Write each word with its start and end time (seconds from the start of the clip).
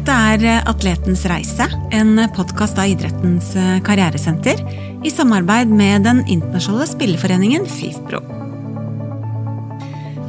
Dette 0.00 0.14
er 0.16 0.62
Atletens 0.64 1.26
reise, 1.28 1.66
en 1.92 2.16
podkast 2.32 2.78
av 2.80 2.88
idrettens 2.88 3.50
karrieresenter 3.84 4.62
i 5.04 5.10
samarbeid 5.12 5.68
med 5.68 6.06
den 6.08 6.22
internasjonale 6.24 6.86
spilleforeningen 6.88 7.66
FIFPro. 7.68 8.22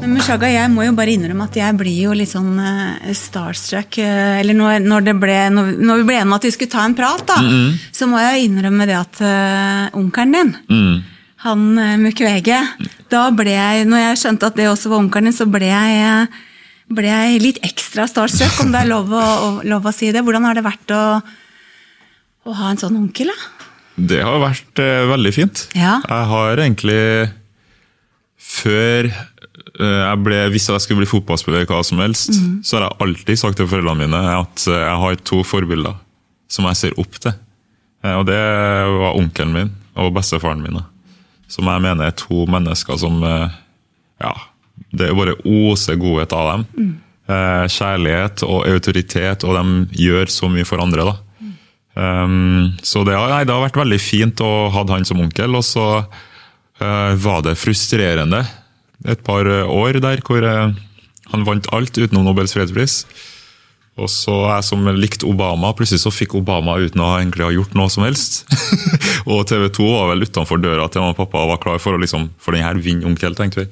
Men 0.01 0.17
Mushaga, 0.17 0.49
jeg 0.51 0.73
må 0.73 0.83
jo 0.89 0.97
bare 0.97 1.15
innrømme 1.15 1.47
at 1.47 1.55
jeg 1.61 1.77
blir 1.79 2.01
jo 2.03 2.17
litt 2.19 2.33
sånn 2.33 2.59
uh, 2.59 3.13
starstruck. 3.15 3.95
Eller 4.03 4.59
når, 4.59 4.83
når, 4.83 5.07
ble, 5.23 5.39
når, 5.55 5.71
når, 5.79 6.03
vi 6.03 6.07
ble 6.09 6.19
enige 6.19 6.27
om 6.27 6.37
at 6.41 6.49
vi 6.49 6.53
skulle 6.57 6.75
ta 6.75 6.83
en 6.83 6.99
prat, 6.99 7.23
da, 7.31 7.39
mm 7.39 7.49
-hmm. 7.55 7.81
så 7.95 8.11
må 8.11 8.19
jeg 8.19 8.43
innrømme 8.49 8.91
det 8.91 8.99
at 8.99 9.23
uh, 9.23 9.99
onkelen 10.03 10.31
din, 10.35 10.55
mm. 10.67 11.01
han 11.47 11.59
Mukwege 12.03 12.59
Da 13.07 13.31
ble 13.31 13.55
jeg, 13.55 13.87
når 13.87 13.97
jeg 14.09 14.17
skjønte 14.17 14.51
at 14.51 14.55
det 14.55 14.67
også 14.67 14.89
var 14.89 14.97
onkelen 14.97 15.31
din, 15.31 15.39
så 15.39 15.45
ble 15.47 15.71
jeg, 15.71 16.27
ble 16.95 17.09
jeg 17.09 17.41
litt 17.43 17.61
ekstra 17.65 18.07
starstruck, 18.09 18.59
om 18.63 18.73
det 18.73 18.83
er 18.83 18.91
lov 18.91 19.11
å, 19.13 19.21
å, 19.21 19.49
lov 19.67 19.87
å, 19.87 19.93
si 19.95 20.11
det. 20.13 20.23
Hvordan 20.25 20.47
har 20.49 20.57
det 20.57 20.65
vært 20.65 20.93
å, 20.95 21.03
å 22.47 22.55
ha 22.59 22.71
en 22.71 22.81
sånn 22.81 22.99
onkel? 22.99 23.31
da? 23.31 23.67
Det 24.11 24.21
har 24.25 24.39
vært 24.41 24.79
veldig 25.11 25.33
fint. 25.35 25.65
Ja. 25.77 25.99
Jeg 26.07 26.29
har 26.31 26.63
egentlig 26.63 27.01
før 28.41 29.11
Eh, 29.81 30.01
jeg 30.03 30.21
ble, 30.25 30.39
hvis 30.51 30.67
jeg 30.69 30.83
skulle 30.83 31.01
bli 31.01 31.09
fotballspiller, 31.09 31.65
hva 31.69 31.81
som 31.85 32.01
helst, 32.03 32.35
mm. 32.35 32.61
så 32.65 32.77
har 32.77 32.87
jeg 32.87 32.99
alltid 33.05 33.39
sagt 33.39 33.59
til 33.59 33.69
foreldrene 33.71 34.03
mine 34.03 34.21
at 34.35 34.65
eh, 34.67 34.83
jeg 34.83 34.99
har 35.03 35.21
to 35.27 35.41
forbilder 35.47 35.97
som 36.51 36.67
jeg 36.69 36.79
ser 36.79 36.97
opp 37.01 37.19
til. 37.23 37.35
Eh, 38.03 38.15
og 38.17 38.25
Det 38.29 38.39
var 39.01 39.19
onkelen 39.19 39.55
min 39.55 39.71
og 40.01 40.13
bestefaren 40.15 40.63
min. 40.63 40.81
Som 41.51 41.69
jeg 41.71 41.83
mener 41.83 42.07
er 42.07 42.15
to 42.15 42.45
mennesker 42.47 42.99
som 42.99 43.17
ja, 43.21 44.31
Det 44.91 45.07
er 45.07 45.17
bare 45.17 45.37
oser 45.47 45.99
godhet 45.99 46.35
av 46.35 46.51
dem. 46.51 46.67
Mm. 46.75 46.93
Kjærlighet 47.71 48.41
og 48.43 48.65
autoritet, 48.67 49.45
og 49.47 49.55
de 49.55 50.01
gjør 50.03 50.31
så 50.33 50.49
mye 50.51 50.67
for 50.67 50.83
andre. 50.83 51.05
da. 51.07 51.13
Mm. 51.39 51.53
Um, 51.95 52.71
så 52.83 53.05
det, 53.07 53.15
nei, 53.15 53.43
det, 53.47 53.53
har 53.55 53.63
vært 53.63 53.79
veldig 53.79 54.01
fint 54.03 54.43
å 54.43 54.51
ha 54.73 54.83
han 54.91 55.07
som 55.07 55.21
onkel. 55.23 55.55
Og 55.55 55.63
så 55.63 55.85
uh, 56.01 57.11
var 57.23 57.45
det 57.47 57.59
frustrerende 57.61 58.43
et 59.07 59.21
par 59.25 59.47
eh, 59.49 59.65
år 59.65 59.99
der 60.01 60.21
hvor 60.25 60.45
eh, 60.45 60.73
han 61.31 61.45
vant 61.47 61.69
alt 61.73 61.97
utenom 61.97 62.25
Nobels 62.27 62.53
fredspris. 62.55 63.03
Og 63.99 64.07
så 64.09 64.33
jeg 64.47 64.65
som 64.65 64.87
likte 64.95 65.27
Obama, 65.27 65.73
plutselig 65.75 66.01
så 66.05 66.13
fikk 66.13 66.37
Obama 66.39 66.77
uten 66.79 67.01
å 67.03 67.09
egentlig 67.17 67.43
ha 67.43 67.51
gjort 67.53 67.75
noe 67.77 67.91
som 67.91 68.05
helst. 68.07 68.45
og 69.29 69.43
TV 69.49 69.67
2 69.73 69.89
var 69.89 70.13
vel 70.13 70.25
utenfor 70.25 70.61
døra 70.63 70.87
til 70.89 71.03
mamma 71.03 71.15
og 71.15 71.19
pappa 71.19 71.43
og 71.43 71.51
var 71.55 71.61
klar 71.65 71.81
for 71.83 71.97
å 71.97 72.01
liksom, 72.01 72.29
for 72.41 72.55
den 72.55 72.65
her 72.65 72.79
vinne 72.81 73.05
onkel, 73.09 73.35
tenkte 73.37 73.65
vi. 73.65 73.67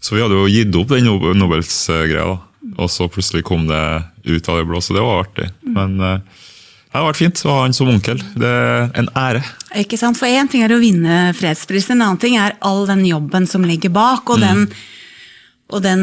Så 0.00 0.14
vi 0.14 0.22
hadde 0.22 0.36
jo 0.38 0.50
gitt 0.50 0.76
opp 0.78 0.92
den 0.92 1.08
Nobels-greia. 1.38 2.38
Og 2.78 2.90
så 2.92 3.08
plutselig 3.10 3.44
kom 3.46 3.66
det 3.68 3.82
ut 4.28 4.48
av 4.48 4.60
det 4.60 4.68
blå, 4.68 4.80
så 4.82 4.94
det 4.94 5.02
var 5.02 5.24
artig. 5.24 5.48
Men 5.66 5.96
uh, 5.98 6.44
det 6.88 6.96
har 6.96 7.08
vært 7.08 7.20
fint 7.20 7.40
å 7.44 7.54
ha 7.54 7.64
han 7.64 7.74
som 7.76 7.90
onkel. 7.92 8.20
Det 8.38 8.48
er 8.48 8.86
en 8.98 9.10
ære. 9.18 9.42
Ikke 9.82 9.98
sant? 10.00 10.18
For 10.18 10.30
Én 10.30 10.48
ting 10.50 10.62
er 10.64 10.72
å 10.72 10.80
vinne 10.80 11.34
fredsprisen, 11.36 11.98
en 11.98 12.06
annen 12.06 12.22
ting 12.22 12.38
er 12.40 12.56
all 12.64 12.86
den 12.88 13.04
jobben 13.08 13.48
som 13.50 13.66
ligger 13.66 13.92
bak. 13.92 14.30
Og, 14.32 14.40
mm. 14.40 14.46
den, 14.46 14.62
og 15.68 15.84
den, 15.84 16.02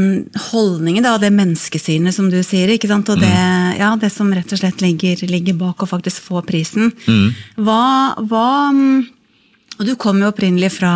holdningen, 0.51 1.07
da, 1.07 1.15
det 1.21 1.33
menneskesynet 1.33 2.13
som 2.15 2.29
du 2.29 2.37
sier. 2.45 2.69
ikke 2.75 2.91
sant? 2.91 3.09
Og 3.09 3.21
det, 3.23 3.31
mm. 3.31 3.79
ja, 3.79 3.93
det 4.01 4.11
som 4.13 4.29
rett 4.35 4.53
og 4.53 4.61
slett 4.61 4.83
ligger, 4.85 5.25
ligger 5.31 5.57
bak 5.63 5.81
å 5.81 5.89
faktisk 5.89 6.27
få 6.27 6.43
prisen. 6.45 6.91
Mm. 7.09 7.31
Hva, 7.65 7.81
hva 8.29 8.49
og 9.75 9.83
du 9.83 9.91
kom 9.99 10.21
jo 10.23 10.29
opprinnelig 10.31 10.69
fra 10.77 10.91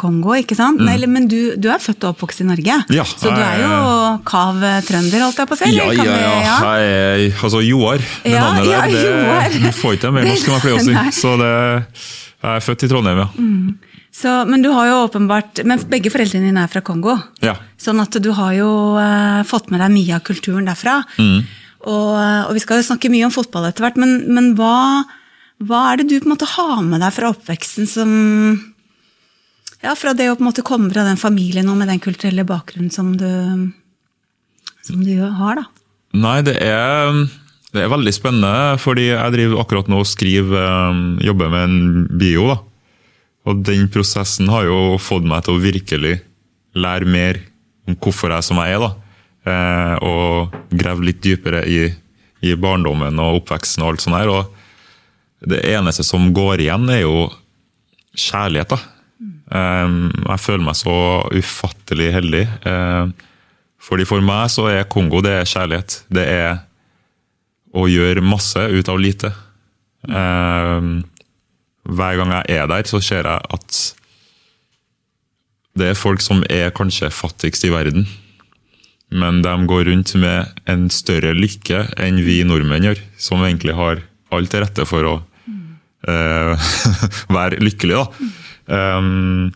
Kongo, 0.00 0.32
ikke 0.38 0.56
sant? 0.56 0.80
Mm. 0.80 0.86
Nei, 0.88 1.08
men 1.10 1.26
du, 1.28 1.54
du, 1.60 1.68
er 1.68 1.82
født 1.82 2.06
og 2.06 2.14
oppvokst 2.14 2.40
i 2.40 2.46
Norge? 2.48 2.78
Ja, 2.94 3.04
så 3.04 3.28
du 3.28 3.40
er 3.40 3.60
jo 3.60 3.80
kav 4.24 4.62
trønder, 4.88 5.26
holdt 5.26 5.42
jeg 5.42 5.50
på 5.50 5.56
å 5.56 5.60
si? 5.60 5.72
Ja, 5.76 5.88
ja, 5.92 6.04
ja. 6.08 6.36
ja. 6.46 6.54
Jeg, 6.80 7.34
altså 7.36 7.60
Joar, 7.64 8.00
det 8.24 8.32
ja, 8.32 8.44
navnet 8.46 8.70
der. 8.70 8.94
Det, 8.94 9.02
Joar. 9.10 9.58
du 9.66 9.80
får 9.80 9.98
ikke 9.98 10.12
mer 10.16 10.28
norsk 10.30 10.48
enn 10.48 10.56
jeg 10.56 10.64
pleier 10.64 10.78
å 10.78 10.86
si. 10.86 11.02
Så 11.22 11.34
det, 11.40 11.50
jeg 12.44 12.54
er 12.54 12.64
født 12.64 12.86
i 12.86 12.90
Trondheim, 12.94 13.20
ja. 13.26 13.28
Mm. 13.36 13.98
Så, 14.14 14.32
men 14.46 14.62
du 14.62 14.70
har 14.70 14.88
jo 14.88 15.02
åpenbart, 15.08 15.60
men 15.66 15.82
begge 15.90 16.12
foreldrene 16.14 16.48
dine 16.48 16.64
er 16.64 16.70
fra 16.70 16.80
Kongo. 16.86 17.16
Ja. 17.44 17.56
Sånn 17.80 18.00
at 18.00 18.14
du 18.22 18.30
har 18.38 18.54
jo 18.54 18.70
uh, 18.94 19.42
fått 19.48 19.72
med 19.74 19.82
deg 19.82 19.90
mye 19.90 20.16
av 20.16 20.24
kulturen 20.24 20.70
derfra. 20.70 21.00
Mm. 21.18 21.42
Og, 21.84 22.12
og, 22.14 22.52
vi 22.56 22.62
skal 22.62 22.80
jo 22.80 22.86
snakke 22.86 23.10
mye 23.12 23.26
om 23.26 23.34
fotball 23.34 23.66
etter 23.68 23.84
hvert, 23.84 23.98
men, 24.00 24.22
men 24.32 24.54
hva 24.56 25.02
hva 25.62 25.80
er 25.92 26.00
det 26.00 26.08
du 26.10 26.16
på 26.18 26.26
en 26.26 26.34
måte 26.34 26.48
har 26.50 26.82
med 26.82 27.02
deg 27.04 27.14
fra 27.14 27.30
oppveksten 27.30 27.86
som 27.88 28.10
ja, 29.84 29.92
Fra 29.94 30.14
det 30.16 30.30
å 30.30 30.34
på 30.34 30.42
en 30.42 30.48
måte 30.48 30.64
komme 30.66 30.88
fra 30.90 31.04
den 31.06 31.20
familien 31.20 31.68
og 31.68 31.76
med 31.76 31.90
den 31.92 32.00
kulturelle 32.02 32.46
bakgrunnen 32.48 32.90
som 32.90 33.12
du, 33.20 33.28
som 34.82 35.02
du 35.04 35.18
har? 35.20 35.60
da? 35.60 35.66
Nei, 36.14 36.38
det 36.46 36.54
er, 36.62 37.18
det 37.74 37.82
er, 37.82 37.90
veldig 37.92 38.14
spennende, 38.16 38.78
fordi 38.80 39.10
jeg 39.10 39.34
driver 39.34 39.60
akkurat 39.60 39.90
nå 39.92 39.98
og 40.00 40.08
skriver, 40.08 40.68
um, 40.88 41.18
jobber 41.20 41.52
med 41.52 41.66
en 41.68 42.06
bio. 42.16 42.46
da. 42.54 42.58
Og 43.44 43.60
den 43.66 43.90
prosessen 43.92 44.48
har 44.48 44.64
jo 44.70 44.96
fått 45.02 45.26
meg 45.28 45.44
til 45.44 45.58
å 45.58 45.62
virkelig 45.62 46.14
lære 46.80 47.08
mer 47.08 47.42
om 47.84 47.96
hvorfor 48.00 48.32
jeg 48.32 48.40
er 48.40 48.46
som 48.46 48.60
jeg 48.62 48.76
er. 48.78 48.86
da. 48.86 48.92
Eh, 49.44 49.94
og 50.00 50.54
grave 50.72 51.04
litt 51.04 51.20
dypere 51.24 51.64
i, 51.68 51.80
i, 52.40 52.54
barndommen 52.56 53.18
og 53.20 53.42
oppveksten 53.42 53.84
og 53.84 53.92
alt 53.92 54.04
sånt 54.04 54.16
her. 54.16 54.32
Og 54.32 54.63
det 55.50 55.60
eneste 55.74 56.04
som 56.06 56.32
går 56.34 56.64
igjen, 56.64 56.88
er 56.90 57.04
jo 57.04 57.28
kjærlighet. 58.16 58.74
da. 58.74 58.78
Jeg 59.54 60.40
føler 60.40 60.64
meg 60.64 60.76
så 60.78 60.96
ufattelig 61.34 62.12
heldig. 62.14 62.44
Fordi 63.84 64.06
For 64.08 64.24
meg 64.24 64.48
så 64.52 64.68
er 64.72 64.88
Kongo 64.88 65.20
det 65.24 65.34
er 65.40 65.50
kjærlighet. 65.50 66.04
Det 66.08 66.24
er 66.24 66.62
å 67.74 67.88
gjøre 67.90 68.24
masse 68.24 68.58
ut 68.58 68.88
av 68.88 68.98
lite. 69.02 69.32
Hver 71.84 72.16
gang 72.20 72.32
jeg 72.38 72.56
er 72.56 72.66
der, 72.70 72.88
så 72.88 73.00
ser 73.04 73.28
jeg 73.28 73.40
at 73.58 73.80
det 75.74 75.90
er 75.90 75.98
folk 75.98 76.22
som 76.22 76.44
er 76.46 76.70
kanskje 76.70 77.10
fattigst 77.10 77.66
i 77.66 77.72
verden. 77.74 78.06
Men 79.14 79.42
de 79.44 79.54
går 79.68 79.84
rundt 79.90 80.14
med 80.18 80.46
en 80.70 80.88
større 80.90 81.34
lykke 81.36 81.84
enn 82.02 82.22
vi 82.24 82.40
nordmenn 82.46 82.86
gjør, 82.88 83.00
som 83.20 83.42
egentlig 83.44 83.74
har 83.76 84.02
alt 84.34 84.50
til 84.50 84.62
rette 84.64 84.86
for 84.88 85.06
å 85.06 85.14
uh, 86.10 86.70
være 87.32 87.60
lykkelig. 87.62 88.00
da. 88.00 88.32
Um, 88.98 89.52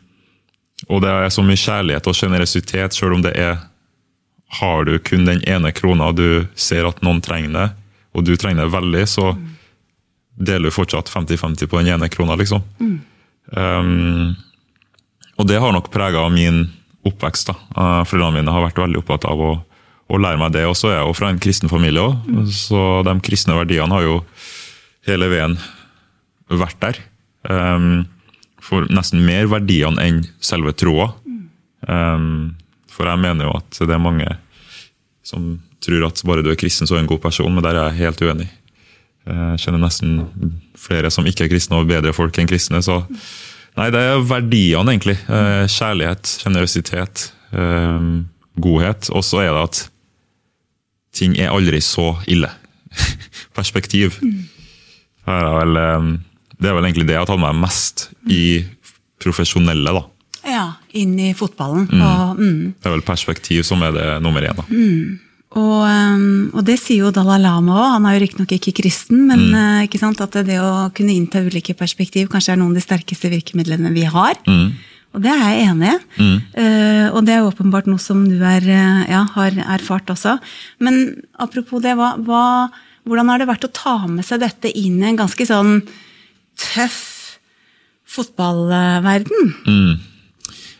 og 0.88 1.02
det 1.02 1.10
er 1.10 1.32
så 1.32 1.42
mye 1.44 1.58
kjærlighet 1.58 2.06
og 2.08 2.16
sjenerøsitet, 2.16 2.96
sjøl 2.96 3.18
om 3.18 3.24
det 3.24 3.34
er 3.36 3.58
Har 4.60 4.84
du 4.88 4.94
kun 5.04 5.26
den 5.28 5.42
ene 5.44 5.72
krona, 5.76 6.12
du 6.12 6.46
ser 6.56 6.86
at 6.88 7.02
noen 7.04 7.20
trenger 7.20 7.52
det, 7.52 7.68
og 8.16 8.24
du 8.24 8.36
trenger 8.36 8.64
det 8.64 8.72
veldig, 8.72 9.04
så 9.04 9.34
deler 10.38 10.70
du 10.70 10.72
fortsatt 10.72 11.10
50-50 11.12 11.68
på 11.68 11.82
den 11.82 11.92
ene 11.92 12.08
krona, 12.08 12.36
liksom. 12.38 12.62
Mm. 12.80 12.98
Um, 13.52 14.36
og 15.36 15.46
det 15.50 15.60
har 15.60 15.72
nok 15.72 15.90
prega 15.92 16.24
min 16.32 16.64
oppvekst. 17.04 17.50
da. 17.50 17.56
Uh, 17.76 18.04
Foreldrene 18.08 18.40
mine 18.40 18.54
har 18.54 18.64
vært 18.64 18.80
veldig 18.80 19.02
opptatt 19.02 19.28
av 19.28 19.42
å, 19.42 19.52
å 20.08 20.20
lære 20.20 20.40
meg 20.40 20.54
det. 20.56 20.64
Og 20.70 20.76
så 20.78 20.92
er 20.92 20.98
jeg 20.98 21.10
jo 21.10 21.16
fra 21.18 21.32
en 21.32 21.42
kristen 21.42 21.72
familie 21.72 22.04
òg, 22.04 22.16
mm. 22.24 22.46
så 22.54 22.84
de 23.06 23.18
kristne 23.24 23.58
verdiene 23.58 23.94
har 23.94 24.06
jo 24.06 24.22
hele 25.08 25.28
veien 25.28 25.58
vært 26.48 26.80
der. 26.80 27.00
Um, 27.48 28.06
for 28.64 28.88
nesten 28.90 29.22
mer 29.24 29.48
verdiene 29.52 30.02
enn 30.02 30.22
selve 30.40 30.72
troa. 30.76 31.12
Um, 31.86 32.56
for 32.90 33.06
jeg 33.06 33.22
mener 33.22 33.48
jo 33.48 33.56
at 33.60 33.78
det 33.78 33.94
er 33.94 34.02
mange 34.02 34.26
som 35.26 35.58
tror 35.84 36.08
at 36.08 36.22
bare 36.26 36.42
du 36.42 36.50
er 36.50 36.58
kristen, 36.58 36.88
så 36.88 36.96
er 36.96 37.02
du 37.02 37.06
en 37.06 37.12
god 37.12 37.22
person, 37.28 37.52
men 37.54 37.64
der 37.64 37.76
er 37.76 37.90
jeg 37.90 38.08
helt 38.08 38.24
uenig. 38.24 38.48
Jeg 39.28 39.60
kjenner 39.60 39.82
nesten 39.82 40.22
flere 40.78 41.10
som 41.12 41.26
ikke 41.28 41.44
er 41.46 41.52
kristne, 41.52 41.78
og 41.78 41.90
bedre 41.90 42.14
folk 42.16 42.38
enn 42.40 42.48
kristne. 42.48 42.80
så 42.82 43.02
Nei, 43.78 43.92
det 43.94 44.00
er 44.00 44.24
verdiene, 44.26 44.90
egentlig. 44.90 45.14
Eh, 45.30 45.68
kjærlighet, 45.70 46.26
sjenerøsitet, 46.40 47.28
um, 47.52 48.24
godhet. 48.58 49.06
Og 49.14 49.22
så 49.22 49.44
er 49.44 49.52
det 49.54 49.60
at 49.68 49.82
ting 51.14 51.36
er 51.38 51.52
aldri 51.52 51.78
så 51.84 52.16
ille. 52.26 52.50
Perspektiv. 53.58 54.18
Her 55.28 55.46
er 55.46 55.58
vel 55.60 55.78
det 56.58 56.70
er 56.70 56.76
vel 56.76 56.88
egentlig 56.88 57.06
det 57.08 57.16
jeg 57.16 57.22
har 57.22 57.30
tatt 57.30 57.42
meg 57.42 57.58
mest 57.58 58.08
i 58.30 58.64
profesjonelle. 59.22 59.94
da. 59.94 60.04
Ja, 60.48 60.66
inn 60.96 61.16
i 61.20 61.32
fotballen. 61.36 61.86
Mm. 61.90 62.02
Og, 62.02 62.42
mm. 62.42 62.60
Det 62.78 62.90
er 62.90 62.94
vel 62.96 63.06
perspektiv 63.06 63.64
som 63.66 63.82
er 63.86 63.94
det 63.94 64.06
nummer 64.24 64.44
én. 64.44 64.62
Mm. 64.70 65.18
Og, 65.56 65.80
um, 65.88 66.50
og, 66.52 66.60
det 66.68 66.76
sier 66.80 67.06
jo 67.06 67.14
Dalai 67.14 67.38
Lama 67.40 67.78
òg. 67.78 67.86
Han 67.94 68.08
er 68.08 68.16
jo 68.16 68.24
riktignok 68.26 68.52
ikke 68.58 68.74
kristen, 68.82 69.24
men 69.30 69.46
mm. 69.48 69.56
uh, 69.56 69.86
ikke 69.86 70.00
sant, 70.00 70.20
at 70.20 70.36
det 70.46 70.58
å 70.60 70.90
kunne 70.94 71.14
innta 71.14 71.42
ulike 71.44 71.76
perspektiv 71.78 72.28
kanskje 72.32 72.54
er 72.54 72.60
noen 72.60 72.74
av 72.74 72.80
de 72.80 72.84
sterkeste 72.84 73.30
virkemidlene 73.32 73.94
vi 73.94 74.04
har. 74.08 74.36
Mm. 74.48 74.74
Og 75.16 75.22
det 75.24 75.32
er 75.32 75.46
jeg 75.46 75.70
enig 75.70 75.94
i. 75.94 76.00
Mm. 76.18 76.34
Uh, 76.58 77.06
og 77.16 77.22
det 77.26 77.38
er 77.38 77.46
åpenbart 77.46 77.88
noe 77.88 78.02
som 78.02 78.26
du 78.28 78.36
er, 78.42 78.66
uh, 78.66 79.06
ja, 79.08 79.24
har 79.38 79.56
erfart 79.78 80.12
også. 80.12 80.36
Men 80.84 81.00
apropos 81.40 81.82
det, 81.84 81.96
hva, 81.98 82.12
hva, 82.26 82.44
hvordan 83.08 83.32
har 83.32 83.40
det 83.40 83.48
vært 83.48 83.66
å 83.66 83.72
ta 83.72 83.96
med 84.04 84.26
seg 84.28 84.44
dette 84.44 84.72
inn 84.76 85.00
i 85.00 85.08
en 85.10 85.22
ganske 85.22 85.48
sånn 85.48 85.80
tøff 86.58 87.00
fotballverden? 88.08 89.50
Mm. 89.68 89.96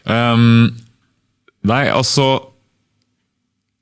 Um, 0.08 0.76
nei, 1.69 1.84
altså 1.92 2.28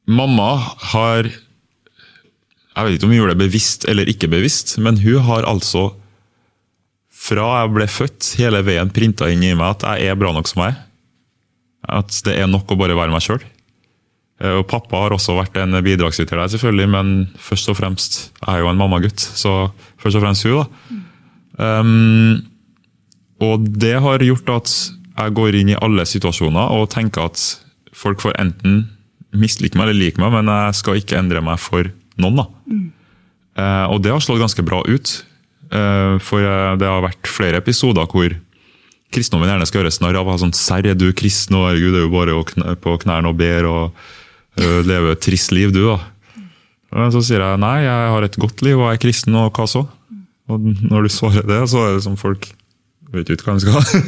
Mamma 0.06 0.56
har 0.92 1.28
Jeg 1.28 2.86
vet 2.86 2.96
ikke 2.96 3.06
om 3.06 3.12
hun 3.14 3.20
gjorde 3.20 3.36
det 3.36 3.44
bevisst 3.44 3.86
eller 3.88 4.10
ikke 4.10 4.30
bevisst, 4.30 4.76
men 4.82 4.98
hun 5.02 5.22
har 5.26 5.46
altså 5.48 5.88
fra 7.26 7.46
jeg 7.62 7.72
ble 7.74 7.86
født, 7.90 8.34
hele 8.38 8.60
veien 8.66 8.90
printa 8.94 9.26
inn 9.32 9.42
i 9.42 9.54
meg 9.56 9.78
at 9.78 9.86
jeg 9.88 10.12
er 10.12 10.18
bra 10.20 10.30
nok 10.36 10.46
som 10.50 10.62
jeg 10.62 10.74
er. 10.74 10.82
At 11.96 12.18
det 12.26 12.34
er 12.36 12.50
nok 12.50 12.70
å 12.70 12.78
bare 12.78 12.98
være 12.98 13.14
meg 13.14 13.24
sjøl. 13.24 13.42
Og 14.52 14.66
pappa 14.68 15.00
har 15.00 15.14
også 15.16 15.34
vært 15.38 15.56
en 15.62 15.78
bidragsyter 15.80 16.36
der, 16.36 16.50
selvfølgelig, 16.52 16.88
men 16.92 17.12
først 17.40 17.70
og 17.72 17.78
fremst 17.78 18.18
jeg 18.36 18.52
er 18.52 18.62
jo 18.62 18.70
en 18.70 18.78
mammagutt. 18.78 19.22
Så 19.22 19.70
først 20.02 20.20
og 20.20 20.26
fremst 20.26 20.46
hun, 20.46 20.60
da. 20.60 21.00
Um, 21.56 22.44
og 23.42 23.64
det 23.80 23.96
har 24.04 24.24
gjort 24.24 24.52
at 24.52 24.72
jeg 25.16 25.36
går 25.36 25.56
inn 25.56 25.72
i 25.72 25.78
alle 25.80 26.04
situasjoner 26.08 26.72
og 26.76 26.90
tenker 26.92 27.30
at 27.30 27.40
folk 27.96 28.20
får 28.24 28.36
enten 28.40 28.84
mislike 29.36 29.76
meg 29.76 29.88
eller 29.88 29.98
like 29.98 30.20
meg, 30.20 30.32
men 30.34 30.50
jeg 30.52 30.80
skal 30.80 31.00
ikke 31.00 31.18
endre 31.18 31.42
meg 31.44 31.60
for 31.60 31.88
noen. 32.20 32.42
da. 32.42 32.46
Mm. 32.68 32.84
Uh, 33.56 33.86
og 33.92 34.02
det 34.04 34.12
har 34.12 34.20
slått 34.24 34.42
ganske 34.42 34.64
bra 34.66 34.82
ut. 34.84 35.14
Uh, 35.72 36.16
for 36.22 36.44
uh, 36.44 36.76
det 36.78 36.88
har 36.88 37.04
vært 37.04 37.28
flere 37.30 37.60
episoder 37.62 38.06
hvor 38.12 38.36
kristendommen 39.14 39.50
gjerne 39.50 39.68
skal 39.68 39.82
gjøres 39.82 40.00
narr 40.02 40.18
av. 40.20 40.32
Sånn, 40.40 40.54
Serr, 40.56 40.90
er 40.92 40.98
du 40.98 41.08
kristen? 41.16 41.56
Og 41.58 41.70
herregud, 41.70 41.94
det 41.94 42.02
er 42.02 42.06
jo 42.06 42.12
bare 42.12 42.36
kn 42.52 42.68
på 42.82 42.96
knærne 43.04 43.32
og 43.32 43.40
ber 43.40 43.68
og 43.70 44.06
leve 44.56 45.10
et 45.12 45.20
trist 45.20 45.52
liv, 45.52 45.68
du, 45.68 45.82
da. 45.84 45.98
Men 46.96 47.10
så 47.12 47.20
sier 47.20 47.42
jeg 47.44 47.60
nei, 47.60 47.82
jeg 47.84 48.12
har 48.14 48.24
et 48.24 48.38
godt 48.40 48.62
liv 48.64 48.78
og 48.78 48.86
jeg 48.88 48.96
er 48.96 49.02
kristen, 49.02 49.36
og 49.36 49.50
hva 49.52 49.66
så? 49.68 49.82
Og 50.52 50.62
når 50.62 51.06
du 51.06 51.12
svarer 51.12 51.46
det, 51.48 51.62
så 51.72 51.82
er 51.82 51.96
det 51.96 52.04
som 52.06 52.18
folk 52.20 52.48
vet 53.14 53.30
ikke 53.32 53.48
hva 53.48 53.56
de 53.58 53.64
skal. 53.66 54.06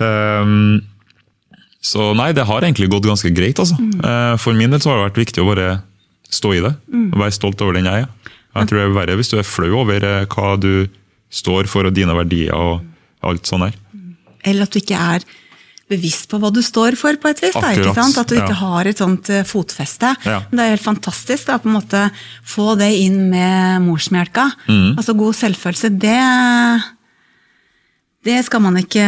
um, 0.00 0.80
så 1.90 2.10
nei, 2.16 2.30
det 2.36 2.46
har 2.48 2.64
egentlig 2.64 2.90
gått 2.92 3.08
ganske 3.08 3.32
greit. 3.36 3.60
altså. 3.60 3.76
Mm. 3.80 4.38
For 4.40 4.56
min 4.56 4.72
del 4.72 4.82
så 4.82 4.92
har 4.92 5.00
det 5.00 5.08
vært 5.10 5.22
viktig 5.24 5.44
å 5.44 5.48
bare 5.50 5.68
stå 6.30 6.54
i 6.56 6.62
det. 6.64 6.72
Mm. 6.92 7.10
Være 7.18 7.36
stolt 7.36 7.62
over 7.64 7.76
den 7.76 7.88
jeg 7.90 8.06
er. 8.06 8.32
Jeg 8.50 8.70
tror 8.70 8.80
det 8.80 8.86
er 8.86 8.96
verre 8.96 9.18
hvis 9.18 9.30
du 9.30 9.36
er 9.38 9.46
flau 9.46 9.70
over 9.84 10.06
eh, 10.06 10.24
hva 10.30 10.56
du 10.58 10.88
står 11.30 11.68
for 11.70 11.86
og 11.86 11.94
dine 11.94 12.14
verdier 12.16 12.54
og 12.56 12.80
alt 13.26 13.46
sånt 13.46 13.68
der. 13.68 13.76
Eller 14.50 14.66
at 14.66 14.74
du 14.74 14.80
ikke 14.80 14.98
er 14.98 15.26
bevisst 15.90 16.28
på 16.30 16.38
hva 16.40 16.52
du 16.54 16.60
står 16.64 16.96
for, 16.98 17.16
på 17.20 17.32
et 17.32 17.42
vis. 17.42 17.56
Da, 17.56 17.72
ikke 17.74 17.94
sant? 17.96 18.18
At 18.20 18.30
du 18.30 18.38
ikke 18.38 18.60
har 18.60 18.88
et 18.90 19.02
sånt 19.02 19.30
eh, 19.32 19.42
fotfeste. 19.46 20.14
Ja. 20.26 20.38
Det 20.50 20.62
er 20.62 20.74
helt 20.74 20.86
fantastisk 20.86 21.50
da, 21.50 21.58
på 21.62 21.70
en 21.70 21.76
måte 21.80 22.06
få 22.46 22.76
det 22.80 22.92
inn 23.02 23.26
med 23.32 23.84
morsmelka. 23.88 24.48
Mm. 24.70 24.96
Altså 25.00 25.16
God 25.18 25.36
selvfølelse, 25.40 25.92
det 26.00 26.16
det 28.20 28.36
skal 28.44 28.60
man 28.60 28.76
ikke 28.76 29.04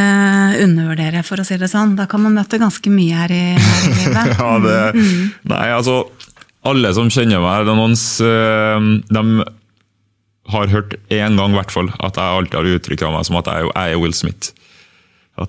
undervurdere, 0.65 1.21
for 1.27 1.43
å 1.43 1.45
si 1.45 1.59
det 1.61 1.69
sånn. 1.69 1.99
Da 1.99 2.07
kan 2.09 2.23
man 2.25 2.33
møte 2.39 2.61
ganske 2.61 2.89
mye 2.89 3.19
her 3.19 3.35
i, 3.35 3.43
her 3.61 3.89
i 3.91 3.97
livet. 3.99 4.31
ja, 4.39 4.53
det, 4.65 4.79
mm. 4.97 5.27
Nei, 5.53 5.67
altså 5.77 5.99
alle 6.65 6.93
som 6.97 7.11
kjenner 7.13 7.43
meg, 7.43 7.69
noen, 7.69 7.93
eh, 7.93 8.87
de 9.13 9.51
har 10.53 10.73
hørt 10.73 10.97
én 11.13 11.37
gang 11.39 11.55
hvert 11.57 11.75
fall, 11.75 11.93
at 12.01 12.19
jeg 12.19 12.39
alltid 12.39 12.59
har 12.59 12.71
uttrykt 12.77 13.07
meg 13.13 13.29
som 13.29 13.39
at 13.39 13.51
jeg, 13.53 13.71
er 13.77 14.01
Will 14.01 14.17
Smith. 14.17 14.55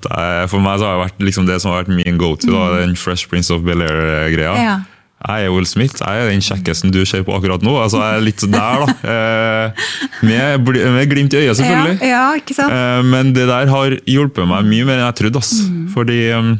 Jeg, 0.01 0.49
for 0.51 0.63
meg 0.63 0.79
så 0.79 0.87
har 0.87 0.97
det 0.97 1.03
vært 1.05 1.21
liksom 1.29 1.45
det 1.49 1.59
som 1.61 1.73
har 1.73 1.83
vært 1.83 1.93
min 1.93 2.17
go-to, 2.21 2.51
mm. 2.53 2.79
den 2.79 2.97
Fresh 2.99 3.29
Prince 3.31 3.53
of 3.53 3.63
Bel-Air-greia. 3.67 4.55
Ja. 4.57 4.79
Jeg 5.23 5.45
er 5.47 5.53
Will 5.53 5.67
Smith, 5.67 6.01
jeg 6.01 6.19
er 6.19 6.27
den 6.27 6.43
kjekkesten 6.43 6.91
du 6.91 6.99
ser 7.07 7.21
på 7.23 7.31
akkurat 7.31 7.63
nå. 7.63 7.77
altså 7.79 8.01
Jeg 8.01 8.17
er 8.17 8.25
litt 8.25 8.43
der, 8.43 8.83
da. 8.83 8.95
Eh, 9.13 10.25
med, 10.27 10.67
med, 10.67 11.05
glimt 11.11 11.33
i 11.35 11.39
øyet, 11.39 11.55
selvfølgelig. 11.59 11.95
Ja, 12.01 12.09
ja, 12.09 12.41
ikke 12.41 12.55
sant? 12.57 12.75
Eh, 12.75 13.03
men 13.07 13.31
det 13.35 13.45
der 13.47 13.71
har 13.71 13.95
hjulpet 14.09 14.49
meg 14.49 14.67
mye 14.67 14.87
mer 14.87 14.99
enn 14.99 15.05
jeg 15.05 15.19
trodde. 15.21 15.39
Ass. 15.39 15.53
Mm. 15.63 15.85
Fordi 15.93 16.17
um, 16.35 16.51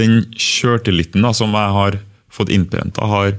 den 0.00 0.18
sjøltilliten 0.36 1.24
som 1.36 1.56
jeg 1.56 1.74
har 1.78 1.98
fått 2.32 2.52
innprenta, 2.52 3.08
har 3.08 3.32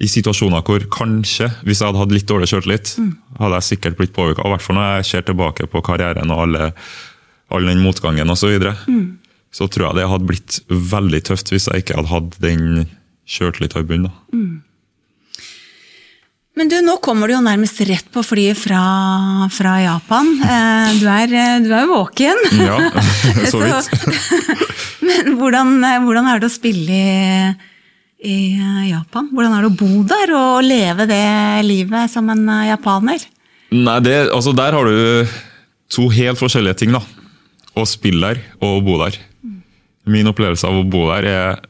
i 0.00 0.08
situasjoner 0.08 0.64
hvor 0.64 0.84
kanskje, 0.94 1.50
hvis 1.66 1.82
jeg 1.82 1.90
hadde 1.90 2.00
hatt 2.00 2.14
litt 2.14 2.28
dårlig 2.28 2.48
sjøltillit, 2.50 2.94
mm. 2.98 3.10
hadde 3.40 3.60
jeg 3.60 3.68
sikkert 3.68 3.98
blitt 3.98 4.14
påvirka. 4.16 4.46
I 4.46 4.54
hvert 4.54 4.64
fall 4.64 4.78
når 4.78 4.90
jeg 4.90 5.08
ser 5.10 5.26
tilbake 5.28 5.70
på 5.70 5.82
karrieren 5.86 6.32
og 6.34 6.46
alle, 6.46 6.70
all 7.50 7.68
den 7.68 7.82
motgangen 7.82 8.30
osv. 8.30 8.46
Så, 8.46 8.50
videre, 8.54 8.74
mm. 8.86 9.04
så 9.52 9.68
tror 9.68 9.90
jeg 9.90 10.00
det 10.00 10.08
hadde 10.12 10.30
blitt 10.30 10.58
veldig 10.68 11.22
tøft 11.30 11.52
hvis 11.52 11.68
jeg 11.70 11.84
ikke 11.84 12.00
hadde 12.00 12.12
hatt 12.14 12.42
den 12.42 12.66
i 12.86 13.86
bunnen. 13.86 14.10
Mm. 14.34 14.62
Men 16.58 16.68
du, 16.68 16.76
nå 16.82 16.96
kommer 17.00 17.30
du 17.30 17.36
jo 17.36 17.44
nærmest 17.44 17.78
rett 17.88 18.08
på 18.12 18.24
flyet 18.26 18.58
fra, 18.58 18.80
fra 19.54 19.76
Japan. 19.80 20.32
Eh, 20.44 20.88
du 20.98 21.06
er, 21.08 21.34
du 21.62 21.70
er 21.72 21.86
våken. 21.88 22.42
Ja, 22.58 22.90
så 23.52 23.62
vidt. 23.62 23.92
Men 25.06 25.36
hvordan, 25.38 25.78
hvordan 26.04 26.26
er 26.28 26.42
det 26.42 26.50
å 26.50 26.52
spille 26.52 26.98
i 26.98 27.52
i 28.20 28.52
eh, 28.52 28.90
Japan? 28.90 29.28
Hvordan 29.32 29.54
er 29.56 29.64
det 29.64 29.70
å 29.70 29.78
bo 29.80 30.02
der 30.08 30.32
og 30.36 30.64
leve 30.64 31.06
det 31.08 31.24
livet 31.64 32.12
som 32.12 32.28
en 32.32 32.42
eh, 32.52 32.68
japaner? 32.70 33.24
Nei, 33.70 33.96
det, 34.04 34.16
altså 34.34 34.52
Der 34.56 34.76
har 34.76 34.88
du 34.88 35.38
to 35.90 36.08
helt 36.12 36.40
forskjellige 36.40 36.82
ting. 36.82 36.92
da. 36.92 37.00
Å 37.78 37.86
spille 37.88 38.32
der 38.32 38.40
og 38.60 38.78
å 38.78 38.84
bo 38.84 38.96
der. 39.02 39.18
Min 40.10 40.30
opplevelse 40.30 40.66
av 40.66 40.80
å 40.80 40.86
bo 40.88 41.04
der 41.12 41.28
er 41.28 41.60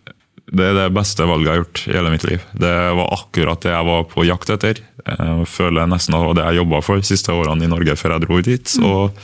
det, 0.50 0.64
er 0.66 0.74
det 0.74 0.86
beste 0.96 1.26
valget 1.28 1.46
jeg 1.46 1.52
har 1.52 1.60
gjort 1.60 1.80
i 1.82 1.92
hele 1.94 2.10
mitt 2.14 2.24
liv. 2.26 2.46
Det 2.58 2.72
var 2.98 3.12
akkurat 3.14 3.62
det 3.62 3.70
jeg 3.70 3.86
var 3.86 4.06
på 4.10 4.24
jakt 4.26 4.50
etter. 4.56 4.80
Jeg 5.06 5.46
føler 5.50 5.90
nesten 5.90 6.16
at 6.16 6.22
det 6.24 6.30
var 6.30 6.38
det 6.40 6.46
jeg 6.48 6.60
jobba 6.62 6.80
for 6.82 7.00
de 7.00 7.06
siste 7.06 7.34
årene 7.36 7.66
i 7.66 7.70
Norge 7.70 7.94
før 8.00 8.16
jeg 8.16 8.24
dro 8.24 8.40
dit. 8.48 8.74
Mm. 8.80 8.86
Og 8.90 9.20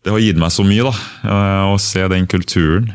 det 0.00 0.14
har 0.14 0.22
gitt 0.24 0.40
meg 0.40 0.54
så 0.54 0.64
mye, 0.64 0.86
da. 0.88 0.94
Eh, 1.28 1.72
å 1.74 1.76
se 1.82 2.06
den 2.08 2.28
kulturen. 2.30 2.88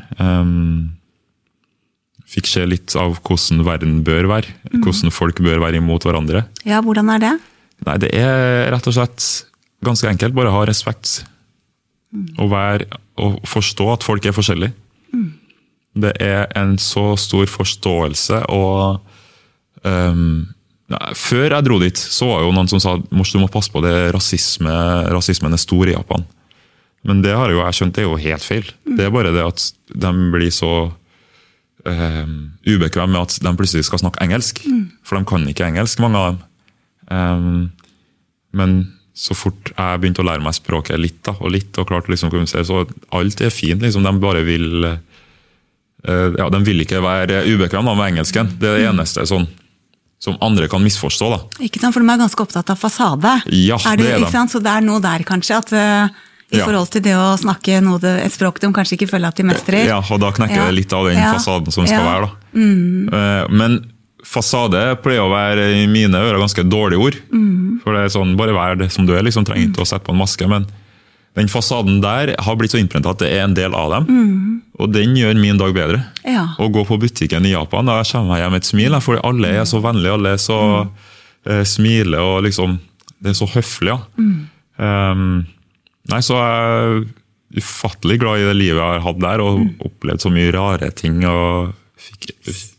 Fikk 2.35 2.49
se 2.49 2.65
litt 2.67 2.95
av 2.99 3.19
hvordan 3.21 3.61
verden 3.67 3.99
bør 4.07 4.31
være. 4.31 4.55
Mm. 4.71 4.81
Hvordan 4.81 5.13
folk 5.13 5.43
bør 5.45 5.61
være 5.61 5.79
imot 5.79 6.07
hverandre. 6.07 6.47
Ja, 6.65 6.81
Hvordan 6.81 7.13
er 7.13 7.21
det? 7.21 7.35
Nei, 7.85 7.97
Det 8.01 8.09
er 8.17 8.71
rett 8.73 8.89
og 8.89 8.97
slett 8.97 9.29
ganske 9.85 10.09
enkelt. 10.09 10.33
Bare 10.35 10.51
ha 10.51 10.65
respekt. 10.65 11.21
Og, 12.37 12.49
være, 12.51 12.87
og, 13.21 13.39
forstå 13.47 13.89
at 13.93 14.05
folk 14.05 14.25
er 14.25 14.35
forskjellige. 14.35 14.73
Mm. 15.13 15.31
Det 16.05 16.11
er 16.23 16.47
en 16.59 16.75
så 16.81 17.13
stor 17.19 17.47
forståelse 17.47 18.41
og 18.51 18.99
um, 19.83 20.47
Før 21.17 21.47
jeg 21.49 21.65
dro 21.65 21.79
dit, 21.81 21.97
så 21.97 22.27
var 22.29 22.43
jo 22.43 22.51
noen 22.53 22.67
som 22.69 22.81
sa 22.83 22.91
Mors, 23.09 23.31
du 23.33 23.39
må 23.41 23.47
passe 23.49 23.71
på 23.73 23.81
det 23.81 24.11
rasisme, 24.13 24.73
rasismen 25.09 25.55
er 25.55 25.61
stor 25.61 25.89
i 25.89 25.95
Japan. 25.95 26.21
Men 27.05 27.23
det 27.23 27.33
har 27.33 27.49
jo 27.49 27.63
jeg 27.63 27.77
skjønt 27.77 27.95
det 27.95 28.03
er 28.03 28.05
jo 28.05 28.19
helt 28.21 28.45
feil. 28.45 28.69
Mm. 28.85 28.91
Det 28.99 29.07
er 29.07 29.15
bare 29.15 29.31
det 29.33 29.45
at 29.45 29.63
de 30.03 30.11
blir 30.33 30.53
så 30.53 30.73
um, 31.85 32.35
ubekvemme 32.65 33.15
med 33.15 33.21
at 33.23 33.39
de 33.41 33.55
plutselig 33.57 33.87
skal 33.87 34.03
snakke 34.03 34.21
engelsk. 34.25 34.61
Mm. 34.65 34.83
For 35.05 35.17
de 35.17 35.29
kan 35.29 35.47
ikke 35.49 35.71
engelsk, 35.71 36.01
mange 36.03 36.21
av 36.21 36.27
dem. 36.29 36.43
Um, 37.09 37.71
men 38.55 38.77
så 39.15 39.35
fort 39.37 39.71
jeg 39.71 39.99
begynte 40.01 40.19
å 40.19 40.27
lære 40.27 40.43
meg 40.43 40.57
språket 40.57 40.99
litt, 40.99 41.21
da, 41.23 41.37
og 41.39 41.53
litt, 41.55 41.71
og 41.79 41.87
klarte 41.87 42.11
liksom 42.11 42.33
kommunisere, 42.33 42.65
så 42.67 42.83
alt 43.15 43.41
er 43.41 43.53
fint. 43.53 43.79
liksom, 43.81 44.03
De 44.03 44.11
bare 44.19 44.41
vil 44.43 44.89
uh, 44.89 44.97
ja, 46.35 46.49
De 46.51 46.59
vil 46.67 46.83
ikke 46.83 46.99
være 47.03 47.45
ubekvemme 47.47 47.95
med 47.95 48.11
engelsken. 48.11 48.57
Det 48.59 48.73
er 48.73 48.81
det 48.81 48.89
eneste 48.91 49.23
sånn 49.29 49.47
som 50.25 50.35
andre 50.43 50.67
kan 50.71 50.83
misforstå. 50.83 51.31
da. 51.31 51.39
Ikke 51.63 51.79
sant, 51.79 51.95
For 51.95 52.03
de 52.03 52.11
er 52.11 52.21
ganske 52.21 52.43
opptatt 52.43 52.71
av 52.73 52.79
fasade. 52.81 53.33
Ja, 53.55 53.77
er 53.77 53.99
det, 53.99 54.07
det 54.07 54.13
er 54.17 54.23
de. 54.25 54.45
Så 54.51 54.61
det 54.63 54.71
er 54.71 54.83
noe 54.83 55.03
der, 55.03 55.23
kanskje, 55.27 55.59
at 55.63 55.73
uh, 55.75 56.23
i 56.53 56.59
ja. 56.59 56.65
forhold 56.67 56.91
til 56.93 57.01
det 57.05 57.15
å 57.17 57.33
snakke 57.39 57.79
noe, 57.81 57.99
et 58.21 58.33
språk 58.33 58.59
de 58.61 58.69
kanskje 58.73 58.99
ikke 58.99 59.09
føler 59.15 59.31
at 59.31 59.39
de 59.39 59.47
mestrer. 59.47 59.87
Ja, 59.87 59.97
og 60.03 60.21
da 60.21 60.29
knekker 60.35 60.59
ja. 60.59 60.67
det 60.69 60.77
litt 60.77 60.93
av 60.93 61.07
den 61.09 61.17
fasaden 61.23 61.73
som 61.73 61.87
skal 61.87 62.05
være. 62.05 62.27
da. 62.27 62.49
Mm. 62.55 63.07
Eh, 63.09 63.55
men 63.61 63.79
fasade 64.35 64.81
pleier 65.03 65.25
å 65.25 65.31
være 65.31 65.69
i 65.81 65.85
mine 65.91 66.19
ører 66.19 66.41
ganske 66.41 66.65
dårlige 66.67 67.01
ord. 67.01 67.19
Mm. 67.31 67.79
For 67.83 67.95
det 67.95 68.05
er 68.05 68.13
sånn, 68.15 68.35
Bare 68.39 68.55
vær 68.55 68.77
det 68.79 68.91
som 68.93 69.07
du 69.07 69.15
er, 69.15 69.23
liksom, 69.25 69.47
trenger 69.47 69.69
ikke 69.69 69.81
mm. 69.81 69.87
å 69.87 69.91
sette 69.93 70.07
på 70.07 70.15
en 70.15 70.21
maske. 70.21 70.49
Men 70.51 70.67
den 71.35 71.51
fasaden 71.51 71.99
der 72.03 72.33
har 72.39 72.59
blitt 72.59 72.75
så 72.75 72.79
innprenta 72.79 73.11
at 73.11 73.23
det 73.23 73.31
er 73.35 73.43
en 73.45 73.55
del 73.57 73.75
av 73.75 73.91
dem. 73.97 74.07
Mm. 74.07 74.53
Og 74.79 74.91
den 74.91 75.15
gjør 75.19 75.35
min 75.39 75.59
dag 75.59 75.75
bedre. 75.75 76.01
Ja. 76.27 76.47
Å 76.59 76.69
gå 76.71 76.85
på 76.87 76.99
butikken 77.01 77.47
i 77.47 77.55
Japan, 77.55 77.87
da 77.87 78.01
kommer 78.07 78.37
jeg 78.37 78.45
hjem 78.45 78.55
med 78.55 78.63
et 78.63 78.69
smil. 78.69 78.99
For 79.03 79.21
alle 79.27 79.51
er 79.59 79.67
så 79.69 79.81
vennlige, 79.83 80.15
alle 80.19 80.35
er 80.35 80.41
så 80.41 80.59
mm. 80.61 80.93
uh, 81.51 81.63
smiler 81.67 82.23
og 82.23 82.45
liksom 82.47 82.79
Det 83.15 83.31
er 83.31 83.37
så 83.37 83.47
høflig. 83.55 83.95
ja. 83.95 83.99
Um, 84.75 85.45
Nei, 86.11 86.19
så 86.21 86.35
er 86.37 86.59
jeg 86.59 87.05
ufattelig 87.63 88.19
glad 88.21 88.41
i 88.41 88.47
det 88.49 88.55
livet 88.59 88.81
jeg 88.81 88.99
har 88.99 89.03
hatt 89.05 89.21
der, 89.23 89.41
og 89.41 89.61
mm. 89.63 89.69
opplevd 89.87 90.21
så 90.21 90.31
mye 90.33 90.51
rare 90.53 90.91
ting. 90.93 91.23
og 91.25 91.73
fikk 91.97 92.27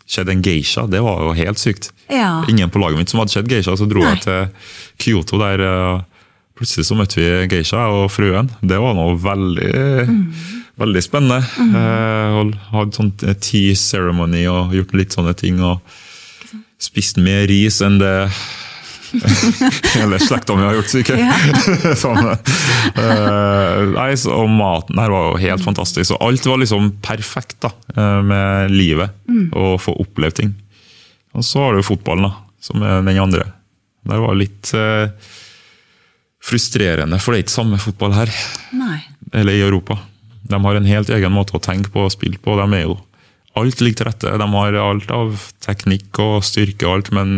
skjedd 0.07 0.31
en 0.31 0.43
geisha, 0.45 0.87
det 0.91 1.01
var 1.05 1.25
jo 1.27 1.33
helt 1.37 1.61
sykt. 1.61 1.91
Ja. 2.13 2.45
Ingen 2.51 2.71
på 2.71 2.81
laget 2.83 3.01
mitt 3.01 3.13
som 3.13 3.23
hadde 3.23 3.35
sett 3.35 3.51
geisha, 3.51 3.75
så 3.77 3.89
dro 3.91 4.05
Nei. 4.05 4.15
jeg 4.15 4.23
til 4.27 4.47
Kyoto 5.03 5.41
der. 5.43 5.65
Plutselig 6.57 6.87
så 6.89 6.97
møtte 6.97 7.21
vi 7.21 7.31
geisha 7.53 7.83
og 7.93 8.07
fruen. 8.15 8.49
Det 8.65 8.79
var 8.81 8.95
noe 8.97 9.17
veldig, 9.21 9.73
mm. 10.09 10.21
veldig 10.81 11.03
spennende. 11.05 11.43
Mm. 11.61 11.75
Eh, 11.83 12.61
hadde 12.71 12.97
sånn 12.97 13.13
tea 13.19 13.75
ceremony 13.77 14.47
og 14.49 14.73
gjort 14.79 14.95
litt 14.97 15.17
sånne 15.19 15.35
ting. 15.37 15.61
og 15.61 15.83
Spist 16.81 17.21
mer 17.21 17.45
ris 17.51 17.83
enn 17.85 17.99
det 18.01 18.15
Hele 19.95 20.19
slekta 20.23 20.57
mi 20.57 20.65
har 20.67 20.77
gjort, 20.79 20.91
sikkert. 20.91 21.21
sånn, 22.03 22.21
uh, 22.27 23.81
nei, 23.93 24.11
og 24.33 24.51
maten 24.53 25.01
her 25.01 25.13
var 25.15 25.31
jo 25.31 25.41
helt 25.43 25.65
fantastisk. 25.65 26.17
Og 26.17 26.29
alt 26.29 26.49
var 26.49 26.61
liksom 26.63 26.93
perfekt 27.05 27.59
da, 27.65 27.73
uh, 27.97 28.21
med 28.27 28.75
livet. 28.75 29.17
Mm. 29.31 29.49
Å 29.57 29.75
få 29.83 29.97
opplevd 30.05 30.41
ting. 30.43 30.55
Og 31.37 31.45
så 31.47 31.67
har 31.67 31.77
du 31.77 31.87
fotballen, 31.87 32.29
da. 32.31 32.61
som 32.65 32.85
er 32.85 33.03
den 33.07 33.23
andre. 33.23 33.49
Det 34.07 34.21
var 34.23 34.39
litt 34.39 34.73
uh, 34.77 35.09
frustrerende, 36.47 37.19
for 37.23 37.33
det 37.33 37.41
er 37.41 37.47
ikke 37.47 37.59
samme 37.59 37.81
fotball 37.83 38.15
her. 38.17 38.33
Nei. 38.77 39.01
Eller 39.35 39.59
i 39.59 39.65
Europa. 39.67 39.99
De 40.47 40.63
har 40.63 40.79
en 40.79 40.87
helt 40.87 41.11
egen 41.11 41.35
måte 41.35 41.57
å 41.57 41.63
tenke 41.63 41.91
på 41.93 42.07
og 42.07 42.15
spille 42.15 42.39
på. 42.39 42.59
De 42.59 42.67
er 42.79 42.89
jo 42.89 43.01
Alt 43.57 43.81
ligger 43.81 43.97
til 43.97 44.09
rette. 44.11 44.31
De 44.37 44.47
har 44.53 44.75
alt 44.77 45.13
av 45.17 45.45
teknikk 45.65 46.19
og 46.21 46.43
styrke 46.45 46.85
og 46.85 46.99
alt, 46.99 47.07
men 47.17 47.31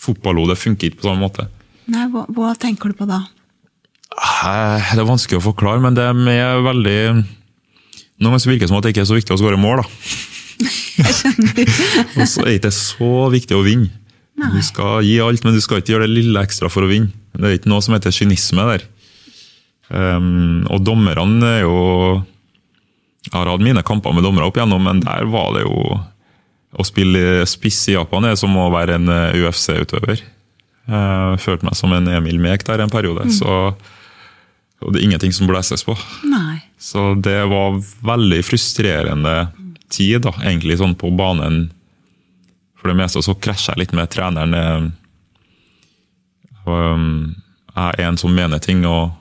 fotballhodet 0.00 0.58
funker 0.60 0.90
ikke 0.90 1.02
på 1.02 1.08
samme 1.10 1.24
måte. 1.24 1.46
Nei, 1.90 2.06
hva, 2.12 2.24
hva 2.34 2.54
tenker 2.58 2.92
du 2.92 2.98
på 2.98 3.08
da? 3.08 3.24
Det 4.10 4.98
er 4.98 5.06
vanskelig 5.06 5.38
å 5.38 5.46
forklare, 5.50 5.80
men 5.82 5.96
det 5.96 6.04
er 6.04 6.64
veldig 6.64 6.98
Noen 8.20 8.34
ganger 8.34 8.50
virker 8.50 8.66
det 8.66 8.68
som 8.68 8.76
at 8.76 8.84
det 8.84 8.90
ikke 8.92 9.00
er 9.06 9.08
så 9.08 9.16
viktig 9.16 9.32
å 9.32 9.38
skåre 9.40 9.56
mål. 9.56 9.80
da. 9.80 9.86
Jeg 11.00 11.14
skjønner. 11.16 11.70
Og 12.20 12.26
så 12.28 12.42
er 12.42 12.50
det 12.50 12.56
ikke 12.58 12.72
så 12.76 13.12
viktig 13.32 13.56
å 13.56 13.62
vinne. 13.64 13.88
Du 14.40 14.60
skal 14.64 15.04
gi 15.04 15.18
alt, 15.20 15.44
men 15.44 15.56
du 15.56 15.60
skal 15.64 15.80
ikke 15.80 15.94
gjøre 15.94 16.06
det 16.08 16.16
lille 16.18 16.42
ekstra 16.44 16.68
for 16.72 16.84
å 16.84 16.90
vinne. 16.90 17.12
Det 17.32 17.46
er 17.46 17.56
ikke 17.56 17.70
noe 17.72 17.84
som 17.84 17.96
heter 17.96 18.12
kynisme 18.14 18.66
der. 18.72 18.84
Um, 19.90 20.68
og 20.70 20.84
dommerne 20.86 21.48
er 21.48 21.64
jo 21.64 21.78
Jeg 23.26 23.32
har 23.34 23.48
hatt 23.50 23.64
mine 23.64 23.82
kamper 23.82 24.14
med 24.14 24.22
dommere 24.24 24.46
opp 24.48 24.56
igjennom, 24.56 24.84
men 24.84 25.02
der 25.04 25.26
var 25.32 25.50
det 25.56 25.64
jo 25.64 25.80
Å 26.70 26.86
spille 26.86 27.46
spiss 27.50 27.80
i 27.90 27.96
Japan 27.96 28.28
er 28.28 28.36
som 28.38 28.54
å 28.56 28.68
være 28.72 28.98
en 29.00 29.08
eh, 29.10 29.40
UFC-utøver. 29.42 30.22
Jeg 30.90 31.40
følte 31.42 31.66
meg 31.66 31.76
som 31.78 31.92
en 31.94 32.08
Emil 32.10 32.38
Mek 32.42 32.64
der 32.66 32.82
en 32.82 32.92
periode. 32.92 33.28
så 33.34 33.74
og 34.80 34.94
det 34.94 35.00
er 35.00 35.10
ingenting 35.10 35.32
som 35.36 35.48
blåses 35.48 35.84
på. 35.84 35.94
Nei. 36.24 36.62
Så 36.80 37.12
det 37.20 37.36
var 37.50 37.76
veldig 38.00 38.40
frustrerende 38.48 39.50
tid, 39.92 40.22
da, 40.24 40.32
egentlig 40.40 40.78
sånn 40.80 40.96
på 40.96 41.10
banen. 41.16 41.66
For 42.80 42.88
det 42.88 42.96
meste 43.02 43.20
så 43.24 43.36
krasjer 43.36 43.74
jeg 43.76 43.82
litt 43.82 43.96
med 43.96 44.08
treneren. 44.12 44.92
um, 46.64 47.34
Jeg 47.76 47.98
er 48.00 48.06
en 48.06 48.16
som 48.20 48.32
mener 48.32 48.58
ting, 48.58 48.86
og 48.88 49.12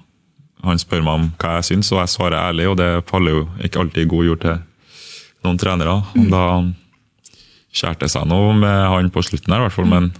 han 0.63 0.79
spør 0.79 1.03
meg 1.03 1.13
om 1.20 1.27
hva 1.39 1.58
jeg 1.60 1.74
syns, 1.74 1.91
og 1.91 2.01
jeg 2.06 2.13
svarer 2.15 2.39
ærlig, 2.39 2.70
og 2.70 2.79
det 2.79 2.89
faller 3.12 3.36
jo 3.36 3.44
ikke 3.63 3.84
alltid 3.84 4.06
i 4.06 4.12
god 4.15 4.25
jord 4.29 4.41
til 4.46 4.58
noen 5.44 5.60
trenere. 5.60 5.98
Og 6.15 6.32
da 6.32 6.46
skjærte 7.75 8.09
seg 8.09 8.25
noe 8.29 8.55
med 8.57 8.79
han 8.93 9.11
på 9.13 9.23
slutten 9.25 9.53
her, 9.53 9.61
i 9.61 9.67
hvert 9.67 9.77
fall, 9.77 9.89
men 9.91 10.11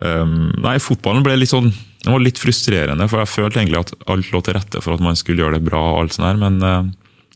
um, 0.00 0.52
Nei, 0.64 0.78
fotballen 0.82 1.24
ble 1.26 1.36
litt 1.40 1.52
sånn 1.52 1.72
det 2.06 2.12
var 2.14 2.22
litt 2.22 2.38
frustrerende, 2.38 3.08
for 3.10 3.18
jeg 3.18 3.32
følte 3.32 3.58
egentlig 3.58 3.80
at 3.80 3.88
alt 4.12 4.28
lå 4.30 4.38
til 4.46 4.54
rette 4.54 4.78
for 4.78 4.94
at 4.94 5.02
man 5.02 5.16
skulle 5.18 5.42
gjøre 5.42 5.58
det 5.58 5.66
bra, 5.66 5.80
og 5.90 6.04
alt 6.04 6.14
sånt 6.14 6.28
her, 6.28 6.36
men 6.38 6.60
uh, 6.62 6.86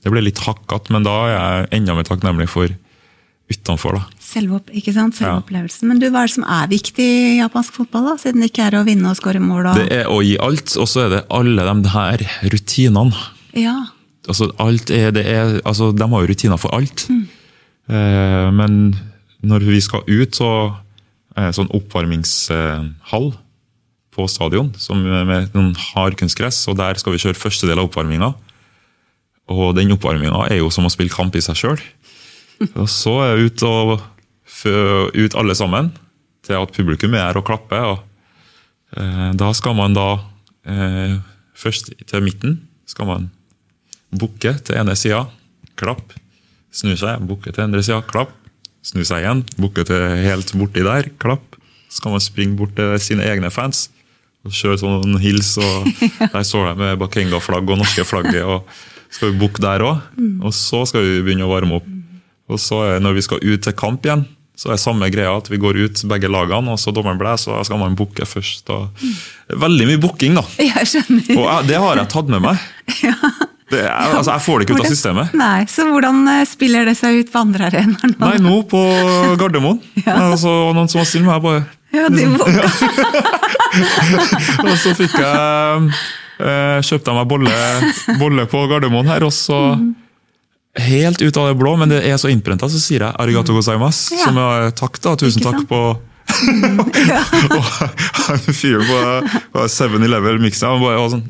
det 0.05 0.13
ble 0.15 0.23
litt 0.23 0.39
hakkete. 0.45 0.93
Men 0.95 1.03
da 1.03 1.15
er 1.25 1.33
jeg 1.33 1.71
enda 1.81 1.97
mer 1.99 2.07
takknemlig 2.07 2.47
for 2.53 2.71
utenfor, 3.51 3.99
da. 3.99 4.21
Selve, 4.23 4.61
ikke 4.79 4.95
sant? 4.95 5.19
Selvopplevelsen. 5.19 5.89
Ja. 5.89 5.91
Men 5.91 5.99
du, 5.99 6.07
hva 6.15 6.23
er 6.23 6.31
det 6.31 6.37
som 6.37 6.47
er 6.47 6.71
viktig 6.71 7.07
i 7.07 7.41
japansk 7.41 7.81
fotball, 7.81 8.13
da? 8.13 8.15
Siden 8.23 8.45
det 8.45 8.53
ikke 8.53 8.69
er 8.69 8.79
å 8.79 8.85
vinne 8.87 9.11
og 9.11 9.19
skåre 9.19 9.43
mål 9.43 9.73
og 9.73 9.81
Det 9.81 9.89
er 9.97 10.07
å 10.07 10.21
gi 10.23 10.37
alt, 10.39 10.77
og 10.79 10.87
så 10.93 11.09
er 11.09 11.17
det 11.17 11.25
alle 11.41 11.67
de 11.67 11.95
her 11.97 12.25
rutinene. 12.55 13.27
Ja. 13.59 13.75
Altså, 14.31 14.53
alt 14.63 14.95
er, 14.95 15.11
det 15.17 15.27
er, 15.27 15.59
altså, 15.67 15.91
de 15.91 16.07
har 16.15 16.23
jo 16.23 16.31
rutiner 16.31 16.63
for 16.63 16.79
alt. 16.79 17.09
Eh, 17.11 17.27
men 17.91 18.75
når 19.43 19.65
vi 19.67 19.81
skal 19.83 20.05
ut, 20.07 20.37
så 20.37 20.51
er 21.35 21.49
det 21.49 21.57
sånn 21.57 21.73
oppvarmingshall 21.75 23.31
på 24.15 24.27
stadion 24.31 24.71
som 24.79 25.01
med 25.03 25.55
noen 25.55 25.73
hard 25.93 26.19
kunstgress, 26.21 26.63
og 26.71 26.79
der 26.81 26.99
skal 27.01 27.15
vi 27.15 27.23
kjøre 27.23 27.39
første 27.39 27.69
del 27.69 27.81
av 27.81 27.89
oppvarminga. 27.89 28.33
Og 29.51 29.75
den 29.79 29.95
oppvarminga 29.95 30.47
er 30.51 30.61
jo 30.61 30.71
som 30.75 30.87
å 30.87 30.93
spille 30.93 31.13
kamp 31.15 31.35
i 31.35 31.43
seg 31.45 31.59
sjøl. 31.59 31.83
Og 32.81 32.87
så 32.93 33.15
er 33.25 33.31
jeg 33.33 33.51
ut, 33.51 33.63
og, 33.65 34.03
ut 35.17 35.37
alle 35.41 35.55
sammen 35.57 35.89
til 36.45 36.59
at 36.59 36.75
publikum 36.77 37.15
er 37.17 37.31
her 37.31 37.39
og 37.41 37.47
klapper. 37.49 37.87
og 37.95 39.01
eh, 39.01 39.31
Da 39.41 39.49
skal 39.57 39.79
man 39.79 39.97
da 39.97 40.09
eh, 40.69 41.17
først 41.57 41.95
til 42.05 42.27
midten 42.27 42.59
skal 42.85 43.09
man 43.09 43.31
bukke 44.13 44.59
til 44.61 44.77
ene 44.77 44.93
sida, 44.99 45.25
klapp, 45.81 46.13
snu 46.75 46.95
seg, 46.99 47.23
bukke 47.29 47.53
til 47.53 47.67
andre 47.67 47.83
sida, 47.85 48.01
klapp, 48.07 48.33
snu 48.87 49.03
seg 49.07 49.25
igjen, 49.25 49.45
bukke 49.61 49.85
til 49.89 50.05
helt 50.25 50.53
borti 50.57 50.85
der, 50.87 51.11
klapp. 51.23 51.59
Så 51.91 52.05
kan 52.05 52.15
man 52.15 52.23
springe 52.23 52.55
bort 52.59 52.77
til 52.79 52.95
sine 53.03 53.27
egne 53.27 53.51
fans 53.51 53.89
og 54.47 54.55
kjøre 54.57 54.79
sånn 54.81 55.19
hils, 55.21 55.53
og 55.61 55.89
der 56.35 56.45
står 56.47 56.71
de 56.71 56.75
med 56.81 57.01
Bakenga-flagg 57.03 57.75
og 57.75 57.81
norske 57.83 58.07
flagget, 58.09 58.45
og 58.47 58.65
skal 59.13 59.33
vi 59.33 59.41
bukke 59.43 59.61
der 59.61 59.85
òg. 59.85 60.05
Og 60.47 60.55
så 60.57 60.85
skal 60.89 61.05
vi 61.05 61.25
begynne 61.27 61.49
å 61.49 61.51
varme 61.51 61.81
opp. 61.81 61.89
Og 62.51 62.59
så 62.63 62.79
når 63.03 63.19
vi 63.19 63.25
skal 63.27 63.43
ut 63.43 63.67
til 63.67 63.77
kamp 63.77 64.07
igjen, 64.07 64.25
så 64.61 64.69
er 64.69 64.77
det 64.77 64.83
samme 64.83 65.09
greia 65.13 65.33
at 65.33 65.47
vi 65.49 65.57
går 65.61 65.79
ut 65.87 66.03
begge 66.11 66.29
lagene, 66.29 66.75
og 66.75 66.81
så 66.81 66.93
dommeren 66.93 67.21
blåser, 67.21 67.55
og 67.55 67.63
så 67.63 67.71
skal 67.71 67.81
man 67.81 67.97
bukke 67.97 68.27
først. 68.29 68.69
Og 68.75 69.05
veldig 69.61 69.87
mye 69.89 70.01
bukking, 70.03 70.37
da. 70.37 70.45
Jeg. 70.71 71.05
Og 71.37 71.47
jeg, 71.47 71.69
det 71.71 71.81
har 71.81 72.01
jeg 72.01 72.13
tatt 72.13 72.33
med 72.33 72.45
meg. 72.45 72.61
Det 73.71 73.81
er, 73.87 74.15
altså, 74.17 74.33
jeg 74.33 74.43
får 74.43 74.59
det 74.59 74.67
ikke 74.67 74.77
ut 74.77 74.83
av 74.83 74.91
systemet. 74.91 75.35
Nei, 75.39 75.59
Så 75.71 75.87
hvordan 75.87 76.23
eh, 76.33 76.41
spiller 76.49 76.89
det 76.91 76.97
seg 76.99 77.21
ut 77.21 77.31
på 77.31 77.43
andre 77.45 77.69
arenaer 77.71 78.11
nå? 78.11 78.19
Nei, 78.25 78.37
nå 78.43 78.57
på 78.71 78.81
Gardermoen. 79.39 79.79
ja. 80.07 80.17
Altså, 80.31 80.51
noen 80.75 80.91
som 80.91 81.03
var 81.03 81.07
stille 81.11 81.27
med 81.29 81.35
meg, 81.37 81.43
bare 81.45 81.63
Ja, 81.95 82.09
de 82.11 82.27
var... 82.35 82.47
Og 84.67 84.75
så 84.83 84.95
fikk 84.99 85.15
jeg 85.15 85.91
eh, 86.43 86.79
Kjøpte 86.87 87.13
jeg 87.13 87.19
meg 87.21 87.31
bolle, 87.31 87.55
bolle 88.19 88.47
på 88.51 88.65
Gardermoen 88.71 89.11
her, 89.11 89.27
og 89.27 89.35
så 89.35 89.59
Helt 90.81 91.19
ut 91.19 91.37
av 91.37 91.49
det 91.51 91.57
blå, 91.59 91.73
men 91.79 91.91
det 91.91 91.99
er 92.07 92.15
så 92.23 92.31
innprenta, 92.31 92.69
så 92.71 92.79
sier 92.79 93.03
jeg 93.03 93.11
'arigato 93.19 93.51
gozaimas. 93.57 94.05
Ja. 94.15 94.29
Som 94.29 94.39
er 94.39 94.71
takk, 94.71 95.01
da. 95.03 95.17
Tusen 95.19 95.43
takk 95.43 95.67
på 95.67 95.81
Og 97.57 97.65
han 97.67 98.39
fyren 98.55 98.87
på 98.87 99.65
7-Eleven 99.67 100.39
miksa, 100.45 100.71
han 100.71 100.79
bare 100.79 101.01
var 101.03 101.11
sånn 101.11 101.27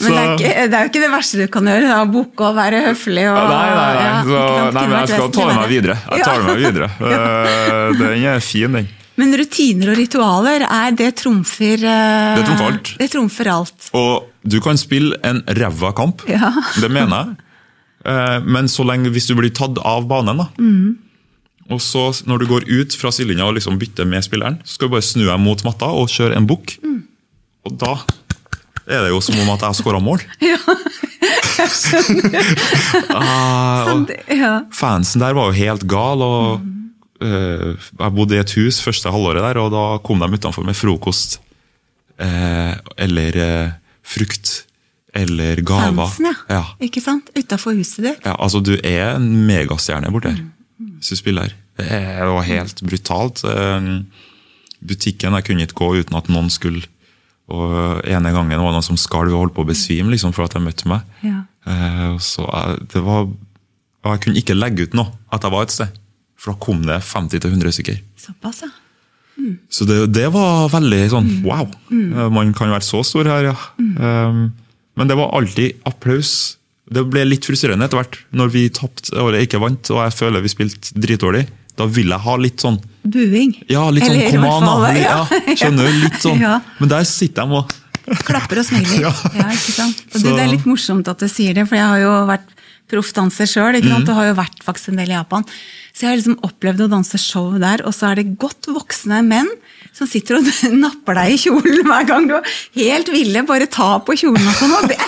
Men 0.00 0.14
det 0.14 0.20
er, 0.20 0.30
ikke, 0.34 0.52
det 0.70 0.76
er 0.78 0.84
jo 0.86 0.90
ikke 0.90 1.02
det 1.02 1.10
verste 1.12 1.40
du 1.40 1.46
kan 1.52 1.68
gjøre, 1.70 1.88
da, 1.90 1.98
bukke 2.08 2.46
og 2.48 2.54
være 2.56 2.80
høflig. 2.86 3.26
Og, 3.30 3.40
Nei, 3.50 3.66
nei, 3.74 3.90
nei. 3.90 4.06
ja, 4.06 4.14
Så, 4.24 4.38
nei 4.76 4.84
men 4.86 4.96
jeg 5.00 5.10
skal 5.12 5.32
ta 5.36 5.46
det 5.50 5.56
med 5.58 5.68
videre. 5.74 5.96
Jeg 6.14 6.24
tar 6.24 6.40
det 6.40 6.46
meg 6.48 6.64
videre. 6.64 6.88
Eh, 7.10 7.98
Den 7.98 8.24
er 8.30 8.40
fin, 8.44 8.72
den. 8.78 8.88
Men 9.20 9.34
rutiner 9.36 9.90
og 9.92 9.98
ritualer, 10.00 10.62
er 10.64 10.94
det 10.96 11.10
trumfer 11.20 11.82
eh, 11.84 12.38
Det 12.38 12.46
trumfer 12.46 12.70
alt. 12.70 12.92
Det 13.02 13.08
trumfer 13.12 13.50
alt. 13.52 13.90
Og 13.98 14.30
du 14.48 14.56
kan 14.64 14.78
spille 14.80 15.18
en 15.26 15.42
ræva 15.58 15.90
kamp, 15.98 16.24
Ja. 16.30 16.52
det 16.80 16.88
mener 16.94 17.16
jeg. 17.26 17.36
Eh, 18.08 18.38
Men 18.46 18.70
så 18.72 18.86
lenge 18.88 19.10
hvis 19.12 19.28
du 19.28 19.34
blir 19.36 19.52
tatt 19.52 19.76
av 19.84 20.06
banen, 20.08 20.40
da. 20.40 20.48
Og 21.70 21.78
så 21.84 22.06
når 22.26 22.40
du 22.42 22.46
går 22.50 22.64
ut 22.70 22.96
fra 22.98 23.12
sidelinja 23.14 23.44
og 23.46 23.54
liksom 23.58 23.76
bytter 23.78 24.08
med 24.08 24.24
spilleren, 24.26 24.56
så 24.64 24.78
skal 24.78 24.88
du 24.88 24.94
bare 24.96 25.06
snu 25.06 25.26
deg 25.28 25.38
mot 25.38 25.60
matta 25.68 25.86
og 25.94 26.08
kjøre 26.10 26.34
en 26.40 26.48
bukk. 26.50 26.78
Og 27.68 27.76
da 27.78 27.92
er 28.90 29.04
det 29.06 29.12
jo 29.12 29.20
som 29.24 29.38
om 29.42 29.50
at 29.54 29.62
jeg 29.64 29.68
har 29.70 29.78
skåra 29.78 30.00
mål. 30.02 30.22
Ah, 33.10 33.84
og 33.84 33.88
Sånn, 33.90 34.04
ja. 34.32 34.52
fansen 34.74 35.20
der 35.22 35.34
var 35.36 35.50
jo 35.50 35.56
helt 35.58 35.84
gal. 35.90 36.22
og 36.24 36.62
uh, 37.20 37.74
Jeg 37.76 38.14
bodde 38.16 38.36
i 38.38 38.40
et 38.40 38.54
hus 38.56 38.78
første 38.84 39.12
halvåret 39.12 39.44
der, 39.44 39.60
og 39.60 39.68
da 39.74 39.84
kom 40.06 40.22
de 40.22 40.28
utenfor 40.38 40.64
med 40.66 40.78
frokost. 40.78 41.38
uh, 42.20 42.74
eller 42.96 43.36
uh, 43.36 43.70
frukt. 44.02 44.64
Eller 45.12 45.58
gaver. 45.66 46.06
Fansen, 46.06 46.30
ja. 46.30 46.34
Ja. 46.60 46.62
Ikke 46.86 47.02
sant? 47.02 47.28
Utafor 47.36 47.74
huset 47.74 48.04
ditt. 48.06 48.24
Ja, 48.24 48.36
altså 48.38 48.60
Du 48.62 48.76
er 48.78 49.16
en 49.16 49.26
megastjerne 49.48 50.10
borte 50.14 50.30
her 50.36 50.42
hvis 51.00 51.10
du 51.12 51.16
spiller 51.18 51.48
her. 51.48 51.54
Det 51.80 52.28
var 52.28 52.44
helt 52.46 52.80
brutalt. 52.84 53.42
Butikken 54.80 55.34
jeg 55.36 55.44
kunne 55.46 55.64
ikke 55.66 55.76
gå 55.80 55.88
uten 56.00 56.16
at 56.16 56.28
noen 56.32 56.48
skulle 56.52 56.86
Og 57.50 58.02
ene 58.06 58.32
gangen 58.34 58.60
var 58.60 58.70
det 58.70 58.78
noen 58.78 58.86
som 58.86 58.98
skalv 59.00 59.34
og 59.34 59.44
holdt 59.44 59.56
på 59.56 59.64
å 59.64 59.70
besvime 59.70 60.12
liksom, 60.14 60.34
for 60.36 60.46
at 60.46 60.54
de 60.54 60.62
møtte 60.62 60.90
meg. 60.90 61.06
Ja. 61.26 61.44
Eh, 61.66 62.12
så 62.22 62.46
jeg, 62.46 62.84
det 62.94 63.02
var, 63.06 63.26
jeg 64.06 64.22
kunne 64.24 64.40
ikke 64.40 64.58
legge 64.58 64.86
ut 64.86 64.94
noe 64.98 65.12
at 65.34 65.46
jeg 65.46 65.54
var 65.54 65.66
et 65.66 65.74
sted. 65.74 65.98
For 66.40 66.54
da 66.54 66.62
kom 66.62 66.86
det 66.86 67.02
50-100 67.04 67.76
stykker. 67.76 67.98
Såpass, 68.20 68.62
ja. 68.64 68.72
Så 69.72 69.86
det, 69.88 69.98
det 70.12 70.26
var 70.34 70.68
veldig 70.72 71.00
sånn 71.12 71.28
wow! 71.46 71.68
Mm. 71.88 72.10
Man 72.34 72.50
kan 72.56 72.72
være 72.72 72.84
så 72.84 73.02
stor 73.06 73.28
her, 73.30 73.50
ja. 73.52 73.54
Um, 73.78 74.50
men 74.98 75.08
det 75.08 75.16
var 75.16 75.32
alltid 75.36 75.80
applaus. 75.88 76.58
Det 76.90 77.06
ble 77.08 77.22
litt 77.24 77.46
frustrerende 77.46 77.86
etter 77.86 78.00
hvert, 78.00 78.18
når 78.36 78.52
vi 78.52 78.66
tapte 78.74 79.14
og 79.22 79.36
ikke 79.38 79.62
vant, 79.62 79.92
og 79.94 80.02
jeg 80.02 80.16
føler 80.18 80.44
vi 80.44 80.52
spilte 80.52 80.92
dritdårlig. 80.98 81.46
Da 81.78 81.86
vil 81.90 82.10
jeg 82.12 82.24
ha 82.26 82.36
litt 82.40 82.62
sånn 82.62 82.80
Buing. 83.00 83.54
Ja, 83.70 83.86
litt 83.92 84.04
sånn 84.04 84.18
Eller 84.18 84.34
kom 84.34 84.68
an, 84.68 84.82
da! 84.84 84.90
Ja, 84.98 85.20
skjønner 85.60 85.88
du? 85.88 86.00
Litt 86.04 86.18
sånn. 86.20 86.40
Ja. 86.42 86.58
Men 86.80 86.92
der 86.92 87.06
sitter 87.08 87.48
de 87.48 87.60
og 87.62 87.76
Klapper 88.26 88.58
og 88.62 88.66
smiler. 88.66 88.96
Ja. 89.06 89.12
Ja. 89.36 89.50
ikke 89.54 89.74
sant? 89.76 90.00
Og 90.10 90.22
du, 90.24 90.30
det 90.32 90.42
er 90.42 90.50
litt 90.50 90.66
morsomt 90.68 91.08
at 91.10 91.20
du 91.22 91.28
sier 91.30 91.54
det, 91.56 91.66
for 91.70 91.78
jeg 91.78 91.86
har 91.86 92.00
jo 92.02 92.14
vært 92.28 92.48
proffdanser 92.90 93.46
sjøl. 93.46 93.78
Mm. 93.78 93.92
Og 94.02 94.14
har 94.18 94.30
jo 94.32 94.38
vært 94.40 94.64
faktisk 94.66 94.92
en 94.92 95.00
del 95.02 95.12
i 95.12 95.16
Japan. 95.16 95.46
Så 95.94 96.04
jeg 96.06 96.10
har 96.10 96.18
liksom 96.18 96.40
opplevd 96.46 96.86
å 96.86 96.90
danse 96.90 97.20
show 97.22 97.52
der, 97.60 97.84
og 97.86 97.94
så 97.94 98.10
er 98.10 98.20
det 98.20 98.32
godt 98.40 98.70
voksne 98.72 99.22
menn 99.26 99.50
som 99.96 100.08
sitter 100.08 100.38
og 100.38 100.48
napper 100.84 101.18
deg 101.20 101.34
i 101.34 101.40
kjolen 101.40 101.82
hver 101.86 102.06
gang 102.08 102.28
du 102.30 102.36
helt 102.78 103.10
ville 103.12 103.44
bare 103.48 103.68
ta 103.70 103.92
på 104.04 104.16
kjolen 104.18 104.46
og 104.50 104.58
sånn. 104.58 104.90
Det, 104.90 104.98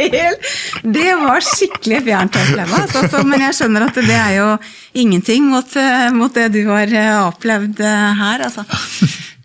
helt, 0.00 0.52
det 0.96 1.08
var 1.20 1.44
skikkelig 1.44 2.04
fjernt 2.06 2.36
å 2.36 2.44
oppleve. 2.44 2.84
Altså, 3.00 3.24
men 3.26 3.46
jeg 3.48 3.58
skjønner 3.58 3.88
at 3.88 3.98
det 4.00 4.16
er 4.16 4.36
jo 4.38 4.52
ingenting 5.00 5.50
mot, 5.50 5.76
eh, 5.76 6.10
mot 6.14 6.34
det 6.34 6.50
du 6.54 6.62
har 6.70 6.90
eh, 6.90 7.16
opplevd 7.26 7.82
eh, 7.84 8.06
her, 8.20 8.46
altså. 8.48 8.64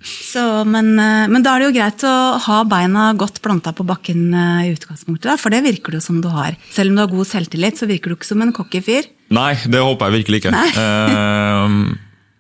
Så, 0.06 0.42
men, 0.68 0.92
men, 1.00 1.42
da 1.42 1.56
er 1.56 1.64
det 1.64 1.68
jo 1.70 1.76
greit 1.78 2.04
å 2.06 2.16
ha 2.44 2.58
beina 2.68 3.08
godt 3.18 3.40
planta 3.42 3.72
på 3.74 3.86
bakken 3.88 4.36
i 4.36 4.74
utgangspunktet, 4.74 5.30
da, 5.32 5.36
for 5.40 5.54
det 5.54 5.64
virker 5.66 5.96
det 5.96 6.02
som 6.04 6.20
du 6.22 6.28
har. 6.30 6.58
Selv 6.76 6.92
om 6.92 7.00
du 7.00 7.02
har 7.02 7.14
god 7.14 7.30
selvtillit, 7.30 7.80
så 7.80 7.88
virker 7.90 8.12
du 8.12 8.18
ikke 8.18 8.28
som 8.28 8.44
en 8.44 8.54
cocky 8.54 8.84
fyr. 8.86 9.08
Nei, 9.34 9.56
det 9.66 9.82
håper 9.82 10.12
jeg 10.12 10.20
virkelig 10.20 10.42
ikke. 10.44 10.54
Uh, 10.76 11.96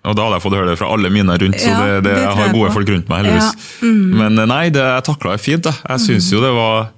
og 0.05 0.17
da 0.17 0.25
hadde 0.25 0.37
jeg 0.37 0.45
fått 0.45 0.57
høre 0.57 0.71
det 0.71 0.79
fra 0.79 0.89
alle 0.93 1.09
mine 1.13 1.37
rundt, 1.41 1.61
så 1.61 1.71
det, 1.79 2.03
det, 2.05 2.17
jeg 2.21 2.37
har 2.39 2.53
gode 2.53 2.73
folk 2.75 2.91
rundt 2.93 3.09
meg, 3.11 3.25
heldigvis. 3.25 3.71
Mm. 3.81 4.03
Men 4.21 4.43
nei, 4.51 4.63
det 4.73 4.83
jeg 4.83 5.05
takla 5.07 5.35
jeg 5.35 5.43
fint. 5.43 5.69
Jeg, 5.71 5.81
jeg 5.89 6.05
syns 6.05 6.29
jo 6.33 6.43
det 6.43 6.53
var 6.55 6.91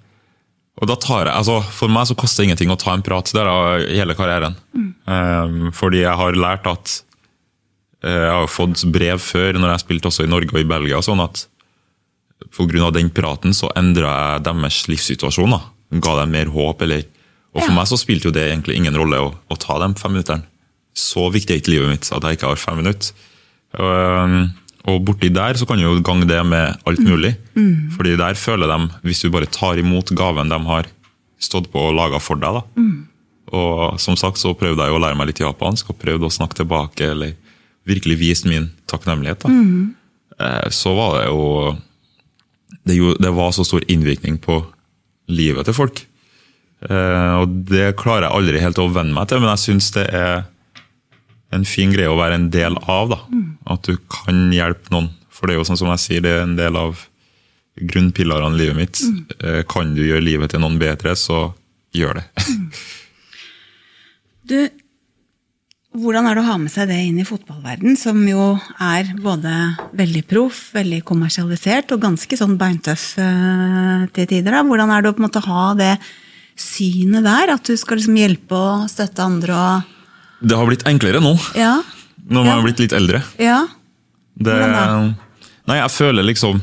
og 0.78 0.86
da 0.90 0.98
tar 1.02 1.26
jeg, 1.26 1.34
altså 1.34 1.58
For 1.74 1.90
meg 1.92 2.06
så 2.10 2.16
koster 2.18 2.44
det 2.44 2.52
ingenting 2.52 2.72
å 2.74 2.78
ta 2.80 2.94
en 2.94 3.04
prat 3.06 3.32
der 3.34 3.50
av 3.50 3.82
hele 3.82 4.16
karrieren. 4.18 4.58
Mm. 4.78 4.90
Um, 5.10 5.60
fordi 5.76 6.04
jeg 6.04 6.14
har 6.20 6.38
lært 6.38 6.70
at 6.70 7.00
uh, 8.06 8.12
Jeg 8.12 8.34
har 8.36 8.52
fått 8.52 8.86
brev 8.94 9.22
før, 9.24 9.58
når 9.58 9.74
jeg 9.74 9.86
spilte 9.88 10.12
også 10.12 10.28
i 10.28 10.32
Norge 10.32 10.54
og 10.54 10.62
i 10.62 10.70
Belgia, 10.70 11.02
sånn 11.02 11.24
at 11.26 11.48
pga. 12.54 12.92
den 12.94 13.10
praten 13.10 13.56
så 13.58 13.72
endra 13.76 14.14
jeg 14.14 14.46
deres 14.46 14.84
livssituasjon. 14.92 15.58
da. 15.58 15.64
Ga 16.04 16.20
dem 16.22 16.36
mer 16.38 16.54
håp. 16.54 16.82
eller 16.86 17.08
Og 17.56 17.64
for 17.64 17.72
ja. 17.72 17.78
meg 17.80 17.90
så 17.90 17.98
spilte 17.98 18.30
jo 18.30 18.36
det 18.36 18.46
egentlig 18.52 18.78
ingen 18.78 18.98
rolle 18.98 19.24
å, 19.24 19.34
å 19.34 19.58
ta 19.58 19.80
de 19.82 19.90
fem 19.98 20.14
minuttene. 20.14 20.46
Så 20.98 21.28
viktig 21.34 21.54
er 21.54 21.62
ikke 21.62 21.76
livet 21.76 21.92
mitt 21.94 22.08
at 22.10 22.26
jeg 22.26 22.40
ikke 22.40 22.52
har 22.52 22.62
fem 22.62 22.80
minutter. 22.82 23.12
Um, 23.78 24.48
og 24.88 25.04
borti 25.06 25.30
der 25.34 25.58
så 25.60 25.68
kan 25.68 25.78
du 25.78 25.84
jo 25.84 25.98
gange 26.06 26.28
det 26.30 26.40
med 26.48 26.80
alt 26.88 27.02
mulig. 27.04 27.36
Mm. 27.58 27.92
Fordi 27.96 28.16
der 28.20 28.40
føler 28.40 28.72
de, 28.72 28.88
hvis 29.04 29.22
du 29.22 29.30
bare 29.34 29.50
tar 29.52 29.80
imot 29.82 30.14
gaven 30.16 30.50
de 30.50 30.60
har 30.70 30.90
stått 31.44 31.70
på 31.74 31.90
og 31.90 31.98
laga 31.98 32.22
for 32.24 32.40
deg, 32.40 32.58
da. 32.58 32.64
Mm. 32.80 33.06
Og 33.58 34.00
som 34.04 34.18
sagt 34.20 34.42
så 34.42 34.56
prøvde 34.58 34.84
jeg 34.84 34.96
å 34.96 35.00
lære 35.00 35.16
meg 35.20 35.30
litt 35.30 35.44
japansk 35.44 35.94
og 35.94 36.00
prøvde 36.02 36.28
å 36.28 36.34
snakke 36.34 36.60
tilbake 36.60 37.12
eller 37.14 37.36
virkelig 37.88 38.18
vise 38.20 38.50
min 38.50 38.72
takknemlighet. 38.90 39.46
da. 39.46 39.52
Mm. 39.52 39.94
Eh, 40.40 40.70
så 40.74 40.94
var 40.98 41.20
det 41.20 41.28
jo 41.30 41.78
det, 42.84 42.98
jo 42.98 43.14
det, 43.20 43.32
var 43.36 43.54
så 43.56 43.64
stor 43.68 43.84
innvirkning 43.88 44.40
på 44.44 44.60
livet 45.32 45.68
til 45.68 45.76
folk. 45.76 46.04
Eh, 46.88 47.34
og 47.42 47.64
det 47.72 47.96
klarer 48.00 48.28
jeg 48.28 48.36
aldri 48.40 48.64
helt 48.64 48.82
å 48.84 48.90
venne 48.92 49.16
meg 49.16 49.30
til, 49.30 49.42
men 49.44 49.54
jeg 49.56 49.66
syns 49.66 49.92
det 49.96 50.08
er 50.16 50.46
en 51.56 51.68
fin 51.68 51.94
greie 51.94 52.12
å 52.12 52.18
være 52.20 52.40
en 52.40 52.50
del 52.54 52.78
av. 52.84 53.14
da. 53.14 53.20
Mm. 53.32 53.46
At 53.74 53.88
du 53.88 53.96
kan 54.12 54.48
hjelpe 54.56 54.92
noen. 54.94 55.12
For 55.32 55.48
det 55.48 55.56
er 55.56 55.62
jo 55.62 55.68
sånn 55.70 55.80
som 55.80 55.92
jeg 55.94 56.04
sier, 56.04 56.26
det 56.26 56.34
er 56.34 56.44
en 56.44 56.58
del 56.58 56.80
av 56.80 57.06
grunnpilarene 57.78 58.58
i 58.58 58.64
livet 58.64 58.80
mitt. 58.80 59.02
Mm. 59.06 59.64
Kan 59.70 59.94
du 59.96 60.02
gjøre 60.06 60.26
livet 60.26 60.54
til 60.54 60.64
noen 60.64 60.80
bedre, 60.82 61.14
så 61.20 61.52
gjør 61.96 62.20
det. 62.20 62.26
Mm. 62.48 62.68
du, 64.50 64.58
hvordan 65.98 66.28
er 66.28 66.38
det 66.38 66.44
å 66.44 66.48
ha 66.50 66.56
med 66.62 66.74
seg 66.74 66.90
det 66.92 66.98
inn 67.06 67.20
i 67.22 67.28
fotballverden, 67.28 67.98
som 68.00 68.20
jo 68.28 68.56
er 68.84 69.12
både 69.22 69.54
veldig 69.98 70.24
proff, 70.30 70.68
veldig 70.76 71.04
kommersialisert 71.08 71.94
og 71.96 72.04
ganske 72.04 72.40
sånn 72.40 72.58
beintøff 72.60 73.12
uh, 73.22 74.08
til 74.14 74.30
tider? 74.30 74.58
da? 74.58 74.64
Hvordan 74.66 74.94
er 74.94 75.04
det 75.04 75.14
å 75.14 75.18
på 75.18 75.24
en 75.24 75.28
måte 75.30 75.46
ha 75.46 75.68
det 75.78 75.94
synet 76.58 77.26
der? 77.26 77.54
At 77.56 77.70
du 77.70 77.78
skal 77.78 78.02
liksom 78.02 78.18
hjelpe 78.20 78.58
og 78.58 78.90
støtte 78.94 79.26
andre? 79.26 79.62
og 79.62 79.94
det 80.40 80.58
har 80.58 80.70
blitt 80.70 80.86
enklere 80.90 81.22
nå, 81.24 81.34
ja. 81.58 81.80
når 82.28 82.42
man 82.44 82.52
ja. 82.52 82.56
har 82.56 82.66
blitt 82.66 82.82
litt 82.84 82.96
eldre. 82.96 83.22
Ja. 83.42 83.62
Det, 84.38 84.56
nei, 85.66 85.78
jeg 85.80 85.90
føler 85.90 86.22
liksom 86.28 86.60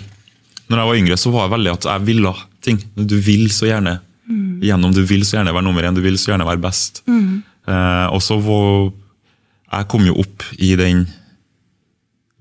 Når 0.71 0.79
jeg 0.79 0.87
var 0.87 0.99
yngre, 1.01 1.17
så 1.19 1.33
var 1.35 1.49
jeg 1.49 1.53
veldig 1.57 1.73
at 1.73 1.87
jeg 1.91 2.05
ville 2.07 2.31
ting. 2.65 2.79
Du 2.95 3.17
vil 3.21 3.49
så 3.53 3.67
gjerne 3.69 3.99
mm. 4.31 4.63
gjennom, 4.65 4.95
du 4.95 5.03
vil 5.05 5.27
så 5.27 5.39
gjerne 5.39 5.53
være 5.53 5.67
nummer 5.67 5.85
én, 5.85 5.97
du 5.97 6.01
vil 6.05 6.17
så 6.21 6.33
gjerne 6.33 6.47
være 6.49 6.63
best. 6.63 7.03
Mm. 7.11 7.43
Eh, 7.69 8.07
og 8.15 8.23
så 8.25 8.39
Jeg 9.75 9.89
kom 9.91 10.07
jo 10.07 10.15
opp 10.23 10.45
i 10.63 10.75
den 10.79 11.05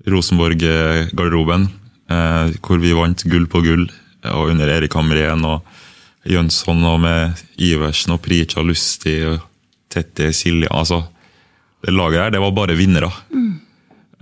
Rosenborg-garderoben, 0.06 1.68
eh, 2.08 2.54
hvor 2.62 2.78
vi 2.78 2.92
vant 2.96 3.24
gull 3.28 3.46
på 3.50 3.60
gull, 3.64 3.88
og 4.30 4.52
under 4.52 4.68
Erik 4.68 4.94
Hamrén 4.94 5.44
og 5.44 5.64
Jønsson 6.24 6.84
og 6.88 7.00
med 7.00 7.42
Iversen 7.60 8.14
og 8.14 8.22
Prica 8.24 8.62
Lusti 8.62 9.18
og 9.28 9.42
Tette 9.92 10.32
Silja. 10.32 10.70
altså 10.70 11.02
det 11.84 11.92
laget 11.92 12.22
her, 12.22 12.32
det 12.32 12.40
var 12.42 12.54
bare 12.56 12.76
vinnere. 12.78 13.10
Mm. 13.32 13.52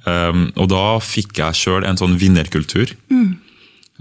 Um, 0.03 0.47
og 0.59 0.67
da 0.73 0.83
fikk 1.03 1.39
jeg 1.39 1.59
sjøl 1.59 1.87
en 1.87 1.99
sånn 2.01 2.17
vinnerkultur. 2.19 2.91
Mm. 3.13 3.37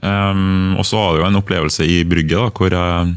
Um, 0.02 0.78
og 0.82 0.86
så 0.88 0.98
var 0.98 1.12
det 1.14 1.22
jo 1.22 1.28
en 1.28 1.42
opplevelse 1.42 1.86
i 1.86 2.00
Brygge 2.10 2.40
da, 2.40 2.48
hvor 2.58 2.74
jeg, 2.74 3.12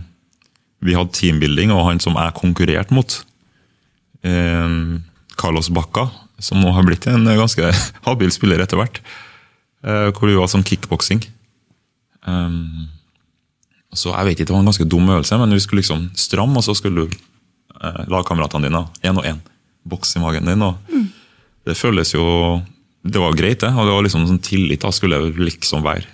vi 0.85 0.97
hadde 0.97 1.17
teambuilding, 1.17 1.73
og 1.73 1.87
han 1.89 2.03
som 2.03 2.19
jeg 2.21 2.37
konkurrerte 2.37 2.97
mot, 2.97 3.17
um, 4.27 5.01
Carlos 5.41 5.71
Bacca, 5.73 6.11
som 6.43 6.61
nå 6.61 6.75
har 6.77 6.85
blitt 6.85 7.09
en 7.09 7.25
ganske 7.25 7.73
habil 8.09 8.35
spiller 8.35 8.61
etter 8.65 8.81
hvert, 8.81 9.01
uh, 9.87 10.11
hvor 10.13 10.29
vi 10.29 10.37
var 10.37 10.53
sånn 10.53 10.67
kickboksing. 10.67 11.25
Um, 12.29 12.91
så 13.95 14.11
jeg 14.11 14.27
vet 14.27 14.39
ikke, 14.39 14.49
Det 14.49 14.55
var 14.57 14.63
en 14.65 14.69
ganske 14.69 14.89
dum 14.91 15.09
øvelse, 15.09 15.39
men 15.41 15.57
vi 15.57 15.65
skulle 15.65 15.81
liksom 15.81 16.09
stramme, 16.19 16.61
og 16.61 16.67
så 16.67 16.77
skulle 16.77 17.07
du 17.07 17.19
uh, 17.81 18.05
lagkameratene 18.13 18.69
dine 18.69 18.85
én 19.07 19.17
og 19.17 19.25
én 19.25 19.41
boks 19.85 20.17
i 20.17 20.23
magen 20.23 20.47
din. 20.49 20.61
mm. 20.61 21.07
Det 21.65 21.77
føles 21.77 22.13
jo 22.15 22.63
Det 23.05 23.21
var 23.21 23.35
greit, 23.37 23.61
det. 23.61 23.69
og 23.69 23.85
det 23.87 23.93
var 23.93 24.03
liksom 24.03 24.27
sånn 24.27 24.41
tillit. 24.41 24.81
da 24.81 24.91
skulle 24.93 25.19
det 25.21 25.37
liksom 25.37 25.83
være. 25.85 26.07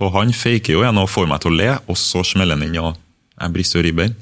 Og 0.00 0.12
han 0.14 0.32
faker 0.32 0.72
jo 0.72 0.80
igjen 0.82 0.98
og 0.98 1.08
får 1.10 1.26
meg 1.28 1.40
til 1.42 1.52
å 1.52 1.56
le, 1.58 1.78
og 1.88 1.96
så 1.96 2.22
smeller 2.24 2.56
han 2.56 2.62
inn, 2.68 2.78
og 2.80 2.96
jeg 3.40 3.52
brister 3.52 3.82
ribbein. 3.82 4.14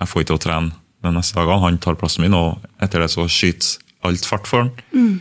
Jeg 0.00 0.08
får 0.08 0.20
ikke 0.22 0.26
til 0.26 0.36
å 0.36 0.42
trene 0.44 0.72
den 1.02 1.14
neste 1.14 1.34
dagen. 1.38 1.62
Han 1.62 1.78
tar 1.78 1.94
plassen 1.96 2.22
min, 2.26 2.34
og 2.34 2.58
etter 2.82 3.00
det 3.00 3.08
så 3.10 3.24
skyter 3.30 3.78
alt 4.04 4.26
fart 4.28 4.46
for 4.46 4.64
han. 4.66 4.70
Mm. 4.92 5.20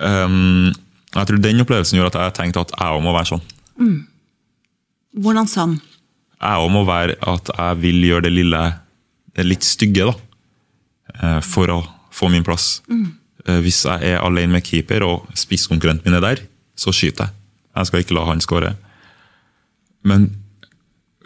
Um, 0.00 0.74
jeg 1.14 1.26
tror 1.28 1.38
Den 1.40 1.62
opplevelsen 1.62 1.96
gjorde 1.96 2.12
at 2.18 2.26
jeg 2.26 2.34
tenkte 2.40 2.60
at 2.66 2.72
jeg 2.76 2.96
òg 2.98 3.02
må 3.04 3.14
være 3.14 3.30
sånn. 3.30 3.44
Mm. 3.80 4.00
Hvordan 5.22 5.48
sånn? 5.48 5.76
Jeg 6.42 6.64
òg 6.64 6.72
må 6.74 6.82
være 6.88 7.16
at 7.24 7.52
jeg 7.54 7.78
vil 7.84 8.02
gjøre 8.10 8.26
det 8.26 8.32
lille, 8.34 8.62
det 9.36 9.46
litt 9.46 9.64
stygge, 9.64 10.10
da. 10.10 10.16
Eh, 11.22 11.40
for 11.46 11.72
å 11.72 11.78
få 12.16 12.30
min 12.32 12.44
plass. 12.46 12.80
Mm. 12.88 13.12
Hvis 13.62 13.84
jeg 13.86 14.14
er 14.16 14.24
alene 14.24 14.56
med 14.56 14.64
keeper 14.66 15.04
og 15.06 15.28
spisskonkurrenten 15.38 16.08
min 16.08 16.18
er 16.18 16.24
der, 16.24 16.40
så 16.76 16.94
skyter 16.94 17.28
jeg. 17.28 17.36
Jeg 17.76 17.88
skal 17.88 18.02
ikke 18.02 18.16
la 18.16 18.24
han 18.26 18.40
skåre. 18.42 18.72
Men 20.06 20.30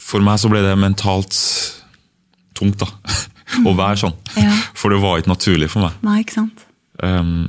for 0.01 0.25
meg 0.25 0.41
så 0.43 0.51
ble 0.51 0.63
det 0.65 0.75
mentalt 0.81 1.37
tungt, 2.59 2.83
da. 2.83 2.91
Mm. 3.57 3.67
å 3.71 3.77
være 3.79 4.03
sånn. 4.05 4.17
Ja. 4.39 4.53
For 4.79 4.93
det 4.93 5.01
var 5.03 5.21
ikke 5.21 5.33
naturlig 5.33 5.71
for 5.73 5.87
meg. 5.87 5.97
Nei, 6.07 6.21
ikke 6.25 6.39
sant? 6.41 6.67
Um, 7.01 7.49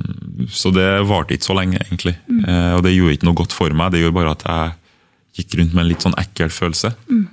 så 0.50 0.72
det 0.74 0.86
varte 1.08 1.36
ikke 1.36 1.50
så 1.50 1.56
lenge, 1.58 1.80
egentlig. 1.84 2.14
Mm. 2.26 2.42
Uh, 2.46 2.72
og 2.78 2.82
det 2.86 2.94
gjorde 2.94 3.18
ikke 3.18 3.28
noe 3.28 3.40
godt 3.42 3.56
for 3.56 3.76
meg. 3.76 3.92
Det 3.92 4.02
gjorde 4.02 4.18
bare 4.18 4.34
at 4.36 4.44
jeg 4.48 5.42
gikk 5.42 5.56
rundt 5.60 5.76
med 5.76 5.84
en 5.84 5.90
litt 5.90 6.04
sånn 6.04 6.18
ekkel 6.20 6.52
følelse. 6.52 6.92
Mm. 7.08 7.24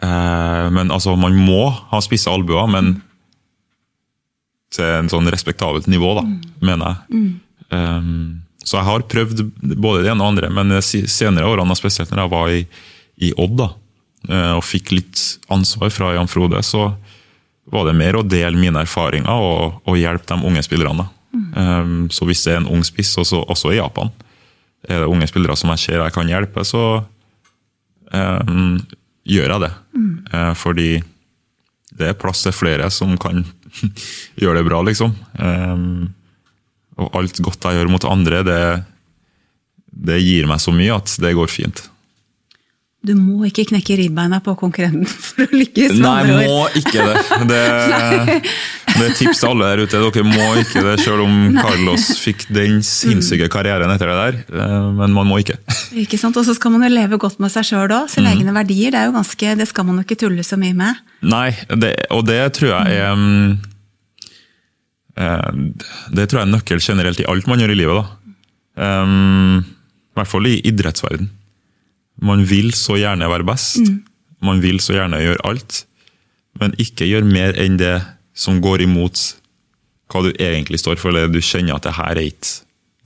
Uh, 0.00 0.66
men 0.74 0.92
altså, 0.94 1.14
man 1.20 1.36
må 1.36 1.62
ha 1.90 2.00
spisse 2.04 2.30
albuer, 2.32 2.70
men 2.70 2.98
til 4.74 4.86
en 4.86 5.10
sånn 5.10 5.28
respektabelt 5.32 5.88
nivå, 5.90 6.14
da, 6.20 6.24
mm. 6.26 6.38
mener 6.62 6.92
jeg. 6.92 7.20
Mm. 7.20 7.30
Um, 7.70 8.40
så 8.64 8.78
jeg 8.78 8.86
har 8.86 9.06
prøvd 9.08 9.44
både 9.80 10.04
det 10.04 10.10
ene 10.12 10.24
og 10.24 10.34
andre, 10.34 10.50
men 10.52 10.74
de 10.74 10.80
senere 11.10 11.48
årene, 11.48 11.76
spesielt 11.78 12.12
når 12.12 12.22
jeg 12.22 12.32
var 12.34 12.52
i, 12.54 12.60
i 13.24 13.30
Odd 13.40 13.56
da, 13.58 13.68
eh, 14.28 14.52
og 14.58 14.66
fikk 14.66 14.92
litt 14.92 15.22
ansvar 15.52 15.92
fra 15.94 16.12
Jan 16.14 16.28
Frode, 16.30 16.60
så 16.66 16.90
var 17.70 17.86
det 17.88 17.96
mer 17.96 18.18
å 18.18 18.26
dele 18.26 18.60
mine 18.60 18.82
erfaringer 18.84 19.30
og, 19.30 19.80
og 19.88 19.98
hjelpe 19.98 20.34
de 20.34 20.46
unge 20.50 20.62
spillerne. 20.66 21.06
Mm. 21.30 21.46
Um, 21.54 21.96
så 22.12 22.26
hvis 22.28 22.42
det 22.44 22.54
er 22.54 22.60
en 22.60 22.70
ung 22.74 22.82
spiss, 22.84 23.14
også, 23.20 23.44
også, 23.48 23.72
i 23.72 23.78
Japan, 23.78 24.10
er 24.88 25.02
det 25.02 25.10
unge 25.10 25.28
spillere 25.30 25.56
som 25.58 25.70
jeg 25.74 25.84
ser 25.84 26.02
jeg 26.02 26.14
kan 26.16 26.28
hjelpe, 26.28 26.64
så 26.66 26.82
um, 28.10 28.76
gjør 29.28 29.54
jeg 29.54 29.64
det. 29.64 29.72
Mm. 29.94 30.12
Uh, 30.34 30.52
fordi 30.58 30.90
det 31.96 32.10
er 32.10 32.18
plass 32.18 32.42
til 32.44 32.56
flere 32.56 32.90
som 32.92 33.16
kan 33.20 33.44
gjør 34.40 34.58
det 34.58 34.66
bra, 34.66 34.82
liksom. 34.86 35.14
Um, 35.38 36.10
og 37.00 37.16
alt 37.20 37.40
godt 37.44 37.64
jeg 37.68 37.80
gjør 37.80 37.92
mot 37.92 38.08
andre, 38.08 38.42
det, 38.46 38.60
det 40.10 40.20
gir 40.20 40.50
meg 40.50 40.60
så 40.62 40.74
mye 40.74 40.98
at 41.00 41.16
det 41.22 41.36
går 41.38 41.50
fint. 41.52 41.86
Du 43.00 43.14
må 43.16 43.46
ikke 43.48 43.64
knekke 43.70 43.96
ribbeina 43.96 44.42
på 44.44 44.52
konkurrenten 44.60 45.08
for 45.26 45.46
å 45.46 45.56
lykkes. 45.56 45.96
Nei, 46.02 46.18
må 46.28 46.66
ikke 46.76 47.06
det. 47.06 47.22
Det, 47.50 47.62
det 48.96 49.06
er 49.06 49.14
tips 49.18 49.40
til 49.42 49.50
alle 49.50 49.68
der 49.70 49.82
ute. 49.84 50.00
Dere 50.00 50.24
må 50.26 50.46
ikke 50.60 50.82
det, 50.84 50.96
selv 51.04 51.24
om. 51.24 51.36
Carlos 51.56 52.06
fikk 52.20 52.46
den 52.52 52.80
sinnssyke 52.86 53.48
karrieren 53.52 53.90
etter 53.92 54.10
det 54.10 54.18
der. 54.18 54.38
Eh, 54.60 54.86
men 54.98 55.14
man 55.16 55.28
må 55.28 55.40
ikke. 55.42 55.58
Ikke 56.02 56.18
sant, 56.20 56.36
Og 56.40 56.46
så 56.46 56.54
skal 56.56 56.74
man 56.74 56.84
jo 56.86 56.92
leve 56.92 57.18
godt 57.20 57.40
med 57.42 57.52
seg 57.52 57.68
sjøl 57.70 57.90
òg. 57.96 58.10
Sine 58.12 58.28
mm. 58.28 58.36
egne 58.36 58.54
verdier. 58.56 58.94
Det 58.94 59.02
er 59.02 59.10
jo 59.10 59.16
ganske, 59.18 59.56
det 59.60 59.68
skal 59.70 59.88
man 59.88 60.00
jo 60.00 60.06
ikke 60.06 60.20
tulle 60.24 60.46
så 60.46 60.58
mye 60.60 60.76
med. 60.76 61.02
Nei, 61.26 61.50
det, 61.82 61.94
og 62.14 62.24
det 62.28 62.40
tror 62.56 62.72
jeg 62.74 63.02
er 63.02 63.18
mm. 63.18 63.58
Det 66.16 66.24
tror 66.30 66.38
jeg 66.38 66.46
er 66.46 66.52
nøkkel 66.54 66.80
generelt 66.80 67.18
i 67.20 67.26
alt 67.28 67.48
man 67.50 67.60
gjør 67.60 67.74
i 67.74 67.76
livet. 67.76 67.98
da. 67.98 68.20
Um, 68.80 69.58
I 70.14 70.20
hvert 70.20 70.30
fall 70.30 70.46
i 70.48 70.60
idrettsverden. 70.64 71.28
Man 72.24 72.44
vil 72.48 72.72
så 72.76 72.96
gjerne 73.00 73.28
være 73.28 73.44
best. 73.48 73.82
Man 74.44 74.62
vil 74.64 74.80
så 74.80 74.96
gjerne 74.96 75.20
gjøre 75.20 75.44
alt. 75.48 75.82
Men 76.60 76.74
ikke 76.80 77.08
gjøre 77.08 77.28
mer 77.28 77.56
enn 77.60 77.78
det 77.80 77.98
som 78.34 78.60
går 78.62 78.86
imot 78.86 79.22
hva 80.10 80.24
du 80.26 80.30
egentlig 80.32 80.80
står 80.82 80.98
for, 80.98 81.12
eller 81.12 81.30
du 81.30 81.40
kjenner 81.44 81.76
at 81.76 81.86
det 81.86 81.96
her 81.98 82.16
er 82.16 82.30
ikke, 82.32 82.54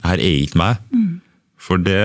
det 0.01 0.09
her 0.09 0.21
er 0.21 0.39
ikke 0.45 0.61
meg. 0.61 0.79
For 1.65 1.81
det 1.81 1.99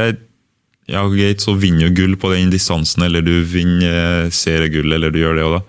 ja, 0.91 1.05
greit, 1.07 1.45
så 1.45 1.55
vinner 1.55 1.89
du 1.89 2.01
gull 2.01 2.17
på 2.19 2.33
den 2.33 2.51
distansen, 2.51 3.05
eller 3.07 3.23
du 3.23 3.45
vinner 3.47 4.27
eh, 4.27 4.33
seriegull, 4.35 4.91
eller 4.93 5.13
du 5.13 5.21
gjør 5.21 5.39
det 5.39 5.47
og 5.47 5.55
da. 5.59 5.61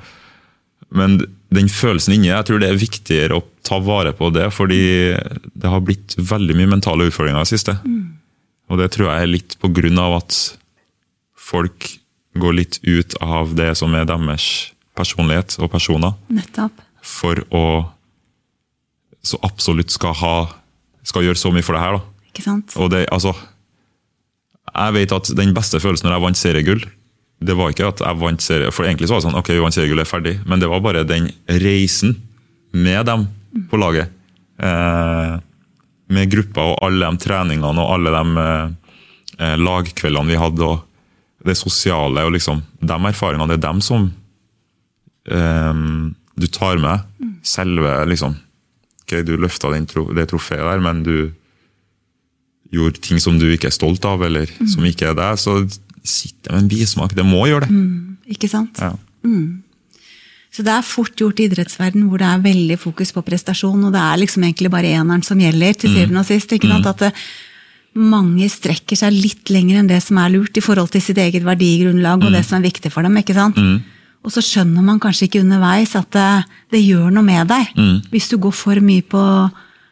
Men 0.98 1.20
den 1.54 1.70
følelsen 1.72 2.16
inni 2.16 2.32
jeg 2.32 2.48
tror 2.48 2.62
det 2.62 2.72
er 2.72 2.80
viktigere 2.80 3.38
å 3.38 3.46
ta 3.68 3.78
vare 3.84 4.16
på 4.18 4.32
det, 4.34 4.50
fordi 4.56 4.82
det 5.54 5.72
har 5.72 5.84
blitt 5.86 6.16
veldig 6.18 6.58
mye 6.58 6.72
mentale 6.74 7.08
utfordringer 7.08 7.40
i 7.40 7.46
det 7.46 7.54
siste. 7.54 7.78
Og 8.72 8.80
det 8.80 8.90
tror 8.96 9.12
jeg 9.12 9.24
er 9.24 9.34
litt 9.36 9.58
på 9.62 9.70
grunn 9.76 10.00
av 10.02 10.18
at 10.22 10.38
folk 11.36 11.90
går 12.40 12.56
litt 12.56 12.80
ut 12.88 13.16
av 13.22 13.56
det 13.60 13.74
som 13.80 13.94
er 13.96 14.08
deres 14.08 14.72
personlighet 14.96 15.58
og 15.60 15.72
personer, 15.72 16.16
Nettopp. 16.32 16.80
For 17.02 17.42
å 17.52 17.66
så 19.22 19.38
absolutt 19.46 19.94
skal 19.94 20.16
ha 20.18 20.36
skal 21.06 21.26
gjøre 21.26 21.40
så 21.40 21.52
mye 21.54 21.66
for 21.66 21.78
det 21.78 21.84
her. 21.84 21.98
da. 21.98 22.26
Ikke 22.32 22.46
sant? 22.46 22.74
Og 22.80 22.90
det, 22.94 23.06
altså, 23.14 23.34
jeg 24.72 24.96
vet 24.98 25.14
at 25.18 25.32
den 25.38 25.54
beste 25.56 25.82
følelsen 25.82 26.08
når 26.08 26.18
jeg 26.18 26.26
vant 26.26 26.40
seriegull, 26.40 26.84
det 27.42 27.56
var 27.58 27.74
ikke 27.74 27.90
at 27.90 28.04
jeg 28.06 28.20
vant 28.22 28.44
serie, 28.46 28.74
for 28.74 28.86
egentlig 28.86 29.10
så 29.10 29.16
var 29.16 29.22
det 29.22 29.28
sånn, 29.28 29.40
ok, 29.40 29.50
vi 29.56 29.64
vant 29.64 29.76
seriegull, 29.76 30.04
er 30.04 30.10
ferdig, 30.10 30.36
men 30.46 30.62
det 30.62 30.70
var 30.70 30.84
bare 30.86 31.08
den 31.10 31.32
reisen 31.50 32.14
med 32.72 33.08
dem 33.10 33.26
på 33.72 33.80
laget. 33.82 34.14
Eh, 34.62 35.34
med 36.12 36.32
gruppa 36.32 36.68
og 36.74 36.80
alle 36.86 37.10
de 37.10 37.24
treningene 37.24 37.82
og 37.82 37.94
alle 37.96 38.14
de 38.14 38.46
eh, 39.42 39.58
lagkveldene 39.58 40.30
vi 40.30 40.40
hadde, 40.40 40.70
og 40.70 41.48
det 41.50 41.58
sosiale 41.58 42.28
og 42.28 42.36
liksom, 42.36 42.62
de 42.78 42.98
erfaringene, 43.10 43.50
det 43.50 43.58
er 43.58 43.66
dem 43.66 43.82
som 43.82 44.06
eh, 45.26 45.84
du 46.41 46.49
tar 46.51 46.82
med. 46.82 47.06
Selve 47.45 47.93
liksom, 48.10 48.36
ok, 49.04 49.19
du 49.25 49.36
løfta 49.41 49.71
tro, 49.89 50.08
det 50.13 50.27
trofeet 50.30 50.65
der, 50.65 50.84
men 50.84 51.04
du 51.06 51.15
gjorde 52.71 53.01
ting 53.04 53.19
som 53.19 53.39
du 53.39 53.49
ikke 53.51 53.67
er 53.71 53.75
stolt 53.75 54.06
av, 54.08 54.21
eller 54.23 54.51
som 54.69 54.86
ikke 54.88 55.12
er 55.12 55.17
deg, 55.17 55.39
så 55.41 55.60
sitter 56.01 56.47
det 56.47 56.54
med 56.54 56.62
en 56.63 56.71
bismak. 56.71 57.15
Det 57.17 57.25
må 57.27 57.43
gjøre 57.49 57.67
det. 57.67 57.82
Ikke 58.38 58.49
sant? 58.51 58.80
Ja. 58.80 58.93
Så 60.51 60.63
det 60.67 60.71
er 60.73 60.84
fort 60.84 61.15
gjort 61.19 61.39
i 61.39 61.47
idrettsverden 61.47 62.10
hvor 62.10 62.19
det 62.19 62.27
er 62.27 62.43
veldig 62.43 62.77
fokus 62.80 63.13
på 63.15 63.23
prestasjon, 63.27 63.88
og 63.88 63.93
det 63.95 64.01
er 64.04 64.19
liksom 64.19 64.43
egentlig 64.47 64.71
bare 64.73 64.91
eneren 64.97 65.23
som 65.23 65.39
gjelder, 65.39 65.77
til 65.80 65.93
syvende 65.95 66.23
og 66.23 66.27
sist. 66.27 66.51
ikke 66.56 66.71
sant? 66.71 66.89
At 66.91 67.06
det, 67.06 67.12
mange 67.91 68.47
strekker 68.47 68.95
seg 68.95 69.12
litt 69.15 69.51
lenger 69.51 69.82
enn 69.82 69.89
det 69.89 69.99
som 70.04 70.19
er 70.21 70.32
lurt 70.32 70.56
i 70.56 70.63
forhold 70.63 70.93
til 70.93 71.04
sitt 71.04 71.19
eget 71.19 71.43
verdigrunnlag 71.43 72.23
og 72.23 72.32
det 72.32 72.43
som 72.47 72.60
er 72.60 72.69
viktig 72.69 72.91
for 72.93 73.04
dem. 73.04 73.17
ikke 73.19 73.36
sant? 73.36 73.60
Og 74.21 74.29
så 74.29 74.41
skjønner 74.45 74.86
man 74.86 74.99
kanskje 75.01 75.25
ikke 75.27 75.41
underveis 75.41 75.95
at 75.97 76.12
det, 76.13 76.29
det 76.75 76.81
gjør 76.84 77.10
noe 77.15 77.25
med 77.25 77.49
deg. 77.49 77.71
Hvis 78.13 78.29
du 78.29 78.38
går 78.41 78.53
for 78.53 78.81
mye 78.86 79.01
på, 79.01 79.23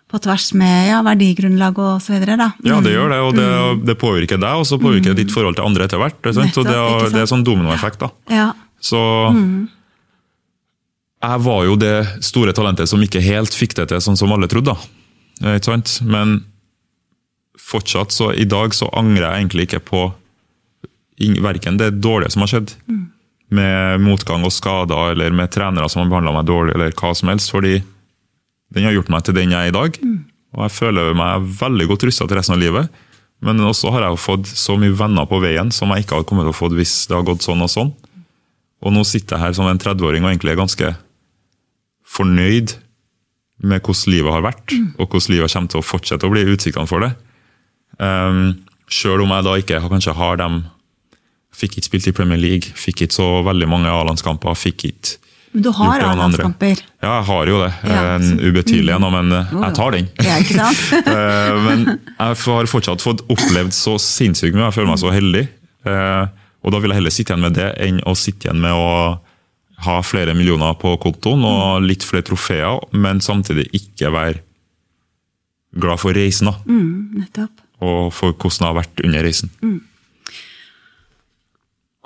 på 0.09 0.21
tvers 0.21 0.51
med 0.57 0.91
ja, 0.91 0.99
verdigrunnlag 1.05 1.79
og 1.81 1.95
så 2.05 2.13
videre. 2.13 2.37
da. 2.37 2.51
Ja, 2.65 2.77
det 2.85 2.93
gjør 2.93 3.09
det, 3.09 3.19
og 3.25 3.33
det, 3.39 3.49
det 3.89 3.97
påvirker 4.01 4.37
deg, 4.41 4.61
og 4.61 4.67
så 4.69 4.77
påvirker 4.81 5.15
det 5.15 5.23
ditt 5.25 5.33
forhold 5.33 5.57
til 5.57 5.65
andre 5.65 5.89
etter 5.89 6.01
hvert. 6.01 6.21
Så 6.21 6.37
det, 6.37 6.51
Nettopp, 6.53 7.09
det 7.15 7.23
er 7.23 7.31
sånn 7.33 7.45
dominoeffekt. 7.47 8.05
da. 8.05 8.11
Ja. 8.29 8.51
Så 8.79 9.01
jeg 11.19 11.43
var 11.43 11.65
jo 11.67 11.75
det 11.75 11.95
store 12.23 12.53
talentet 12.55 12.87
som 12.87 13.01
ikke 13.03 13.19
helt 13.25 13.55
fikk 13.57 13.75
det 13.81 13.89
til 13.91 13.99
sånn 14.03 14.17
som 14.19 14.31
alle 14.31 14.47
trodde. 14.51 14.77
da. 14.77 15.55
Ikke 15.57 15.73
sant? 15.73 15.97
Men 16.05 16.43
fortsatt, 17.59 18.13
så 18.15 18.31
i 18.33 18.45
dag 18.49 18.73
så 18.77 18.87
angrer 18.97 19.25
jeg 19.25 19.41
egentlig 19.41 19.67
ikke 19.67 19.83
på 19.89 20.07
verken 21.43 21.77
det 21.81 21.97
dårlige 21.99 22.31
som 22.31 22.45
har 22.45 22.53
skjedd, 22.53 22.77
med 23.55 24.01
motgang 24.03 24.43
og 24.45 24.53
skader, 24.53 25.13
eller 25.13 25.33
med 25.35 25.51
trenere 25.53 25.89
som 25.89 26.03
har 26.03 26.12
behandla 26.12 26.35
meg 26.35 26.49
dårlig, 26.49 26.75
eller 26.75 26.93
hva 26.97 27.13
som 27.17 27.31
helst, 27.31 27.51
fordi 27.53 27.79
den 28.75 28.85
har 28.85 28.93
gjort 28.93 29.09
meg 29.13 29.25
til 29.25 29.38
den 29.38 29.55
jeg 29.55 29.69
er 29.69 29.71
i 29.71 29.75
dag. 29.75 30.01
Og 30.55 30.65
jeg 30.65 30.75
føler 30.75 31.15
meg 31.17 31.47
veldig 31.59 31.88
godt 31.89 32.05
rusta 32.09 32.27
til 32.27 32.38
resten 32.39 32.57
av 32.57 32.62
livet. 32.62 32.99
Men 33.45 33.63
også 33.63 33.93
har 33.95 34.03
jeg 34.03 34.19
fått 34.19 34.49
så 34.51 34.75
mye 34.79 34.95
venner 34.99 35.27
på 35.29 35.39
veien 35.41 35.71
som 35.71 35.93
jeg 35.93 36.03
ikke 36.03 36.17
hadde 36.17 36.29
kommet 36.29 36.47
til 36.49 36.53
å 36.53 36.57
få 36.57 36.69
hvis 36.75 36.95
det 37.07 37.15
hadde 37.15 37.29
gått 37.31 37.45
sånn 37.45 37.63
og 37.63 37.71
sånn. 37.71 37.93
Og 38.83 38.95
nå 38.95 39.03
sitter 39.07 39.35
jeg 39.35 39.45
her 39.45 39.55
som 39.57 39.67
en 39.69 39.79
30-åring 39.79 40.25
og 40.25 40.31
egentlig 40.31 40.53
er 40.53 40.59
ganske 40.59 40.91
fornøyd 42.09 42.75
med 43.59 43.83
hvordan 43.83 44.13
livet 44.13 44.33
har 44.33 44.43
vært, 44.45 44.73
og 44.95 45.05
hvordan 45.05 45.33
livet 45.35 45.53
kommer 45.53 45.71
til 45.71 45.81
å 45.81 45.85
fortsette 45.88 46.27
å 46.27 46.31
bli 46.31 46.45
utsiktene 46.47 46.89
for 46.89 47.03
det. 47.03 47.12
Um, 47.99 48.59
Sjøl 48.89 49.21
om 49.21 49.33
jeg 49.35 49.45
da 49.45 49.55
ikke 49.59 49.81
kanskje 49.91 50.15
har 50.17 50.39
dem 50.39 50.62
Fikk 51.55 51.77
ikke 51.79 51.89
spilt 51.89 52.07
i 52.07 52.12
Premier 52.15 52.38
League, 52.39 52.71
fikk 52.77 53.01
ikke 53.07 53.15
så 53.17 53.43
veldig 53.43 53.67
mange 53.67 53.89
A-landskamper. 53.91 54.53
fikk 54.55 54.85
ikke 54.91 55.17
Men 55.53 55.63
du 55.65 55.71
har. 55.71 55.99
A-landskamper. 56.05 56.81
Ja, 57.01 57.15
jeg 57.19 57.25
har 57.25 57.45
jo 57.47 57.59
det. 57.63 57.73
Ja, 57.83 58.15
En 58.15 58.21
så- 58.21 58.38
ubetydelig 58.51 58.93
en, 58.95 59.01
men 59.12 59.31
eh, 59.31 59.45
jeg 59.63 59.73
tar 59.75 59.91
den. 59.91 60.09
Ja, 60.21 60.38
ikke 60.38 60.53
sant? 60.53 61.07
Eh, 61.07 61.63
Men 61.65 61.85
jeg 62.19 62.35
har 62.45 62.65
fortsatt 62.69 63.01
fått 63.01 63.23
opplevd 63.29 63.73
så 63.73 63.95
sinnssykt 63.99 64.53
mye, 64.53 64.67
jeg 64.69 64.73
føler 64.77 64.88
meg 64.93 64.99
så 65.01 65.12
heldig. 65.12 65.47
Eh, 65.85 66.27
Og 66.63 66.71
da 66.71 66.79
vil 66.79 66.91
jeg 66.91 66.97
heller 66.99 67.09
sitte 67.15 67.31
igjen 67.33 67.41
med 67.41 67.53
det 67.55 67.69
enn 67.79 68.01
å 68.05 68.13
sitte 68.15 68.45
igjen 68.49 68.59
med 68.62 68.71
å 68.75 69.19
ha 69.85 70.01
flere 70.03 70.33
millioner 70.35 70.73
på 70.75 70.97
kontoen 70.99 71.41
og 71.47 71.81
litt 71.81 72.03
flere 72.03 72.21
trofeer, 72.27 72.81
men 72.91 73.19
samtidig 73.23 73.69
ikke 73.73 74.12
være 74.12 74.41
glad 75.79 75.99
for 76.01 76.12
reisen 76.13 76.49
da, 76.49 76.53
Mm, 76.67 77.13
nettopp. 77.23 77.49
og 77.81 78.12
for 78.13 78.33
hvordan 78.33 78.59
det 78.59 78.67
har 78.67 78.75
vært 78.83 79.03
under 79.05 79.23
reisen. 79.23 79.49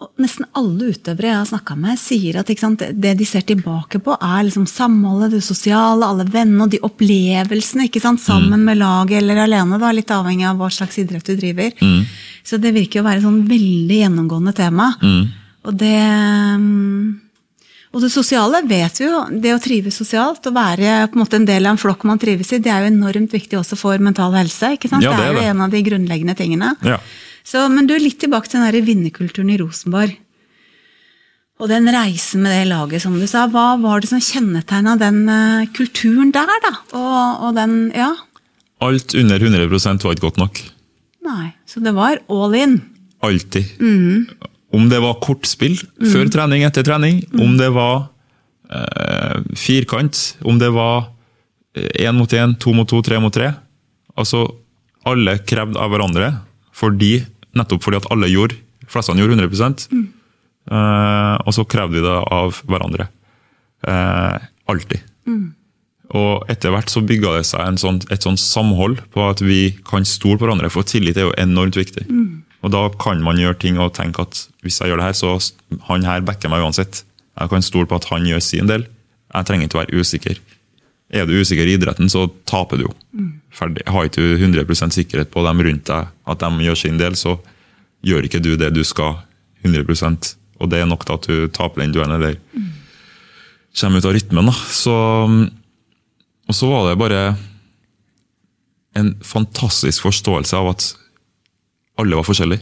Og 0.01 0.09
nesten 0.17 0.47
alle 0.57 0.87
utøvere 0.89 1.27
jeg 1.29 1.37
har 1.37 1.49
snakka 1.51 1.75
med, 1.77 1.99
sier 2.01 2.39
at 2.41 2.49
sant, 2.57 2.81
det 2.81 3.11
de 3.19 3.25
ser 3.29 3.43
tilbake 3.45 3.99
på, 4.01 4.15
er 4.17 4.47
liksom 4.47 4.65
samholdet, 4.65 5.35
det 5.35 5.43
sosiale, 5.45 6.07
alle 6.07 6.25
vennene 6.33 6.65
og 6.65 6.71
de 6.73 6.79
opplevelsene 6.81 7.85
ikke 7.85 8.01
sant, 8.01 8.21
sammen 8.23 8.65
med 8.65 8.79
laget 8.81 9.19
eller 9.21 9.43
alene. 9.43 9.77
Da, 9.77 9.91
litt 9.93 10.09
avhengig 10.11 10.47
av 10.49 10.57
hva 10.57 10.71
slags 10.73 10.97
idrett 11.03 11.29
du 11.29 11.37
driver. 11.37 11.77
Så 12.43 12.57
det 12.57 12.73
virker 12.73 13.03
å 13.03 13.05
være 13.05 13.21
et 13.21 13.27
sånn 13.27 13.43
veldig 13.47 13.99
gjennomgående 14.01 14.55
tema. 14.57 14.89
Og 15.63 15.77
det 15.79 15.99
mm, 16.01 17.23
og 17.93 18.01
det 18.01 18.09
sosiale 18.09 18.63
vet 18.65 18.97
vi 18.99 19.05
jo. 19.05 19.19
Det 19.43 19.51
å 19.53 19.59
trives 19.61 19.99
sosialt, 20.01 20.47
å 20.49 20.53
være 20.55 21.03
på 21.11 21.17
en 21.17 21.21
måte 21.21 21.37
en 21.37 21.45
del 21.45 21.67
av 21.67 21.75
en 21.75 21.81
flokk 21.81 22.07
man 22.09 22.17
trives 22.21 22.49
i, 22.55 22.57
det 22.57 22.71
er 22.73 22.81
jo 22.81 22.89
enormt 22.89 23.35
viktig 23.35 23.59
også 23.59 23.77
for 23.77 24.01
mental 24.01 24.33
helse. 24.33 24.71
Ja, 24.73 24.89
det 24.89 25.03
det 25.03 25.11
er 25.13 25.27
er 25.27 25.37
jo 25.37 25.51
en 25.51 25.61
av 25.61 25.69
de 25.69 25.83
grunnleggende 25.85 26.33
tingene. 26.39 26.73
Ja. 26.81 26.97
Så, 27.43 27.65
men 27.71 27.87
du, 27.87 27.95
er 27.95 28.03
litt 28.03 28.21
tilbake 28.23 28.49
til 28.49 28.61
den 28.61 28.69
der 28.71 28.85
vinnerkulturen 28.87 29.51
i 29.51 29.57
Rosenborg. 29.59 30.13
Og 31.61 31.69
den 31.69 31.87
reisen 31.93 32.43
med 32.43 32.55
det 32.55 32.69
laget, 32.71 33.03
som 33.03 33.15
du 33.19 33.25
sa. 33.29 33.45
Hva 33.51 33.73
var 33.81 34.01
det 34.01 34.09
som 34.09 34.21
kjennetegna 34.23 34.95
den 34.99 35.19
eh, 35.29 35.67
kulturen 35.75 36.31
der, 36.33 36.49
da? 36.63 36.73
Og, 36.97 37.49
og 37.49 37.59
den 37.59 37.91
Ja. 37.95 38.13
Alt 38.83 39.13
under 39.15 39.39
100% 39.39 40.03
var 40.03 40.15
ikke 40.15 40.25
godt 40.25 40.41
nok. 40.41 40.59
Nei. 41.23 41.53
Så 41.69 41.79
det 41.79 41.93
var 41.95 42.19
all 42.27 42.55
in. 42.57 42.81
Alltid. 43.23 43.77
Om 44.73 44.89
det 44.91 44.99
var 44.99 45.21
kortspill 45.23 45.77
før 46.01 46.27
trening, 46.33 46.65
etter 46.67 46.83
trening, 46.83 47.21
om 47.39 47.55
det 47.55 47.69
var 47.71 48.09
eh, 48.67 49.39
firkant, 49.55 50.19
om 50.43 50.59
det 50.59 50.73
var 50.75 51.13
én 51.73 52.17
mot 52.17 52.33
én, 52.33 52.57
to 52.59 52.73
mot 52.75 52.89
to, 52.89 52.99
tre 53.05 53.21
mot 53.23 53.33
tre. 53.33 53.53
Altså, 54.19 54.43
alle 55.07 55.37
krevde 55.47 55.79
av 55.79 55.93
hverandre, 55.93 56.33
fordi, 56.75 57.21
nettopp 57.57 57.85
fordi 57.85 57.99
at 58.01 58.07
alle 58.13 58.29
gjorde, 58.31 58.57
flestene 58.89 59.23
gjorde 59.23 59.37
100 59.39 59.73
eh, 60.71 61.35
og 61.43 61.51
så 61.55 61.65
krevde 61.69 61.99
vi 61.99 62.05
det 62.05 62.15
av 62.37 62.61
hverandre. 62.69 63.09
Eh, 63.87 64.47
alltid. 64.71 65.03
Og 66.13 66.43
etter 66.51 66.73
hvert 66.73 66.91
så 66.91 67.01
bygga 67.01 67.37
det 67.39 67.45
seg 67.49 67.63
en 67.65 67.79
sånn, 67.79 68.01
et 68.13 68.25
sånn 68.25 68.37
samhold 68.37 69.01
på 69.13 69.23
at 69.25 69.41
vi 69.41 69.73
kan 69.87 70.05
stole 70.05 70.37
på 70.37 70.45
hverandre, 70.45 70.69
for 70.69 70.85
tillit 70.85 71.17
er 71.17 71.29
jo 71.29 71.37
enormt 71.41 71.79
viktig. 71.79 72.05
Og 72.63 72.71
da 72.71 72.83
kan 73.01 73.23
man 73.23 73.39
gjøre 73.41 73.59
ting 73.59 73.79
og 73.81 73.95
tenke 73.97 74.23
at 74.23 74.45
hvis 74.63 74.79
jeg 74.79 74.91
gjør 74.91 75.01
det 75.01 75.09
her, 75.09 75.17
så 75.17 75.33
han 75.89 76.05
her 76.07 76.21
backer 76.21 76.51
meg 76.51 76.63
uansett. 76.63 77.03
Jeg 77.39 77.49
kan 77.49 77.65
stole 77.65 77.89
på 77.89 77.97
at 77.97 78.07
han 78.11 78.27
gjør 78.29 78.43
sin 78.45 78.69
del. 78.69 78.85
Jeg 79.33 79.47
trenger 79.49 79.67
ikke 79.67 79.79
å 79.79 79.81
være 79.81 79.99
usikker. 79.99 80.39
Er 81.13 81.27
du 81.29 81.35
usikker 81.37 81.67
i 81.69 81.75
idretten, 81.77 82.09
så 82.09 82.25
taper 82.49 82.79
du 82.81 82.87
jo. 82.87 82.93
Ferdig. 83.53 83.83
Har 83.85 84.07
ikke 84.09 84.23
du 84.23 84.37
100% 84.41 84.95
sikkerhet 84.95 85.29
på 85.33 85.43
dem 85.45 85.59
rundt 85.61 85.85
deg, 85.85 86.07
at 86.25 86.39
de 86.41 86.65
gjør 86.65 86.79
sin 86.79 86.97
del, 86.97 87.13
så 87.19 87.35
gjør 88.03 88.25
ikke 88.25 88.41
du 88.41 88.55
det 88.57 88.71
du 88.73 88.81
skal 88.83 89.19
100% 89.63 90.33
Og 90.63 90.69
det 90.71 90.79
er 90.81 90.87
nok 90.89 91.05
til 91.05 91.13
at 91.13 91.27
du 91.27 91.47
taper 91.53 91.81
den 91.83 91.93
duellen, 91.93 92.15
eller 92.17 92.37
kommer 93.79 93.99
ut 94.01 94.05
av 94.05 94.13
rytmen. 94.15 94.45
da. 94.49 94.53
Så, 94.53 94.93
og 96.47 96.55
så 96.55 96.69
var 96.69 96.89
det 96.89 96.99
bare 97.01 97.21
en 98.95 99.13
fantastisk 99.25 100.03
forståelse 100.05 100.55
av 100.57 100.69
at 100.75 100.85
alle 101.99 102.15
var 102.19 102.25
forskjellige. 102.27 102.61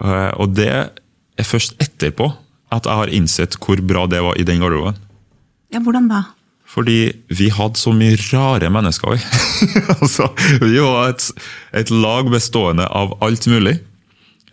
Eh, 0.00 0.32
Og 0.40 0.54
det 0.56 0.68
er 0.72 1.44
først 1.44 1.76
etterpå 1.80 2.30
at 2.72 2.84
jeg 2.88 2.98
har 3.00 3.12
innsett 3.14 3.56
hvor 3.62 3.80
bra 3.86 4.06
det 4.10 4.22
var 4.24 4.36
i 4.40 4.44
den 4.44 4.60
garderoben. 4.60 4.96
Ja, 5.72 5.80
hvordan 5.80 6.08
da? 6.10 6.24
Fordi 6.66 7.12
vi 7.32 7.48
hadde 7.54 7.78
så 7.80 7.92
mye 7.94 8.18
rare 8.32 8.70
mennesker. 8.72 9.14
Vi, 9.14 9.20
altså, 10.00 10.28
vi 10.60 10.76
var 10.82 11.12
et, 11.12 11.28
et, 11.72 11.92
lag 11.94 12.28
bestående 12.32 12.88
av 12.90 13.16
alt 13.24 13.46
mulig. 13.50 13.78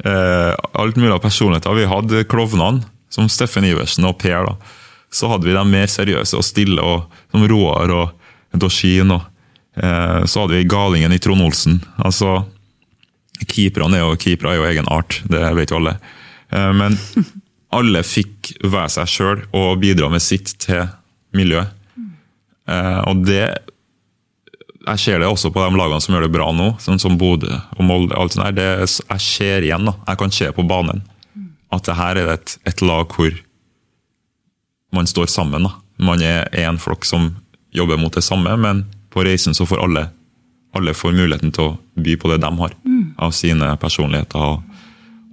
Eh, 0.06 0.54
alt 0.80 1.00
mulig 1.00 1.12
av 1.16 1.24
personligheter. 1.26 1.76
Vi 1.78 1.90
hadde 1.90 2.24
klovnene, 2.30 2.86
som 3.14 3.28
Steffen 3.30 3.66
Iversen 3.68 4.08
og 4.10 4.18
Per. 4.22 4.48
da. 4.48 4.56
Så 5.14 5.30
hadde 5.30 5.50
vi 5.50 5.58
de 5.58 5.66
mer 5.68 5.90
seriøse 5.92 6.40
og 6.40 6.46
stille, 6.46 6.82
og, 6.82 7.12
som 7.34 7.46
Roar 7.50 7.92
og 7.94 8.58
Doshin. 8.62 9.14
Og, 9.14 9.28
eh, 9.78 10.24
så 10.26 10.46
hadde 10.46 10.58
vi 10.58 10.70
galingen 10.70 11.14
i 11.14 11.22
Trond 11.22 11.44
Olsen. 11.44 11.82
Altså, 11.98 12.44
Keeperne 13.50 13.98
er 13.98 14.06
jo 14.06 14.20
keepere 14.20 14.54
er 14.54 14.60
jo 14.60 14.68
egen 14.70 14.90
art, 14.94 15.20
det 15.30 15.42
vet 15.58 15.74
jo 15.74 15.80
alle. 15.82 15.98
Eh, 16.54 16.72
men 16.78 16.98
alle 17.78 18.04
fikk 18.06 18.54
være 18.62 18.92
seg 18.98 19.10
sjøl 19.10 19.46
og 19.52 19.80
bidra 19.82 20.10
med 20.14 20.24
sitt 20.24 20.56
til 20.64 20.86
miljøet. 21.36 21.74
Eh, 22.70 23.00
og 23.10 23.26
det 23.28 23.46
Jeg 24.84 25.00
ser 25.00 25.20
det 25.20 25.28
også 25.28 25.48
på 25.56 25.62
de 25.64 25.78
lagene 25.80 26.02
som 26.04 26.12
gjør 26.12 26.26
det 26.26 26.34
bra 26.34 26.50
nå, 26.52 26.74
sånn 26.84 27.00
som 27.00 27.16
Bodø 27.18 27.48
og 27.48 27.84
Molde. 27.88 28.18
alt 28.20 28.34
sånt 28.36 28.56
der, 28.56 28.84
Jeg 28.84 29.20
ser 29.20 29.64
igjen, 29.64 29.86
da. 29.86 29.94
jeg 30.08 30.18
kan 30.18 30.32
se 30.32 30.52
på 30.52 30.68
banen, 30.68 31.04
at 31.72 31.84
det 31.86 31.96
her 31.96 32.18
er 32.18 32.34
et, 32.34 32.58
et 32.66 32.82
lag 32.82 33.08
hvor 33.08 33.32
man 34.92 35.08
står 35.08 35.28
sammen. 35.32 35.64
da. 35.64 35.72
Man 36.00 36.22
er 36.22 36.50
én 36.52 36.78
flokk 36.78 37.06
som 37.06 37.36
jobber 37.72 37.98
mot 37.98 38.14
det 38.14 38.24
samme, 38.24 38.58
men 38.58 38.86
på 39.10 39.24
reisen 39.24 39.54
så 39.54 39.66
får 39.66 39.82
alle, 39.84 40.10
alle 40.76 40.94
får 40.94 41.16
muligheten 41.16 41.52
til 41.54 41.64
å 41.64 41.78
by 41.96 42.18
på 42.18 42.30
det 42.30 42.42
de 42.44 42.52
har 42.60 42.76
mm. 42.84 43.16
av 43.18 43.32
sine 43.32 43.78
personligheter. 43.82 44.62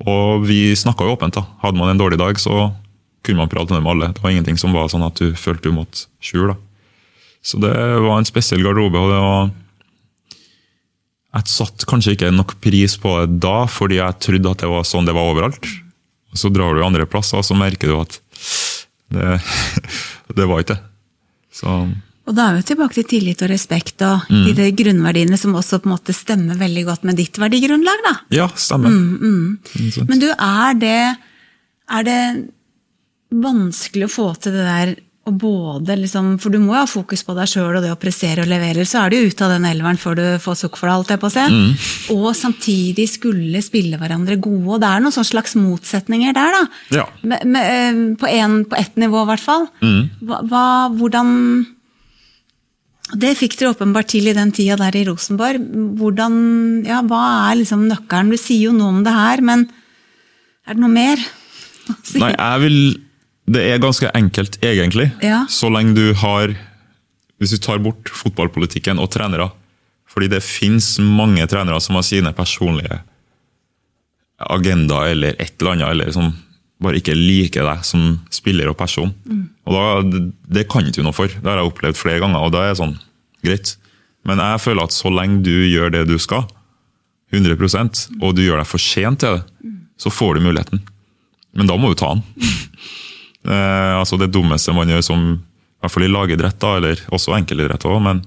Og 0.06 0.46
vi 0.46 0.76
snakka 0.76 1.04
jo 1.04 1.16
åpent. 1.16 1.34
da. 1.34 1.44
Hadde 1.60 1.78
man 1.80 1.90
en 1.90 2.00
dårlig 2.00 2.18
dag, 2.20 2.38
så 2.40 2.70
kunne 3.24 3.42
man 3.42 3.48
prate 3.52 3.76
med 3.76 3.90
alle. 3.90 4.12
Det 4.14 4.22
var 4.22 4.30
ingenting 4.30 4.58
som 4.60 4.72
var 4.72 4.88
sånn 4.88 5.04
at 5.04 5.20
du 5.20 5.34
følte 5.36 5.68
du 5.68 5.76
måtte 5.76 6.06
skjule. 6.24 6.56
Så 7.42 7.60
det 7.62 7.72
var 8.04 8.18
en 8.18 8.28
spesiell 8.28 8.62
garderobe. 8.64 9.00
og 9.00 9.10
det 9.12 9.20
var 9.24 9.50
jeg 11.30 11.46
satte 11.46 11.86
kanskje 11.86 12.16
ikke 12.16 12.32
nok 12.34 12.56
pris 12.62 12.96
på 12.98 13.12
det 13.22 13.38
da, 13.42 13.62
fordi 13.70 14.00
jeg 14.00 14.18
trodde 14.24 14.50
at 14.50 14.64
det 14.64 14.70
var 14.72 14.86
sånn 14.88 15.06
det 15.06 15.14
var 15.14 15.30
overalt. 15.30 15.68
Og 16.30 16.38
Så 16.38 16.50
drar 16.50 16.74
du 16.74 16.82
andre 16.82 17.06
plasser, 17.10 17.38
og 17.38 17.46
så 17.46 17.54
merker 17.58 17.90
du 17.90 17.98
at 18.00 18.18
det, 19.14 19.38
det 20.38 20.46
var 20.46 20.62
ikke 20.62 20.74
det. 20.74 20.82
Og 22.30 22.36
da 22.36 22.46
er 22.46 22.58
vi 22.58 22.66
tilbake 22.68 22.94
til 22.98 23.06
tillit 23.10 23.40
og 23.42 23.50
respekt 23.50 24.02
og 24.06 24.26
mm. 24.30 24.44
de 24.58 24.68
grunnverdiene 24.78 25.38
som 25.40 25.56
også 25.58 25.80
på 25.82 25.88
en 25.88 25.94
måte 25.96 26.14
stemmer 26.14 26.58
veldig 26.60 26.84
godt 26.86 27.06
med 27.08 27.18
ditt 27.18 27.38
verdigrunnlag. 27.42 28.04
da. 28.06 28.14
Ja, 28.34 28.46
stemmer. 28.54 28.90
Mm, 28.90 29.58
mm. 29.58 30.06
Men 30.10 30.22
du, 30.22 30.28
er 30.30 30.78
det, 30.78 31.00
er 31.90 32.06
det 32.06 32.20
vanskelig 33.34 34.06
å 34.06 34.12
få 34.12 34.28
til 34.38 34.54
det 34.58 34.66
der 34.66 34.94
og 35.30 35.38
både 35.40 35.96
liksom, 36.02 36.34
For 36.42 36.52
du 36.52 36.58
må 36.62 36.74
jo 36.74 36.82
ha 36.82 36.88
fokus 36.90 37.22
på 37.26 37.34
deg 37.38 37.50
sjøl 37.50 37.78
og 37.78 37.84
det 37.84 37.92
å 37.94 37.98
pressere 38.00 38.44
og 38.44 38.50
levere, 38.50 38.84
så 38.88 39.04
er 39.04 39.14
du 39.14 39.30
ute 39.30 39.46
av 39.46 39.54
den 39.54 39.66
elveren 39.70 40.00
før 40.00 40.18
du 40.18 40.24
får 40.42 40.60
sukk 40.64 40.78
for 40.80 40.90
det, 40.90 40.96
alt 40.96 41.12
jeg 41.14 41.22
på 41.22 41.30
å. 41.30 41.48
Mm. 41.54 41.74
Og 42.16 42.28
samtidig 42.36 43.06
skulle 43.14 43.64
spille 43.64 44.00
hverandre 44.00 44.38
gode. 44.42 44.76
Og 44.76 44.80
det 44.82 44.90
er 44.90 45.04
noen 45.04 45.28
slags 45.30 45.56
motsetninger 45.58 46.36
der, 46.36 46.56
da. 46.56 46.62
Ja. 47.00 47.08
Med, 47.22 47.44
med, 47.46 47.74
eh, 47.74 48.00
på, 48.20 48.30
en, 48.30 48.62
på 48.70 48.78
ett 48.80 48.98
nivå, 49.00 49.24
i 49.24 49.30
hvert 49.32 49.44
fall. 49.44 49.68
Mm. 49.82 50.00
Hva, 50.26 50.40
hva, 50.50 50.64
hvordan 50.98 51.36
det 53.20 53.34
fikk 53.38 53.56
dere 53.58 53.74
åpenbart 53.74 54.10
til 54.12 54.28
i 54.30 54.34
den 54.36 54.52
tida 54.54 54.76
der 54.78 54.94
i 55.00 55.04
Rosenborg. 55.08 55.62
Hvordan, 55.98 56.34
ja, 56.86 57.00
hva 57.06 57.22
er 57.50 57.60
liksom 57.62 57.88
nøkkelen? 57.90 58.30
Du 58.30 58.38
sier 58.38 58.68
jo 58.68 58.74
noe 58.76 58.94
om 58.94 59.04
det 59.06 59.14
her, 59.14 59.42
men 59.46 59.66
er 60.66 60.76
det 60.76 60.82
noe 60.82 60.92
mer? 60.92 61.22
Nei, 62.22 62.34
jeg 62.36 62.64
vil 62.64 62.78
Det 63.50 63.62
er 63.66 63.82
ganske 63.82 64.10
enkelt, 64.14 64.60
egentlig. 64.62 65.10
Ja. 65.24 65.44
Så 65.50 65.70
lenge 65.72 65.96
du 65.96 66.12
har 66.14 66.54
Hvis 67.40 67.54
du 67.54 67.56
tar 67.56 67.80
bort 67.80 68.10
fotballpolitikken 68.12 68.98
og 69.00 69.08
trenere. 69.14 69.46
Fordi 70.10 70.28
det 70.28 70.42
fins 70.44 70.98
mange 71.00 71.46
trenere 71.48 71.80
som 71.80 71.96
har 71.96 72.04
sine 72.04 72.34
personlige 72.36 72.98
agendaer 74.40 75.14
eller 75.14 75.36
et 75.38 75.54
eller 75.60 75.72
annet, 75.72 75.88
eller 75.88 76.12
som 76.12 76.30
bare 76.80 77.00
ikke 77.00 77.16
liker 77.16 77.64
deg 77.64 77.84
som 77.84 78.18
spiller 78.32 78.70
og 78.70 78.76
person. 78.80 79.12
Mm. 79.24 79.42
Og 79.68 79.76
da, 79.76 80.22
det, 80.56 80.66
kan 80.68 80.84
ikke 80.84 81.00
du 81.00 81.06
noe 81.06 81.16
for. 81.16 81.32
Det 81.32 81.44
har 81.44 81.60
jeg 81.60 81.70
opplevd 81.70 82.00
flere 82.00 82.22
ganger, 82.22 82.44
og 82.44 82.54
da 82.54 82.64
er 82.66 82.78
sånn, 82.78 82.96
greit. 83.44 83.74
Men 84.28 84.40
jeg 84.40 84.62
føler 84.64 84.88
at 84.88 84.96
så 84.96 85.12
lenge 85.12 85.42
du 85.44 85.54
gjør 85.68 85.92
det 85.94 86.06
du 86.08 86.16
skal, 86.20 86.46
100% 87.32 88.06
og 88.18 88.34
du 88.34 88.42
gjør 88.42 88.58
deg 88.58 88.68
fortjent 88.68 89.22
til 89.22 89.36
det, 89.36 89.44
mm. 89.62 89.76
så 90.02 90.12
får 90.12 90.36
du 90.36 90.48
muligheten. 90.48 90.82
Men 91.56 91.68
da 91.70 91.76
må 91.78 91.92
du 91.92 92.00
ta 92.00 92.14
den. 92.16 92.24
eh, 93.46 93.94
altså 93.98 94.18
Det 94.20 94.30
dummeste 94.32 94.74
man 94.76 94.90
gjør 94.90 95.06
som 95.06 95.24
i 95.36 95.80
hvert 95.80 95.94
fall 95.94 96.04
i 96.04 96.12
lagidrett, 96.12 96.58
da, 96.60 96.74
eller 96.76 97.00
også 97.08 97.32
enkelidrett, 97.38 97.86
også, 97.88 98.04
men 98.04 98.20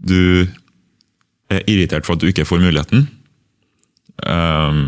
du 0.00 0.48
er 1.50 1.62
irritert 1.70 2.06
for 2.06 2.16
at 2.16 2.22
du 2.22 2.30
ikke 2.30 2.46
får 2.48 2.62
muligheten. 2.62 3.04
Um, 4.26 4.80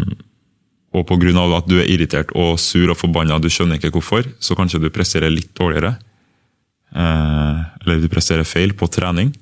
og 0.93 1.07
pga. 1.09 1.33
at 1.57 1.69
du 1.71 1.79
er 1.81 1.89
irritert 1.89 2.33
og 2.37 2.59
sur 2.61 2.91
og 2.91 2.99
forbanna, 2.99 3.39
du 3.39 3.49
skjønner 3.49 3.79
ikke 3.79 3.95
hvorfor, 3.95 4.27
så 4.41 4.57
kanskje 4.59 4.83
du 4.83 4.91
presterer 4.93 5.33
litt 5.33 5.55
dårligere. 5.57 5.95
Eh, 6.93 7.61
eller 7.81 8.03
du 8.03 8.09
presterer 8.13 8.45
feil 8.45 8.75
på 8.77 8.89
trening. 8.93 9.33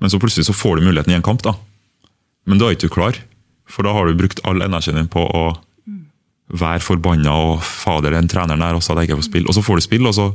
Men 0.00 0.12
så 0.12 0.20
plutselig 0.20 0.50
så 0.50 0.56
får 0.56 0.76
du 0.76 0.88
muligheten 0.88 1.14
i 1.14 1.16
en 1.16 1.24
kamp. 1.24 1.42
da. 1.42 1.54
Men 2.46 2.58
da 2.58 2.68
er 2.68 2.76
ikke 2.76 2.90
du 2.90 2.96
klar, 2.98 3.16
for 3.64 3.86
da 3.86 3.94
har 3.96 4.06
du 4.06 4.18
brukt 4.18 4.42
all 4.44 4.60
energien 4.60 4.98
din 4.98 5.08
på 5.08 5.24
å 5.24 5.44
være 6.48 6.80
forbanna 6.84 7.32
og 7.32 7.62
'fader, 7.62 8.10
den 8.10 8.28
treneren 8.28 8.60
der 8.60 8.74
også 8.74 8.92
hadde 8.92 9.04
jeg 9.04 9.10
ikke 9.10 9.22
fått 9.22 9.32
spille'. 9.32 9.48
Og 9.48 9.54
så 9.54 9.62
får 9.62 9.74
du 9.76 9.80
spille, 9.80 10.08
og 10.08 10.14
så 10.14 10.32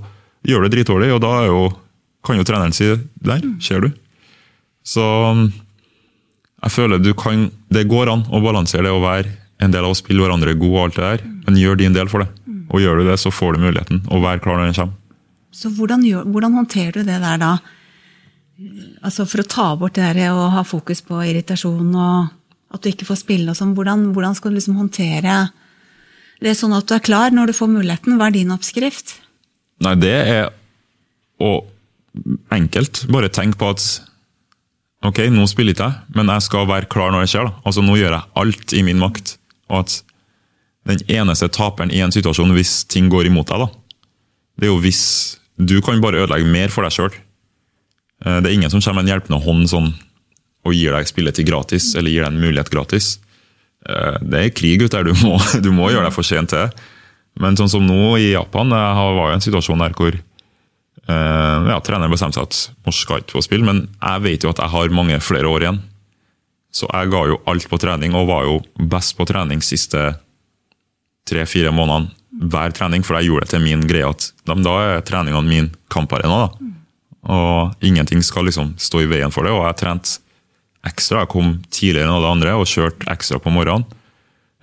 gjør 0.48 0.62
du 0.62 0.68
det 0.68 0.74
dritdårlig, 0.78 1.14
og 1.14 1.22
da 1.22 1.34
jo, 1.46 1.70
kan 2.26 2.38
jo 2.38 2.44
treneren 2.44 2.74
si 2.74 2.86
'der, 2.86 3.42
ser 3.62 3.82
du'. 3.82 3.94
Så 4.84 5.04
jeg 6.64 6.72
føler 6.72 6.98
du 6.98 7.14
kan, 7.14 7.52
det 7.72 7.88
går 7.88 8.12
an 8.12 8.26
å 8.32 8.42
balansere 8.42 8.84
det 8.84 8.92
å 8.92 9.04
være 9.04 9.30
en 9.62 9.72
del 9.72 9.84
av 9.84 9.92
å 9.92 9.98
spille 9.98 10.24
hverandre 10.24 10.58
god, 10.58 10.76
og 10.76 10.84
alt 10.84 10.96
det 10.96 11.04
der, 11.04 11.20
men 11.46 11.60
gjør 11.60 11.76
din 11.78 11.94
del 11.94 12.10
for 12.10 12.24
det. 12.24 12.30
Og 12.70 12.82
gjør 12.82 13.02
du 13.02 13.10
det, 13.10 13.20
så 13.20 13.32
får 13.32 13.54
du 13.54 13.66
muligheten. 13.66 14.02
Og 14.10 14.22
vær 14.24 14.40
klar 14.40 14.58
når 14.58 14.70
den 14.70 14.78
kommer. 14.78 14.94
Så 15.52 15.72
hvordan, 15.74 16.04
gjør, 16.06 16.28
hvordan 16.30 16.54
håndterer 16.54 16.92
du 16.92 17.04
det 17.04 17.20
der 17.24 17.38
da? 17.42 17.58
Altså 19.02 19.26
For 19.26 19.42
å 19.42 19.48
ta 19.50 19.76
bort 19.80 19.96
det 19.96 20.06
der 20.14 20.36
å 20.36 20.50
ha 20.54 20.64
fokus 20.68 21.02
på 21.02 21.22
irritasjon 21.26 21.96
og 21.96 22.28
at 22.70 22.84
du 22.84 22.92
ikke 22.92 23.08
får 23.08 23.24
spille 23.24 23.50
og 23.50 23.58
sånn, 23.58 23.72
hvordan, 23.74 24.12
hvordan, 24.14 24.36
skal 24.38 24.52
du 24.52 24.60
liksom 24.60 24.78
håndtere 24.78 25.38
det 26.44 26.56
sånn 26.58 26.76
at 26.76 26.88
du 26.88 26.96
er 26.96 27.04
klar 27.04 27.34
når 27.36 27.52
du 27.52 27.58
får 27.58 27.72
muligheten? 27.72 28.18
Hva 28.20 28.30
er 28.30 28.38
din 28.38 28.54
oppskrift? 28.56 29.18
Nei, 29.84 29.96
det 30.00 30.16
er 30.16 30.50
å 31.40 31.52
enkelt. 32.52 33.06
Bare 33.12 33.32
tenk 33.32 33.58
på 33.60 33.70
at 33.72 33.84
ok, 35.06 35.26
nå 35.32 35.46
spiller 35.48 35.76
ikke 35.76 35.88
jeg, 35.88 36.16
men 36.18 36.32
jeg 36.34 36.48
skal 36.48 36.68
være 36.70 36.90
klar 36.92 37.14
når 37.14 37.26
jeg 37.26 37.34
skjer. 37.36 37.52
Altså 37.64 37.84
Nå 37.86 37.98
gjør 38.00 38.18
jeg 38.18 38.32
alt 38.44 38.76
i 38.76 38.84
min 38.88 39.00
makt 39.02 39.38
og 39.70 39.84
at 39.84 40.00
den 40.90 41.04
eneste 41.20 41.50
taperen 41.54 41.92
i 41.94 42.02
en 42.02 42.14
situasjon 42.14 42.56
hvis 42.56 42.84
ting 42.90 43.12
går 43.12 43.30
imot 43.30 43.52
deg, 43.52 43.62
da, 43.62 44.06
det 44.60 44.68
er 44.68 44.74
jo 44.74 44.82
hvis 44.82 45.04
du 45.60 45.78
kan 45.86 46.02
bare 46.02 46.24
ødelegge 46.24 46.50
mer 46.50 46.74
for 46.74 46.88
deg 46.88 46.96
sjøl. 46.96 47.14
Eh, 48.26 48.40
det 48.42 48.50
er 48.50 48.56
ingen 48.56 48.72
som 48.72 48.82
kommer 48.82 49.04
med 49.04 49.10
en 49.10 49.14
hjelpende 49.14 49.42
hånd 49.44 49.70
sånn, 49.72 49.90
og 50.66 50.76
gir 50.76 50.96
deg 50.96 51.08
spilletid 51.08 51.48
gratis, 51.48 51.94
eller 52.00 52.12
gir 52.12 52.26
deg 52.26 52.34
en 52.34 52.42
mulighet 52.42 52.72
gratis. 52.74 53.18
Eh, 53.90 54.18
det 54.22 54.42
er 54.42 54.56
krig 54.56 54.84
ute 54.84 54.94
der, 54.94 55.10
du 55.10 55.26
må, 55.26 55.38
du 55.66 55.72
må 55.76 55.90
gjøre 55.92 56.08
deg 56.08 56.16
fortjent 56.16 56.54
til. 56.54 56.72
Men 57.40 57.58
sånn 57.58 57.72
som 57.72 57.86
nå 57.86 58.18
i 58.20 58.34
Japan, 58.34 58.72
det 58.74 58.80
var 58.80 59.30
jo 59.32 59.38
en 59.38 59.46
situasjon 59.46 59.84
der 59.84 59.96
hvor 59.98 60.16
eh, 60.16 61.70
ja, 61.72 61.80
treneren 61.86 62.12
bestemte 62.14 62.40
seg 62.40 62.50
at 62.50 62.88
norsk 62.88 63.06
skal 63.06 63.24
ikke 63.24 63.38
få 63.38 63.46
spille, 63.46 63.68
men 63.68 63.86
jeg 63.88 64.26
vet 64.26 64.46
jo 64.46 64.54
at 64.54 64.62
jeg 64.64 64.74
har 64.76 64.96
mange 64.96 65.20
flere 65.24 65.50
år 65.50 65.66
igjen. 65.66 65.84
Så 66.76 66.90
jeg 66.92 67.10
ga 67.10 67.24
jo 67.32 67.40
alt 67.50 67.66
på 67.70 67.80
trening, 67.82 68.14
og 68.18 68.30
var 68.30 68.46
jo 68.46 68.60
best 68.92 69.16
på 69.18 69.26
trening 69.30 69.64
siste 69.66 70.12
tre-fire 71.30 71.72
månedene 71.74 72.14
hver 72.50 72.74
trening, 72.78 73.02
for 73.04 73.18
jeg 73.18 73.30
gjorde 73.30 73.48
det 73.48 73.54
til 73.56 73.64
min 73.64 73.82
greie 73.90 74.08
at 74.08 74.30
da 74.46 74.76
er 74.84 75.02
treningene 75.06 75.50
min 75.50 75.72
kamparena. 75.92 76.46
da. 76.46 76.70
Og 77.30 77.84
ingenting 77.84 78.22
skal 78.24 78.46
liksom 78.48 78.76
stå 78.80 79.02
i 79.04 79.10
veien 79.10 79.34
for 79.34 79.44
det. 79.44 79.52
Og 79.52 79.66
jeg 79.66 79.80
trente 79.82 80.22
ekstra. 80.88 81.24
Jeg 81.24 81.32
kom 81.34 81.56
tidligere 81.74 82.08
enn 82.08 82.16
alle 82.16 82.34
andre 82.34 82.56
og 82.60 82.70
kjørte 82.70 83.08
ekstra 83.12 83.40
på 83.44 83.54
morgenen. 83.54 83.88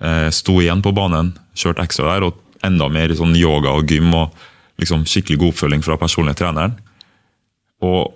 Eh, 0.01 0.29
sto 0.33 0.59
igjen 0.61 0.83
på 0.85 0.93
banen, 0.93 1.33
kjørte 1.57 1.83
ekstra 1.85 2.13
der, 2.13 2.27
og 2.29 2.65
enda 2.65 2.89
mer 2.89 3.13
sånn 3.17 3.35
yoga 3.37 3.73
og 3.77 3.89
gym. 3.89 4.13
og 4.13 4.33
liksom 4.81 5.05
Skikkelig 5.09 5.39
god 5.41 5.53
oppfølging 5.53 5.83
fra 5.85 5.97
personlig 5.97 6.35
treneren. 6.37 6.77
Og 7.81 8.13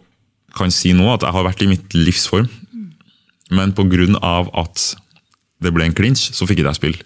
kan 0.57 0.73
si 0.73 0.91
nå 0.93 1.07
at 1.13 1.23
jeg 1.23 1.33
har 1.33 1.47
vært 1.47 1.63
i 1.63 1.69
mitt 1.71 1.93
livsform 1.95 2.49
men 3.51 3.73
pga. 3.75 4.07
at 4.53 4.95
det 5.61 5.71
ble 5.75 5.85
en 5.85 5.93
clinch, 5.93 6.31
så 6.33 6.47
fikk 6.47 6.61
ikke 6.61 6.71
jeg 6.71 6.79
spille. 6.79 7.03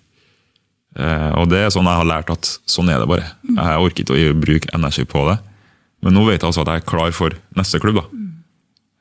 Eh, 0.95 1.31
og 1.36 1.49
det 1.51 1.60
er 1.60 1.73
sånn 1.73 1.89
jeg 1.89 1.99
har 1.99 2.08
lært 2.08 2.29
at 2.31 2.51
sånn 2.69 2.89
er 2.93 3.01
det 3.01 3.10
bare. 3.10 3.34
Jeg 3.49 3.81
orker 3.84 4.05
ikke 4.05 4.15
å 4.15 4.38
bruke 4.39 4.71
energi 4.77 5.03
på 5.03 5.25
det. 5.27 5.39
Men 6.05 6.15
nå 6.15 6.23
vet 6.27 6.39
jeg 6.39 6.47
altså 6.47 6.63
at 6.63 6.71
jeg 6.71 6.84
er 6.84 6.88
klar 6.88 7.12
for 7.15 7.36
neste 7.58 7.81
klubb. 7.84 7.99
da. 7.99 8.05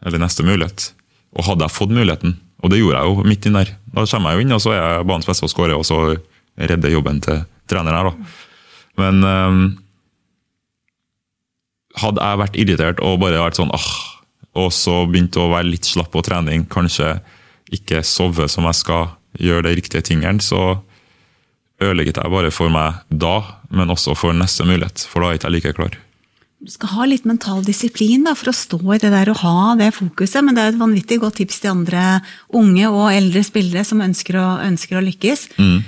Eller 0.09 0.25
neste 0.25 0.43
mulighet. 0.43 0.89
Og 1.35 1.47
hadde 1.49 1.67
jeg 1.67 1.75
fått 1.75 1.95
muligheten, 1.95 2.37
og 2.63 2.71
det 2.73 2.81
gjorde 2.81 3.01
jeg 3.01 3.11
jo 3.11 3.29
midt 3.29 3.47
inn 3.49 3.59
der, 3.59 3.73
da 3.95 4.05
kommer 4.09 4.33
jeg 4.33 4.39
jo 4.39 4.45
inn, 4.45 4.57
og 4.57 4.63
så 4.63 4.73
er 4.73 4.81
jeg 4.81 5.07
banens 5.11 5.29
beste 5.29 5.47
og 5.47 5.53
skårer, 5.53 5.77
og 5.77 5.87
så 5.89 6.01
redder 6.55 6.95
jobben 6.95 7.19
til 7.25 7.43
treneren 7.71 7.99
her. 7.99 8.11
da. 8.11 8.35
Men 9.03 9.27
um, 9.27 9.63
hadde 12.01 12.23
jeg 12.23 12.41
vært 12.43 12.59
irritert 12.63 13.03
og 13.03 13.21
bare 13.23 13.43
vært 13.43 13.59
sånn 13.59 13.73
ah, 13.75 13.91
og 14.55 14.71
så 14.75 15.03
begynte 15.11 15.43
å 15.43 15.51
være 15.51 15.73
litt 15.73 15.89
slapp 15.89 16.13
på 16.15 16.23
trening, 16.27 16.67
kanskje 16.71 17.17
ikke 17.75 18.05
sove 18.07 18.47
som 18.51 18.67
jeg 18.71 18.81
skal, 18.85 19.15
gjøre 19.35 19.67
de 19.67 19.79
riktige 19.81 20.05
tingene, 20.07 20.39
så 20.39 20.79
ødelegget 21.83 22.21
jeg 22.23 22.31
bare 22.31 22.53
for 22.55 22.71
meg 22.71 23.03
da, 23.11 23.41
men 23.75 23.91
også 23.91 24.15
for 24.19 24.37
neste 24.37 24.67
mulighet, 24.69 25.03
for 25.11 25.25
da 25.25 25.33
er 25.33 25.35
jeg 25.35 25.43
ikke 25.43 25.55
like 25.57 25.75
klar. 25.81 25.97
Du 26.65 26.71
skal 26.73 26.89
ha 26.95 27.05
litt 27.05 27.27
mental 27.29 27.61
disiplin 27.67 28.23
da, 28.25 28.33
for 28.39 28.49
å 28.49 28.55
stå 28.57 28.79
i 28.95 29.01
det 29.03 29.11
der 29.13 29.29
og 29.35 29.43
ha 29.43 29.75
det 29.77 29.91
fokuset, 29.93 30.41
men 30.47 30.57
det 30.57 30.63
er 30.65 30.71
et 30.73 30.79
vanvittig 30.81 31.19
godt 31.21 31.37
tips 31.43 31.59
til 31.61 31.75
andre 31.75 32.05
unge 32.57 32.87
og 32.89 33.11
eldre 33.13 33.43
spillere 33.45 33.83
som 33.85 34.01
ønsker 34.01 34.39
å, 34.41 34.47
ønsker 34.65 34.97
å 34.97 35.03
lykkes. 35.05 35.43
Mm. 35.61 35.83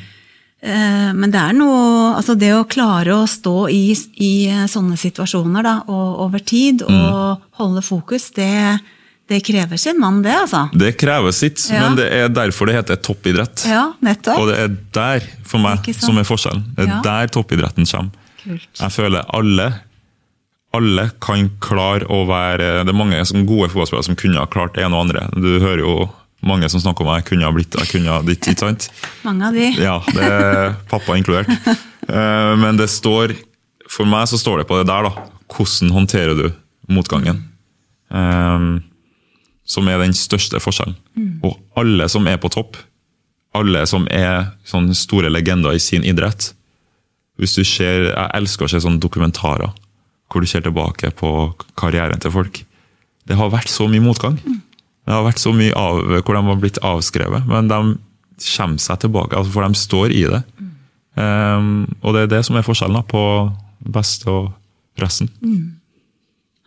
Eh, 0.66 1.12
Men 1.16 1.30
det 1.30 1.40
er 1.40 1.52
noe 1.52 2.14
Altså 2.16 2.34
det 2.36 2.48
å 2.56 2.64
klare 2.68 3.12
å 3.14 3.26
stå 3.28 3.68
i, 3.70 3.94
i 4.24 4.30
sånne 4.68 4.96
situasjoner 5.00 5.62
da, 5.62 5.74
og 5.88 6.20
over 6.26 6.38
tid 6.40 6.82
og 6.82 6.90
Mm. 6.92 7.42
holde 7.60 7.82
fokus, 7.84 8.30
det, 8.36 8.80
det 9.28 9.40
krever 9.44 9.76
sin 9.80 9.98
mann, 10.00 10.20
det, 10.22 10.32
altså. 10.34 10.68
Det 10.76 10.96
krever 10.98 11.32
sitt, 11.32 11.60
Ja. 11.70 11.80
men 11.88 11.96
det 11.96 12.12
er 12.12 12.28
derfor 12.28 12.66
det 12.66 12.76
heter 12.76 12.96
toppidrett. 12.96 13.64
Ja, 13.68 13.92
nettopp. 14.02 14.38
Og 14.40 14.48
det 14.48 14.58
er 14.58 14.76
der, 14.92 15.20
for 15.44 15.58
meg, 15.58 15.88
er 15.88 15.92
som 15.94 16.18
er 16.18 16.24
forskjellen. 16.24 16.64
Det 16.76 16.84
er 16.84 16.92
Ja. 16.96 17.00
der 17.02 17.28
toppidretten 17.28 17.86
kommer. 17.86 18.10
Kult. 18.44 18.68
Jeg 18.78 18.90
føler 18.92 19.24
alle 19.34 19.72
alle 20.74 21.10
kan 21.22 21.46
klare 21.62 22.04
å 22.12 22.24
være 22.28 22.82
Det 22.84 22.92
er 22.92 22.96
mange 22.98 23.20
som 23.24 23.46
gode 23.48 23.70
fotballspillere 23.72 24.04
som 24.10 24.16
kunne 24.18 24.40
ha 24.42 24.46
klart 24.50 24.74
det 24.76 24.82
ene 24.84 24.96
og 24.98 25.06
andre. 25.06 25.22
Du 25.32 25.60
hører 25.62 25.80
jo 25.84 25.94
mange 26.46 26.68
som 26.68 26.80
snakker 26.82 27.04
om 27.06 27.14
jeg 27.14 27.24
kunne 27.30 27.46
ha 27.46 27.52
blitt 27.54 27.74
jeg 27.78 27.88
kunne 27.94 28.12
ha 28.12 28.20
ditt, 28.26 28.44
ikke 28.44 28.66
sant? 28.66 28.88
Mange 29.26 29.46
av 29.48 29.56
de. 29.56 29.70
Ja, 29.80 29.96
det 30.12 30.26
er 30.26 30.74
pappa 30.90 31.16
inkludert. 31.18 31.50
Eh, 32.06 32.52
Men 32.62 32.76
det 32.78 32.86
står 32.92 33.32
For 33.90 34.06
meg 34.06 34.28
så 34.30 34.38
står 34.38 34.60
det 34.60 34.66
på 34.70 34.76
det 34.78 34.84
der, 34.86 35.08
da. 35.08 35.24
Hvordan 35.50 35.90
håndterer 35.90 36.36
du 36.38 36.44
motgangen? 36.94 37.40
Eh, 38.14 38.66
Som 39.66 39.88
er 39.90 39.98
den 39.98 40.14
største 40.14 40.60
forskjellen. 40.62 40.94
Og 41.42 41.56
alle 41.74 42.06
som 42.12 42.28
er 42.30 42.38
på 42.38 42.52
topp, 42.54 42.76
alle 43.58 43.82
som 43.90 44.06
er 44.06 44.52
sånne 44.70 44.94
store 44.94 45.32
legender 45.34 45.74
i 45.74 45.80
sin 45.82 46.04
idrett 46.06 46.52
Hvis 47.40 47.56
du 47.58 47.64
ser, 47.64 48.12
Jeg 48.12 48.30
elsker 48.38 48.68
å 48.68 48.70
se 48.70 48.84
sånne 48.84 49.02
dokumentarer 49.02 49.72
hvor 50.30 50.42
du 50.42 50.48
ser 50.50 50.64
tilbake 50.64 51.12
på 51.16 51.30
karrieren 51.78 52.20
til 52.22 52.34
folk. 52.34 52.62
Det 53.26 53.38
har 53.38 53.52
vært 53.52 53.70
så 53.70 53.86
mye 53.90 54.02
motgang. 54.02 54.38
Det 55.06 55.14
har 55.14 55.24
vært 55.26 55.42
så 55.42 55.52
mye 55.54 55.74
av, 55.78 56.02
hvor 56.26 56.34
de 56.34 56.42
har 56.48 56.60
blitt 56.62 56.82
avskrevet, 56.82 57.46
men 57.46 57.70
de 57.70 57.80
kommer 58.56 58.82
seg 58.82 59.00
tilbake, 59.04 59.38
altså 59.38 59.54
for 59.54 59.66
de 59.66 59.80
står 59.80 60.14
i 60.14 60.24
det. 60.28 60.42
Um, 61.16 61.86
og 62.02 62.12
det 62.12 62.26
er 62.26 62.32
det 62.34 62.42
som 62.44 62.58
er 62.58 62.66
forskjellen 62.66 63.06
på 63.08 63.22
beste 63.96 64.28
og 64.28 64.50
resten. 65.00 65.30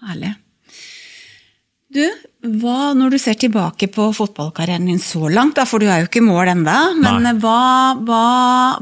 Herlig. 0.08 0.34
Du, 1.90 2.04
hva, 2.62 2.94
når 2.94 3.16
du 3.16 3.20
ser 3.22 3.38
tilbake 3.42 3.90
på 3.92 4.12
fotballkarrieren 4.14 4.88
din 4.88 5.02
så 5.02 5.30
langt, 5.30 5.58
da, 5.58 5.66
for 5.66 5.82
du 5.82 5.90
er 5.90 6.04
jo 6.04 6.10
ikke 6.10 6.22
i 6.22 6.28
mål 6.28 6.54
ennå, 6.54 6.76
men 7.02 7.30
hva, 7.42 7.62
hva, 8.06 8.26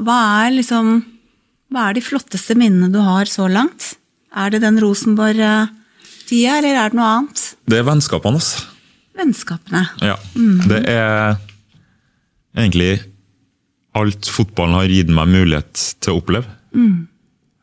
hva 0.04 0.18
er 0.44 0.58
liksom 0.58 0.98
Hva 1.68 1.90
er 1.90 1.98
de 1.98 2.00
flotteste 2.00 2.54
minnene 2.56 2.88
du 2.88 3.02
har 3.04 3.28
så 3.28 3.44
langt? 3.44 3.90
Er 4.36 4.50
det 4.52 4.60
den 4.64 4.80
Rosenborg-tida, 4.82 6.58
eller 6.58 6.74
er 6.76 6.90
det 6.92 6.98
noe 6.98 7.12
annet? 7.18 7.44
Det 7.68 7.78
er 7.80 7.86
vennskapene, 7.88 8.40
altså. 8.40 8.66
Vennskapene. 9.18 9.84
Ja. 10.04 10.16
Det 10.68 10.82
er 10.90 11.38
egentlig 12.58 12.98
alt 13.98 14.28
fotballen 14.30 14.76
har 14.78 14.90
gitt 14.92 15.10
meg 15.12 15.30
mulighet 15.32 15.86
til 16.02 16.14
å 16.14 16.20
oppleve. 16.20 16.50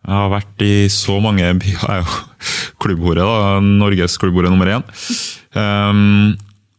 Jeg 0.05 0.13
har 0.13 0.31
vært 0.33 0.65
i 0.65 0.73
så 0.93 1.19
mange 1.23 1.47
byer. 1.61 1.77
Jeg 1.77 2.01
er 2.01 2.03
jo 2.03 2.73
klubbhore, 2.81 3.23
da. 3.25 3.61
Norges 3.63 4.17
klubbhore 4.21 4.51
nummer 4.53 4.73
én. 4.75 4.83
Um, 5.55 6.35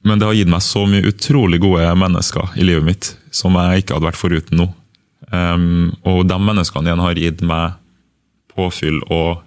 men 0.07 0.21
det 0.21 0.29
har 0.29 0.37
gitt 0.39 0.51
meg 0.53 0.63
så 0.63 0.85
mye 0.87 1.09
utrolig 1.09 1.59
gode 1.63 1.89
mennesker 1.99 2.59
i 2.61 2.67
livet 2.67 2.87
mitt 2.87 3.09
som 3.35 3.57
jeg 3.59 3.83
ikke 3.83 3.97
hadde 3.97 4.11
vært 4.11 4.21
foruten 4.21 4.61
nå. 4.61 4.69
Um, 5.33 5.91
og 6.07 6.23
de 6.29 6.37
menneskene 6.39 6.93
igjen 6.93 7.03
har 7.03 7.19
gitt 7.19 7.43
meg 7.47 7.81
påfyll 8.55 9.01
og 9.13 9.43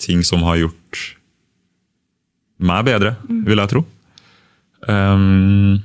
ting 0.00 0.22
som 0.24 0.44
har 0.46 0.60
gjort 0.60 1.02
meg 2.56 2.86
bedre, 2.88 3.16
vil 3.28 3.60
jeg 3.60 3.72
tro. 3.72 3.82
Um, 4.86 5.82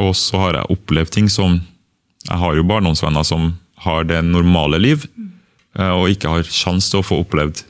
og 0.00 0.14
så 0.18 0.40
har 0.40 0.58
jeg 0.58 0.74
opplevd 0.74 1.12
ting 1.12 1.26
som 1.30 1.60
Jeg 2.24 2.40
har 2.40 2.54
jo 2.56 2.64
barndomsvenner 2.64 3.24
som 3.26 3.50
har 3.84 4.06
det 4.08 4.22
normale 4.24 4.78
liv, 4.80 5.02
eh, 5.76 5.90
og 5.92 6.08
ikke 6.08 6.30
har 6.32 6.46
sjanse 6.48 6.88
til 6.88 7.02
å 7.02 7.04
få 7.04 7.18
opplevd 7.20 7.60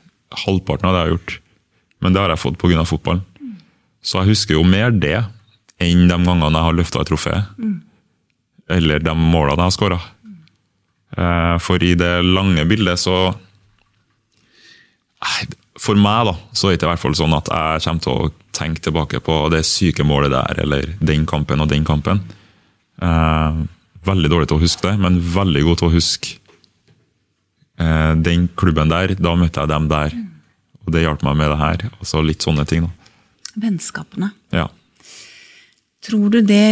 halvparten 0.44 0.86
av 0.86 0.94
det 0.94 1.00
jeg 1.00 1.08
har 1.08 1.14
gjort. 1.16 1.34
Men 1.98 2.14
det 2.14 2.20
har 2.22 2.30
jeg 2.30 2.42
fått 2.44 2.58
pga. 2.62 2.84
fotballen. 2.86 3.24
Så 3.98 4.20
jeg 4.20 4.30
husker 4.30 4.54
jo 4.54 4.62
mer 4.62 4.92
det 4.92 5.24
enn 5.82 6.06
de 6.06 6.14
gangene 6.14 6.54
jeg 6.54 6.66
har 6.68 6.78
løfta 6.78 7.00
et 7.00 7.10
trofé. 7.10 7.34
Eller 8.70 9.02
de 9.02 9.14
målene 9.18 9.58
jeg 9.58 9.66
har 9.66 9.74
skåra. 9.74 10.00
For 11.58 11.82
i 11.82 11.94
det 11.98 12.22
lange 12.22 12.64
bildet 12.70 13.02
så 13.02 13.34
For 15.80 15.98
meg 15.98 16.28
da, 16.28 16.34
så 16.54 16.70
er 16.70 16.78
det 16.78 16.86
i 16.86 16.90
hvert 16.92 17.02
fall 17.02 17.16
sånn 17.18 17.34
at 17.34 17.48
jeg 17.50 17.82
kommer 17.84 18.04
til 18.04 18.14
å 18.14 18.32
tenke 18.54 18.82
tilbake 18.84 19.18
på 19.24 19.38
det 19.50 19.64
syke 19.66 20.06
målet 20.06 20.30
der, 20.30 20.60
eller 20.62 20.92
den 21.02 21.24
kampen 21.26 21.64
og 21.64 21.70
den 21.72 21.86
kampen. 21.86 22.20
Eh, 23.02 23.56
veldig 24.06 24.30
dårlig 24.30 24.48
til 24.50 24.60
å 24.60 24.62
huske 24.62 24.86
det, 24.86 24.94
men 25.02 25.18
veldig 25.34 25.64
god 25.66 25.80
til 25.80 25.88
å 25.88 25.94
huske 25.96 26.36
eh, 27.82 28.12
den 28.22 28.46
klubben 28.54 28.92
der. 28.92 29.16
Da 29.18 29.34
møtte 29.38 29.64
jeg 29.64 29.72
dem 29.72 29.88
der, 29.90 30.14
og 30.84 30.94
det 30.94 31.02
hjalp 31.02 31.24
meg 31.26 31.40
med 31.42 31.50
det 31.52 31.58
her. 31.64 31.88
Altså 31.98 32.22
litt 32.22 32.46
sånne 32.46 32.66
ting. 32.70 32.86
da. 32.86 33.10
Vennskapene. 33.66 34.30
Ja. 34.54 34.68
Tror 36.04 36.30
du 36.30 36.38
det 36.44 36.68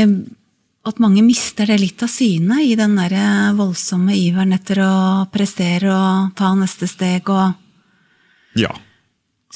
at 0.86 1.02
mange 1.02 1.22
mister 1.26 1.66
det 1.66 1.80
litt 1.80 2.02
av 2.02 2.10
syne 2.10 2.60
i 2.66 2.76
den 2.78 2.94
der 2.98 3.52
voldsomme 3.58 4.14
iveren 4.18 4.54
etter 4.54 4.82
å 4.82 4.94
prestere 5.32 5.90
og 5.90 6.32
ta 6.38 6.50
neste 6.58 6.88
steg 6.90 7.30
og 7.30 7.58
ja. 8.58 8.72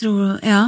tror, 0.01 0.39
Ja. 0.45 0.65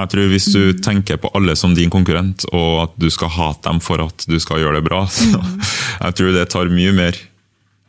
Jeg 0.00 0.08
tror 0.14 0.30
Hvis 0.32 0.46
du 0.54 0.72
tenker 0.80 1.18
på 1.20 1.28
alle 1.36 1.52
som 1.58 1.74
din 1.76 1.90
konkurrent, 1.92 2.46
og 2.56 2.86
at 2.86 2.92
du 2.96 3.10
skal 3.12 3.28
hate 3.34 3.66
dem 3.68 3.80
for 3.84 4.00
at 4.00 4.24
du 4.24 4.38
skal 4.40 4.62
gjøre 4.62 4.78
det 4.78 4.86
bra, 4.86 5.02
så 5.12 5.40
jeg 6.06 6.16
tror 6.16 6.32
det 6.36 6.46
tar 6.52 6.70
mye 6.72 6.94
mer 6.96 7.18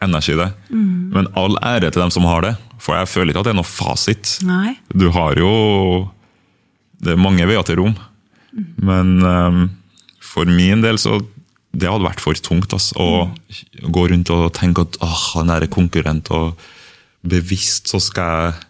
energi, 0.04 0.36
det. 0.36 0.50
Men 1.14 1.30
all 1.38 1.56
ære 1.62 1.92
til 1.92 2.02
dem 2.02 2.12
som 2.12 2.26
har 2.28 2.44
det, 2.44 2.56
for 2.82 2.98
jeg 2.98 3.10
føler 3.12 3.32
ikke 3.32 3.44
at 3.44 3.48
det 3.48 3.54
er 3.54 3.60
noe 3.62 3.70
fasit. 3.70 4.34
Nei. 4.48 4.76
Du 4.90 5.12
har 5.14 5.38
jo 5.40 6.10
Det 7.02 7.16
er 7.16 7.22
mange 7.22 7.46
veier 7.50 7.64
til 7.66 7.80
rom. 7.80 7.96
Men 8.78 9.22
um, 9.24 9.62
for 10.20 10.46
min 10.46 10.84
del 10.84 11.00
så 11.00 11.22
Det 11.72 11.88
hadde 11.88 12.04
vært 12.04 12.20
for 12.20 12.36
tungt 12.36 12.74
altså, 12.76 13.00
å 13.00 13.88
gå 13.96 14.02
rundt 14.12 14.30
og 14.34 14.50
tenke 14.58 14.84
at 14.84 14.98
åh, 15.00 15.22
han 15.38 15.54
er 15.54 15.70
konkurrent, 15.72 16.28
og 16.36 16.60
bevisst 17.24 17.88
så 17.88 18.02
skal 18.04 18.34
jeg 18.36 18.66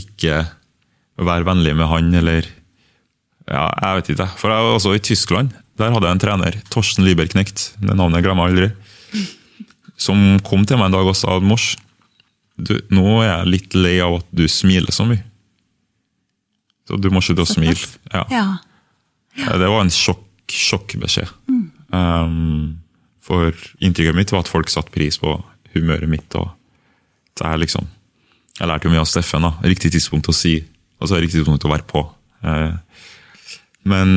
ikke 0.00 0.44
være 1.16 1.46
vennlig 1.48 1.74
med 1.78 1.90
han, 1.90 2.14
eller 2.14 2.52
Ja, 3.46 3.68
jeg 3.78 4.00
vet 4.00 4.08
ikke. 4.10 4.26
For 4.40 4.50
jeg 4.50 4.64
var 4.66 4.74
også 4.74 4.92
i 4.96 5.02
Tyskland. 5.06 5.52
Der 5.78 5.92
hadde 5.94 6.08
jeg 6.08 6.16
en 6.16 6.22
trener, 6.22 6.56
Torsten 6.72 7.04
Lieberknecht, 7.06 7.76
det 7.78 7.94
navnet 7.94 8.18
jeg 8.18 8.26
glemmer 8.26 8.48
jeg 8.48 8.56
aldri, 8.56 9.24
som 10.00 10.40
kom 10.42 10.64
til 10.66 10.80
meg 10.80 10.88
en 10.88 10.96
dag 10.96 11.06
og 11.06 11.14
sa 11.14 11.36
Mors, 11.38 11.76
du, 12.56 12.74
nå 12.90 13.20
er 13.20 13.28
jeg 13.28 13.50
litt 13.52 13.76
lei 13.76 13.98
av 14.00 14.16
at 14.18 14.28
du 14.34 14.46
smiler 14.48 14.90
så 14.94 15.04
mye. 15.06 15.22
Så 16.88 16.98
du 16.98 17.10
må 17.12 17.20
slutte 17.24 17.44
å 17.44 17.50
smile. 17.50 17.76
Ja. 18.12 18.24
Ja. 18.32 18.46
ja. 19.36 19.56
Det 19.60 19.68
var 19.68 19.84
en 19.84 19.92
sjokk, 19.92 20.24
sjokkbeskjed. 20.50 21.28
Um, 21.92 22.78
for 23.22 23.52
inntrykket 23.84 24.16
mitt 24.16 24.32
var 24.32 24.44
at 24.44 24.50
folk 24.50 24.70
satte 24.72 24.94
pris 24.94 25.20
på 25.20 25.34
humøret 25.74 26.08
mitt. 26.10 26.34
og 26.38 26.54
det 27.36 27.44
er 27.44 27.60
liksom, 27.60 27.88
Jeg 28.56 28.68
lærte 28.70 28.88
jo 28.88 28.92
mye 28.94 29.02
av 29.04 29.08
Steffen. 29.10 29.44
da, 29.44 29.52
Riktig 29.68 29.92
tidspunkt 29.92 30.28
å 30.28 30.34
si, 30.34 30.58
og 31.00 31.08
så 31.08 31.14
er 31.16 31.20
det 31.20 31.26
riktig 31.28 31.42
tidspunkt 31.42 31.66
å 31.68 31.72
være 31.72 31.86
på. 31.90 32.02
Eh, 32.42 32.76
men 33.84 34.12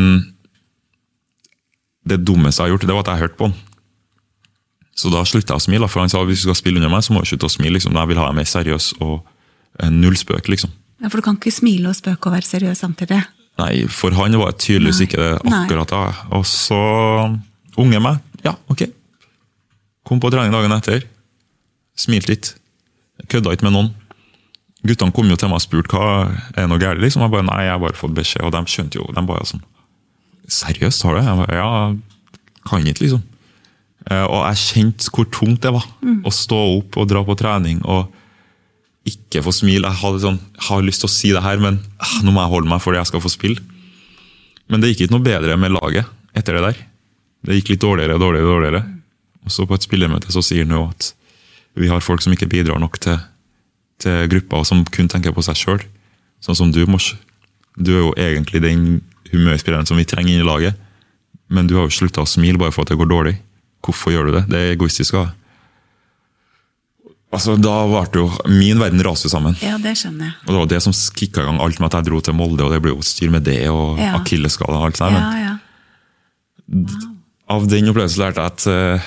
det 2.10 2.22
dummeste 2.26 2.64
jeg 2.64 2.70
har 2.70 2.76
gjort, 2.78 2.88
det 2.88 2.96
var 2.96 3.04
at 3.06 3.12
jeg 3.14 3.24
hørte 3.26 3.40
på 3.40 3.50
han. 3.50 3.58
Så 5.00 5.12
da 5.14 5.22
slutta 5.28 5.56
jeg 5.56 5.62
å 5.62 5.64
smile, 5.64 5.88
for 5.92 6.04
han 6.04 6.12
sa 6.12 6.24
hvis 6.28 6.42
du 6.44 6.50
skal 6.50 6.58
spille 6.60 6.80
under 6.82 6.92
meg, 6.92 7.04
så 7.06 7.14
må 7.16 7.22
du 7.24 7.30
slutte 7.30 7.48
å 7.48 7.52
smile. 7.54 7.78
liksom. 7.78 7.96
Jeg 7.96 8.10
vil 8.12 8.20
ha 8.20 8.26
deg 8.30 8.36
mer 8.40 8.48
seriøs 8.50 8.88
og 9.00 9.20
eh, 9.80 9.92
null 9.94 10.18
spøk, 10.20 10.50
liksom. 10.52 10.72
ja, 11.00 11.08
For 11.12 11.20
du 11.22 11.26
kan 11.28 11.38
ikke 11.40 11.54
smile 11.56 11.92
og 11.92 12.00
spøke 12.00 12.28
og 12.32 12.36
være 12.36 12.48
seriøs 12.50 12.82
samtidig. 12.84 13.22
Nei, 13.60 13.74
for 13.92 14.16
han 14.16 14.36
var 14.40 14.54
jeg 14.54 14.60
tydeligvis 14.66 15.00
Nei. 15.02 15.08
ikke 15.10 15.20
det 15.20 15.54
akkurat 15.60 15.92
da. 15.92 16.02
Og 16.36 16.46
så 16.48 16.80
unge 17.80 18.00
meg. 18.04 18.20
Ja, 18.44 18.56
ok. 18.72 18.86
Kom 20.08 20.22
på 20.24 20.32
trening 20.32 20.56
dagen 20.56 20.72
etter. 20.76 21.04
Smilte 22.00 22.32
litt. 22.32 22.54
Kødda 23.28 23.52
ikke 23.56 23.68
med 23.68 23.76
noen. 23.76 23.90
Guttene 24.88 25.12
kom 25.12 25.28
jo 25.28 25.36
til 25.36 25.50
meg 25.52 25.60
og 25.60 25.66
spurte 25.66 25.98
hva 25.98 26.12
er 26.56 26.70
noe 26.72 26.80
galt. 26.80 27.02
Liksom. 27.04 27.24
Jeg 27.26 27.34
bare, 27.34 27.48
nei, 27.50 27.64
jeg 27.68 27.74
har 27.76 27.82
bare 27.84 28.00
fått 28.00 28.16
beskjed, 28.16 28.46
og 28.48 28.54
de 28.56 28.62
skjønte 28.72 29.02
jo. 29.02 29.08
De 29.16 29.26
bare 29.28 29.48
sånn 29.50 29.66
Seriøst, 30.50 31.04
har 31.06 31.14
du? 31.14 31.26
Jeg 31.28 31.38
bare, 31.44 31.58
ja, 31.60 32.38
kan 32.66 32.88
ikke, 32.88 33.04
liksom. 33.04 33.26
Eh, 34.10 34.24
Og 34.26 34.40
jeg 34.48 34.62
kjente 34.64 35.12
hvor 35.14 35.28
tungt 35.30 35.62
det 35.62 35.74
var 35.76 35.86
å 36.26 36.32
stå 36.34 36.62
opp 36.80 36.98
og 36.98 37.10
dra 37.12 37.22
på 37.28 37.36
trening. 37.38 37.84
og 37.86 38.08
ikke 39.10 39.42
få 39.46 39.54
smile. 39.56 39.88
Jeg 39.90 40.02
hadde 40.04 40.22
sånn, 40.24 40.40
jeg 40.58 40.66
har 40.68 40.84
lyst 40.86 41.02
til 41.04 41.10
å 41.10 41.14
si 41.14 41.32
det 41.34 41.42
her, 41.44 41.58
men 41.62 41.80
ah, 42.04 42.16
nå 42.26 42.34
må 42.36 42.44
jeg 42.44 42.52
holde 42.54 42.70
meg 42.70 42.82
fordi 42.84 43.00
jeg 43.00 43.10
skal 43.10 43.24
få 43.24 43.32
spille. 43.32 43.62
Men 44.70 44.82
det 44.84 44.92
gikk 44.92 45.06
ikke 45.08 45.16
noe 45.16 45.26
bedre 45.26 45.56
med 45.58 45.74
laget 45.74 46.10
etter 46.38 46.58
det 46.58 46.64
der. 46.68 46.82
Det 47.48 47.58
gikk 47.58 47.72
litt 47.74 47.82
dårligere 47.86 48.18
og 48.18 48.22
dårligere. 48.22 48.52
dårligere. 48.54 48.82
Og 49.46 49.54
så 49.56 49.66
På 49.66 49.78
et 49.78 49.86
spillermøte 49.88 50.34
så 50.36 50.44
sier 50.46 50.66
han 50.68 50.76
jo 50.76 50.84
at 50.92 51.14
vi 51.80 51.88
har 51.90 52.04
folk 52.04 52.22
som 52.22 52.34
ikke 52.36 52.50
bidrar 52.52 52.80
nok 52.82 53.00
til, 53.02 53.18
til 54.00 54.28
gruppa, 54.32 54.64
som 54.66 54.84
kun 54.86 55.08
tenker 55.12 55.34
på 55.36 55.44
seg 55.46 55.56
sjøl. 55.60 55.82
Sånn 56.44 56.56
som 56.58 56.72
du, 56.72 56.86
Mors. 56.88 57.14
Du 57.80 57.92
er 57.96 58.02
jo 58.04 58.14
egentlig 58.20 58.62
den 58.64 58.86
humørspilleren 59.32 59.86
som 59.88 59.98
vi 60.00 60.06
trenger 60.08 60.34
inn 60.34 60.44
i 60.44 60.48
laget. 60.48 60.76
Men 61.50 61.68
du 61.68 61.76
har 61.78 61.88
jo 61.88 61.96
slutta 62.00 62.22
å 62.24 62.30
smile 62.30 62.60
bare 62.62 62.72
for 62.76 62.84
at 62.86 62.92
det 62.94 62.98
går 63.00 63.10
dårlig. 63.10 63.36
Hvorfor 63.86 64.12
gjør 64.14 64.30
du 64.30 64.32
det? 64.38 64.46
Det 64.52 64.60
er 64.60 64.74
egoistisk. 64.76 65.14
av 65.20 65.28
deg. 65.30 65.36
Altså, 67.30 67.56
Da 67.62 67.74
ble 68.10 68.24
jo 68.24 68.30
min 68.50 68.80
verden 68.82 69.04
raste 69.06 69.30
sammen. 69.30 69.56
Ja, 69.62 69.78
det 69.78 69.94
skjønner 70.00 70.26
jeg. 70.32 70.36
Og 70.48 70.50
Det 70.54 70.60
var 70.60 70.70
det 70.72 70.82
som 70.82 70.94
kicka 70.94 71.44
i 71.44 71.46
gang 71.46 71.60
alt 71.62 71.80
med 71.80 71.90
at 71.94 72.00
jeg 72.00 72.08
dro 72.10 72.22
til 72.26 72.34
Molde, 72.34 72.64
og 72.66 72.72
det 72.74 72.82
ble 72.82 72.94
jo 72.96 73.02
styr 73.06 73.30
med 73.30 73.44
det 73.46 73.68
og 73.70 74.00
Ja. 74.00 74.16
akillesskade 74.18 74.74
og 74.74 74.86
alt 74.90 74.98
sånt. 74.98 75.14
Men 75.14 75.38
Ja, 75.44 75.58
Wow. 76.70 77.16
av 77.50 77.68
den 77.68 77.88
opplevelsen 77.90 78.20
lærte 78.22 78.42
jeg 78.42 78.46
at 78.46 78.68
uh, 78.68 79.02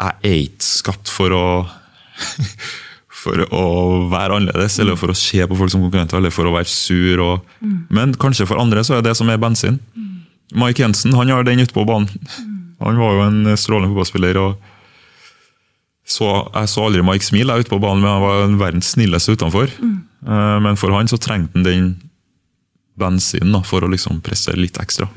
jeg 0.00 0.14
er 0.24 0.38
ikke 0.48 0.64
skapt 0.64 1.08
for 1.12 1.28
å 1.36 1.68
for 3.26 3.42
å 3.50 3.64
være 4.12 4.38
annerledes, 4.38 4.78
eller 4.82 4.96
for 5.00 5.12
å 5.12 5.18
se 5.18 5.42
på 5.46 5.58
folk 5.58 5.72
som 5.72 5.82
konkurrenter, 5.84 6.20
eller 6.20 6.34
for 6.34 6.48
å 6.48 6.54
være 6.54 6.70
sur. 6.70 7.22
Og, 7.24 7.58
Men 7.90 8.14
kanskje 8.22 8.46
for 8.48 8.62
andre 8.62 8.84
så 8.86 8.98
er 8.98 9.04
det 9.06 9.16
som 9.18 9.30
er 9.32 9.42
bensin. 9.42 9.80
Mike 10.54 10.78
Jensen 10.82 11.14
han 11.18 11.32
har 11.34 11.42
den 11.46 11.60
ute 11.64 11.74
på 11.74 11.84
banen. 11.88 12.08
Han 12.80 12.98
var 13.00 13.16
jo 13.16 13.26
en 13.26 13.56
strålende 13.58 13.90
fotballspiller. 13.90 14.38
og 14.38 14.56
så, 16.06 16.28
Jeg 16.54 16.70
så 16.70 16.84
aldri 16.86 17.02
Mike 17.02 17.26
smile 17.26 17.56
ute 17.58 17.72
på 17.72 17.80
banen, 17.82 18.04
men 18.04 18.12
han 18.12 18.22
var 18.22 18.42
den 18.44 18.58
verdens 18.60 18.92
snilleste 18.94 19.34
utenfor. 19.34 19.72
Mm. 19.82 19.96
Men 20.62 20.78
for 20.78 20.94
han 20.94 21.08
så 21.10 21.18
trengte 21.18 21.58
han 21.58 21.66
den 21.66 21.88
bensinen 22.96 23.64
for 23.66 23.84
å 23.84 23.90
liksom 23.90 24.22
presse 24.24 24.54
litt 24.56 24.78
ekstra. 24.80 25.08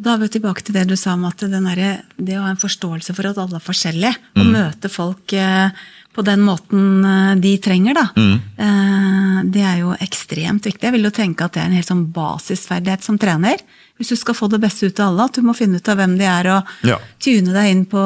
Da 0.00 0.14
er 0.14 0.22
vi 0.22 0.30
tilbake 0.32 0.62
til 0.64 0.76
det 0.78 0.86
du 0.88 0.94
sa 0.96 1.12
om 1.16 1.26
at 1.28 1.42
den 1.42 1.66
derre- 1.66 2.04
det 2.16 2.38
å 2.38 2.44
ha 2.46 2.52
en 2.54 2.60
forståelse 2.60 3.12
for 3.16 3.26
at 3.28 3.40
alle 3.42 3.58
er 3.58 3.64
forskjellige, 3.66 4.14
og 4.38 4.46
møte 4.46 4.88
folk 4.88 5.34
eh, 5.36 5.74
på 6.14 6.24
den 6.26 6.40
måten 6.42 7.04
eh, 7.06 7.34
de 7.40 7.54
trenger, 7.62 7.94
da. 7.94 8.06
Mm. 8.16 9.50
Det 9.50 9.62
er 9.64 9.78
jo 9.80 9.94
ekstremt 10.04 10.66
viktig. 10.66 10.84
Jeg 10.84 10.92
vil 10.92 11.06
jo 11.06 11.10
tenke 11.14 11.46
at 11.46 11.54
det 11.54 11.62
er 11.62 11.68
en 11.70 11.76
helt 11.78 11.88
sånn 11.88 12.02
basisferdighet 12.12 13.02
som 13.06 13.16
trener. 13.18 13.62
Hvis 13.96 14.12
du 14.12 14.16
skal 14.20 14.36
få 14.36 14.48
det 14.52 14.60
beste 14.62 14.90
ut 14.90 15.00
av 15.00 15.10
alle, 15.12 15.26
at 15.30 15.38
du 15.38 15.44
må 15.46 15.54
finne 15.56 15.80
ut 15.80 15.88
av 15.88 15.96
hvem 16.00 16.18
de 16.20 16.26
er, 16.28 16.50
og 16.58 16.88
Ja. 16.88 16.98
tune 17.18 17.52
deg 17.54 17.70
inn 17.72 17.84
på 17.88 18.02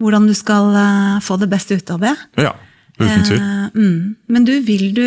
hvordan 0.00 0.26
du 0.28 0.34
skal 0.36 0.74
eh, 0.76 1.20
få 1.24 1.38
det 1.40 1.48
beste 1.52 1.78
ut 1.78 1.90
av 1.94 2.00
det. 2.04 2.14
Ja, 2.36 2.52
uten 3.00 3.24
tvil. 3.24 3.40
Eh, 3.40 3.68
mm. 3.76 4.16
Men 4.28 4.44
du, 4.48 4.54
vil 4.66 4.90
du, 4.96 5.06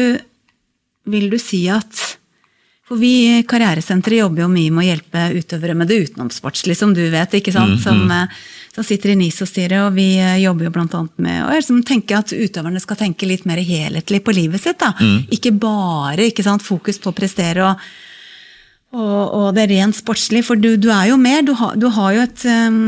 vil 1.06 1.30
du 1.30 1.38
si 1.41 1.68
at 1.70 2.06
For 2.89 2.97
vi 2.97 3.12
i 3.38 3.43
Karrieresenteret 3.45 4.24
jobber 4.24 4.47
jo 4.47 4.50
mye 4.50 4.72
med 4.74 4.82
å 4.82 4.88
hjelpe 4.88 5.28
utøvere 5.38 5.76
med 5.78 5.91
det 5.91 6.00
utenomsportslige, 6.08 6.80
som 6.80 6.95
du 6.97 7.04
vet, 7.14 7.36
ikke 7.38 7.54
sant? 7.54 7.78
Som, 7.84 8.10
eh, 8.10 8.26
som 8.80 8.88
sitter 8.88 9.12
i 9.12 9.18
NISO-styret, 9.20 9.82
og 9.84 9.96
vi 9.98 10.14
eh, 10.22 10.40
jobber 10.46 10.70
jo 10.70 10.74
blant 10.78 10.94
annet 10.96 11.24
med 11.24 11.44
å 11.44 11.52
liksom 11.52 11.82
tenke 11.88 12.16
at 12.16 12.32
utøverne 12.32 12.80
skal 12.80 13.00
tenke 13.02 13.28
litt 13.28 13.44
mer 13.50 13.60
helhetlig 13.60 14.22
på 14.24 14.36
livet 14.36 14.64
sitt. 14.64 14.80
da. 14.80 14.94
Ikke 15.36 15.52
bare 15.52 16.30
ikke 16.30 16.46
sant, 16.46 16.64
fokus 16.64 17.02
på 17.02 17.12
å 17.12 17.18
prestere 17.18 17.66
og, 17.68 17.88
og, 18.96 19.24
og 19.36 19.48
det 19.58 19.68
rent 19.74 19.98
sportslige, 20.00 20.48
for 20.48 20.60
du, 20.60 20.78
du 20.80 20.88
er 20.96 21.10
jo 21.12 21.18
mer. 21.20 21.44
Du 21.44 21.52
ha, 21.60 21.74
du 21.76 21.90
har 21.92 22.16
jo 22.16 22.28
et 22.28 22.46
um, 22.48 22.84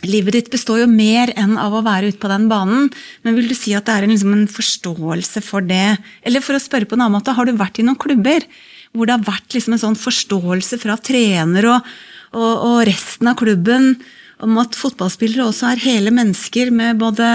Livet 0.00 0.32
ditt 0.32 0.46
består 0.48 0.78
jo 0.80 0.86
mer 0.88 1.28
enn 1.36 1.58
av 1.60 1.74
å 1.76 1.82
være 1.84 2.08
ute 2.08 2.20
på 2.22 2.28
den 2.30 2.46
banen. 2.48 2.86
Men 3.20 3.34
vil 3.36 3.50
du 3.50 3.52
si 3.52 3.74
at 3.76 3.84
det 3.84 3.92
er 3.98 4.06
en, 4.06 4.12
liksom, 4.14 4.30
en 4.32 4.46
forståelse 4.48 5.42
for 5.44 5.66
det? 5.66 5.98
Eller 6.24 6.40
for 6.40 6.56
å 6.56 6.62
spørre 6.62 6.88
på 6.88 6.96
en 6.96 7.02
annen 7.04 7.18
måte, 7.18 7.34
har 7.36 7.44
du 7.44 7.52
vært 7.58 7.82
i 7.82 7.84
noen 7.84 8.00
klubber 8.00 8.46
hvor 8.94 9.04
det 9.04 9.18
har 9.18 9.26
vært 9.26 9.52
liksom 9.52 9.76
en 9.76 9.82
sånn 9.82 9.98
forståelse 10.00 10.80
fra 10.80 10.96
trener 11.04 11.68
og, 11.68 11.90
og, 12.32 12.64
og 12.70 12.78
resten 12.88 13.28
av 13.28 13.36
klubben 13.42 13.92
om 14.44 14.58
at 14.62 14.76
fotballspillere 14.78 15.46
også 15.48 15.72
er 15.72 15.84
hele 15.84 16.12
mennesker 16.14 16.72
med 16.74 17.00
både 17.00 17.26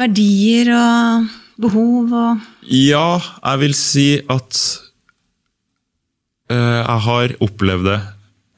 verdier 0.00 0.70
og 0.76 1.28
behov 1.60 2.14
og 2.16 2.46
Ja, 2.70 3.18
jeg 3.18 3.60
vil 3.64 3.74
si 3.76 4.06
at 4.20 4.60
uh, 6.52 6.80
jeg 6.80 7.00
har 7.06 7.34
opplevd 7.42 7.88
det 7.88 7.98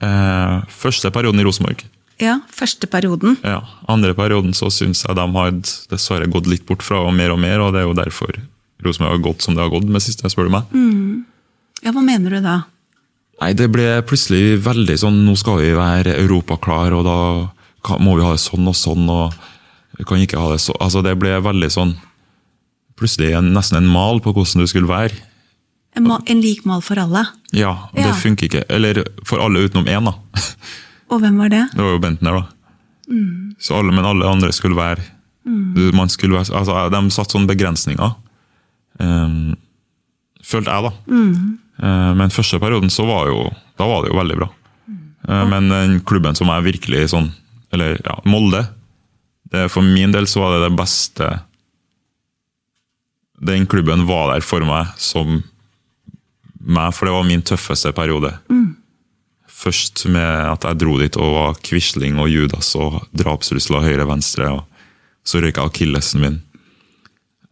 uh, 0.04 0.62
første 0.68 1.10
perioden 1.14 1.40
i 1.42 1.46
Rosenborg. 1.46 1.84
Ja, 2.22 2.36
første 2.52 2.86
perioden. 2.86 3.38
Ja, 3.42 3.62
andre 3.90 4.14
perioden 4.14 4.52
så 4.54 4.70
syns 4.70 5.02
jeg 5.06 5.16
de 5.18 5.26
har 5.36 5.54
dessverre 5.90 6.28
gått 6.30 6.50
litt 6.50 6.66
bort 6.68 6.84
fra 6.86 7.00
og 7.02 7.14
mer 7.16 7.34
og 7.34 7.40
mer, 7.42 7.62
og 7.64 7.72
det 7.74 7.82
er 7.82 7.88
jo 7.88 7.98
derfor 7.98 8.36
Rosenborg 8.82 9.16
har 9.16 9.24
gått 9.30 9.46
som 9.46 9.56
det 9.56 9.64
har 9.64 9.72
gått 9.72 9.88
med 9.90 10.02
siste, 10.04 10.28
spør 10.30 10.50
du 10.50 10.54
meg. 10.54 10.76
Ja, 11.82 11.94
hva 11.94 12.02
mener 12.04 12.36
du 12.36 12.42
da? 12.44 12.60
Nei, 13.42 13.56
det 13.58 13.72
ble 13.74 13.86
plutselig 14.06 14.60
veldig 14.62 14.94
sånn 15.02 15.24
Nå 15.26 15.34
skal 15.40 15.58
vi 15.58 15.72
være 15.74 16.14
europaklar, 16.20 16.94
og 16.94 17.06
da 17.08 17.98
må 17.98 18.14
vi 18.14 18.22
ha 18.22 18.36
det 18.36 18.42
sånn 18.42 18.68
og 18.70 18.76
sånn, 18.78 19.08
og 19.10 19.34
vi 19.98 20.06
kan 20.06 20.22
ikke 20.22 20.38
ha 20.38 20.52
det 20.52 20.60
så 20.62 20.76
Altså, 20.78 21.02
det 21.02 21.16
ble 21.18 21.34
veldig 21.42 21.70
sånn 21.74 21.96
Plutselig 23.00 23.32
en, 23.34 23.50
nesten 23.56 23.80
en 23.80 23.88
mal 23.90 24.20
på 24.22 24.30
hvordan 24.36 24.62
du 24.62 24.68
skulle 24.70 24.86
være. 24.86 25.16
En, 25.96 26.04
mal, 26.06 26.20
en 26.30 26.42
lik 26.44 26.60
mal 26.68 26.84
for 26.84 27.00
alle. 27.00 27.24
Ja, 27.50 27.88
det 27.96 28.04
Ja. 28.04 28.12
funker 28.14 28.46
ikke. 28.46 28.60
Eller 28.70 29.00
for 29.26 29.42
alle 29.42 29.64
utenom 29.64 29.88
én, 29.90 30.06
da. 30.06 30.12
Og 31.10 31.18
hvem 31.24 31.40
var 31.40 31.50
det? 31.50 31.64
Det 31.74 31.82
var 31.82 31.96
jo 31.96 32.02
Bentner, 32.04 32.36
da. 32.36 32.44
Så 33.58 33.74
alle, 33.80 33.96
men 33.96 34.06
alle 34.06 34.28
andre 34.28 34.52
skulle 34.52 34.76
være, 34.76 35.02
mm. 35.48 35.90
man 35.96 36.12
skulle 36.12 36.36
være 36.36 36.54
altså, 36.54 36.76
De 36.92 37.10
satte 37.10 37.34
sånne 37.34 37.50
begrensninger. 37.50 38.14
Um, 39.00 39.56
følte 40.44 40.70
jeg, 40.70 40.84
da. 40.84 40.92
Eh, 41.16 41.34
men 41.82 42.30
første 42.30 42.60
perioden 42.62 42.90
så 42.94 43.02
var 43.08 43.26
jo 43.26 43.46
Da 43.78 43.86
var 43.90 44.04
det 44.04 44.12
jo 44.12 44.18
veldig 44.20 44.36
bra. 44.38 44.46
Eh, 45.28 45.48
men 45.48 45.68
den 45.68 46.00
klubben 46.06 46.34
som 46.38 46.50
er 46.52 46.64
virkelig 46.66 47.08
sånn 47.12 47.30
Eller 47.72 47.98
ja, 48.04 48.18
Molde. 48.28 48.64
Det, 49.52 49.68
for 49.72 49.84
min 49.84 50.12
del 50.14 50.26
så 50.30 50.42
var 50.42 50.56
det 50.56 50.66
det 50.66 50.76
beste 50.78 51.30
Den 53.42 53.66
klubben 53.66 54.06
var 54.08 54.32
der 54.32 54.44
for 54.46 54.64
meg 54.66 54.92
som 55.00 55.42
meg, 56.62 56.92
for 56.94 57.08
det 57.08 57.12
var 57.16 57.24
min 57.26 57.40
tøffeste 57.42 57.90
periode. 57.90 58.28
Først 59.50 60.04
med 60.06 60.22
at 60.46 60.62
jeg 60.62 60.78
dro 60.78 60.92
dit 61.00 61.16
og 61.18 61.32
var 61.34 61.56
Quisling 61.66 62.20
og 62.22 62.30
Judas 62.30 62.68
og 62.78 63.00
drapsrusler 63.18 63.82
høyre-venstre. 63.82 64.46
og 64.46 64.62
Så 65.26 65.42
røyka 65.42 65.64
akillesen 65.66 66.22
min. 66.22 66.36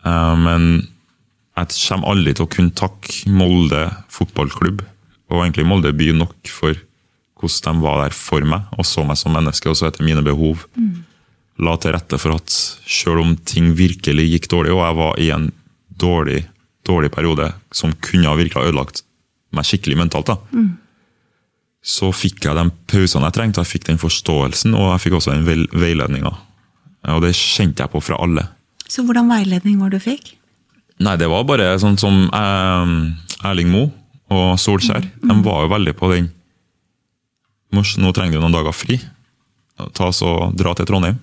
Eh, 0.07 0.37
men 0.47 0.69
jeg 1.59 1.75
kommer 1.89 2.13
aldri 2.13 2.33
til 2.37 2.47
å 2.47 2.51
kunne 2.51 2.75
takke 2.79 3.31
Molde 3.33 3.83
fotballklubb, 4.13 4.85
og 5.31 5.43
egentlig 5.43 5.67
Molde 5.69 5.93
by 5.97 6.13
nok 6.17 6.51
for 6.51 6.79
hvordan 7.41 7.79
de 7.81 7.85
var 7.85 8.03
der 8.03 8.13
for 8.17 8.45
meg 8.45 8.69
og 8.77 8.85
så 8.85 9.05
meg 9.07 9.17
som 9.17 9.33
menneske, 9.33 9.69
og 9.71 9.77
så 9.79 9.89
etter 9.89 10.05
mine 10.05 10.23
behov. 10.25 10.67
La 11.61 11.75
til 11.81 11.93
rette 11.97 12.19
for 12.21 12.37
at 12.37 12.53
selv 12.89 13.21
om 13.23 13.35
ting 13.49 13.73
virkelig 13.77 14.27
gikk 14.35 14.49
dårlig, 14.53 14.73
og 14.73 14.83
jeg 14.85 14.99
var 15.01 15.21
i 15.21 15.31
en 15.35 15.49
dårlig, 16.01 16.43
dårlig 16.89 17.11
periode 17.13 17.51
som 17.77 17.93
kunne 18.01 18.29
ha 18.29 18.37
virkelig 18.39 18.71
ødelagt 18.71 19.03
meg 19.57 19.67
skikkelig 19.67 19.99
mentalt, 19.99 20.31
da, 20.31 20.37
så 21.83 22.11
fikk 22.13 22.45
jeg 22.45 22.57
de 22.57 22.67
pausene 22.93 23.29
jeg 23.29 23.37
trengte, 23.39 23.65
jeg 23.65 23.73
fikk 23.73 23.89
den 23.89 24.01
forståelsen, 24.01 24.75
og 24.77 24.93
jeg 24.93 25.05
fikk 25.07 25.17
også 25.19 25.33
den 25.33 25.47
veil- 25.49 25.69
veiledninga. 25.73 26.33
Og 27.17 27.23
det 27.25 27.33
kjente 27.37 27.81
jeg 27.83 27.93
på 27.93 28.03
fra 28.05 28.19
alle. 28.21 28.45
Så 28.91 29.05
hvordan 29.07 29.31
veiledning 29.33 29.81
var 29.81 29.91
det 29.93 30.03
du 30.03 30.05
fikk? 30.11 30.35
Nei, 31.01 31.17
det 31.17 31.31
var 31.33 31.47
bare 31.49 31.73
sånn 31.81 31.97
som 32.01 32.27
eh, 32.29 33.47
Erling 33.49 33.71
Moe 33.73 33.89
og 34.31 34.59
Solskjær. 34.61 35.07
De 35.25 35.37
var 35.45 35.65
jo 35.65 35.73
veldig 35.73 35.97
på 35.99 36.13
den 36.13 36.29
Mors, 37.71 37.95
nå 38.03 38.11
trenger 38.11 38.35
du 38.35 38.43
noen 38.43 38.57
dager 38.57 38.75
fri. 38.75 38.97
Ta 39.95 40.09
og 40.11 40.57
Dra 40.59 40.73
til 40.75 40.89
Trondheim. 40.89 41.21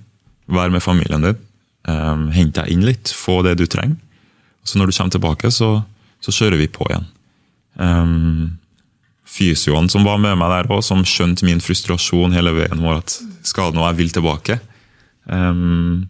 Vær 0.47 0.71
med 0.71 0.83
familien 0.83 1.25
din. 1.25 1.39
Eh, 1.87 2.21
hent 2.37 2.55
deg 2.55 2.71
inn 2.71 2.85
litt. 2.87 3.11
Få 3.11 3.41
det 3.45 3.57
du 3.59 3.65
trenger. 3.67 3.97
Så 4.67 4.79
når 4.79 4.89
du 4.89 4.95
kommer 4.95 5.15
tilbake, 5.15 5.51
så, 5.51 5.69
så 6.23 6.33
kjører 6.35 6.59
vi 6.59 6.69
på 6.71 6.87
igjen. 6.89 7.07
Um, 7.77 8.57
fysioen 9.27 9.87
som 9.91 10.03
var 10.07 10.17
med 10.19 10.35
meg 10.39 10.51
der 10.51 10.71
òg, 10.73 10.81
som 10.83 11.05
skjønte 11.07 11.45
min 11.47 11.61
frustrasjon 11.63 12.35
hele 12.35 12.51
veien, 12.55 12.81
vår 12.83 12.99
at 13.03 13.15
skaden 13.47 13.79
og 13.79 13.87
jeg 13.89 13.99
vil 14.01 14.13
tilbake. 14.15 14.57
Um, 15.27 16.07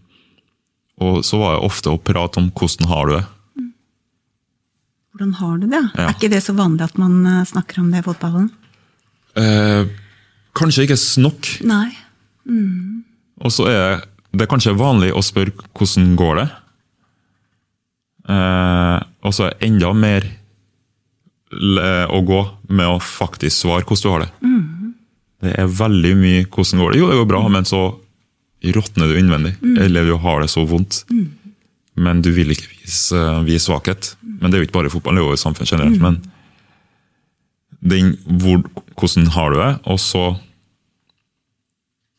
og 1.01 1.21
så 1.25 1.37
var 1.41 1.57
jeg 1.57 1.67
ofte 1.67 1.93
å 1.93 2.01
prate 2.01 2.41
om 2.41 2.49
hvordan 2.49 2.89
har 2.89 3.09
du 3.09 3.15
det. 3.17 3.25
Hvordan 5.17 5.33
har 5.33 5.57
du 5.57 5.65
det? 5.65 5.79
Ja. 5.97 6.03
Er 6.05 6.13
ikke 6.13 6.29
det 6.29 6.43
så 6.45 6.53
vanlig 6.53 6.83
at 6.85 6.97
man 7.01 7.25
eh, 7.25 7.45
snakker 7.49 7.79
om 7.81 7.87
det 7.89 8.03
i 8.03 8.05
fotballen? 8.05 8.51
Eh, 9.33 9.87
kanskje 10.53 10.85
ikke 10.85 10.97
nok. 11.23 11.49
Nei. 11.65 11.87
Og 13.41 13.49
så 13.53 13.65
er 13.71 14.03
det 14.37 14.45
kanskje 14.51 14.75
vanlig 14.77 15.09
å 15.09 15.23
spørre 15.25 15.55
hvordan 15.73 16.11
går 16.19 16.37
det. 16.37 16.45
Eh, 18.29 18.99
og 19.25 19.33
så 19.33 19.47
er 19.47 19.55
det 19.55 19.71
enda 19.71 19.93
mer 19.97 20.29
å 22.13 22.19
gå 22.27 22.39
med 22.75 22.85
å 22.91 22.99
faktisk 23.01 23.63
svare 23.63 23.87
hvordan 23.87 24.03
du 24.03 24.11
har 24.11 24.25
det. 24.25 24.31
Det 25.41 25.53
er 25.63 25.69
veldig 25.79 26.11
mye 26.19 26.45
'hvordan 26.45 26.81
går 26.81 26.91
det'. 26.91 26.99
Jo, 26.99 27.07
det 27.09 27.17
går 27.17 27.29
bra, 27.29 27.47
men 27.47 27.63
så 27.63 27.81
råtner 28.61 29.07
du 29.07 29.17
innvendig. 29.17 29.55
Eller 29.79 30.05
du 30.05 30.17
har 30.17 30.41
det 30.41 30.49
så 30.49 30.65
vondt. 30.67 31.05
Men 31.97 32.21
du 32.21 32.29
vil 32.35 32.53
ikke 32.53 32.69
vise, 32.69 33.21
vise 33.47 33.65
svakhet. 33.65 34.15
Men 34.21 34.51
det 34.51 34.57
er 34.57 34.61
jo 34.61 34.67
ikke 34.67 34.77
bare 34.77 34.89
i 34.91 34.93
fotball, 34.93 35.17
det 35.17 35.23
er 35.23 35.31
jo 35.31 35.37
i 35.37 35.41
samfunnet 35.41 35.71
generelt. 35.73 36.01
men 36.01 36.19
den, 37.87 38.15
hvor, 38.41 38.63
hvordan 38.97 39.27
har 39.33 39.53
du 39.53 39.59
det, 39.61 39.71
og 39.85 39.99
så 40.01 40.23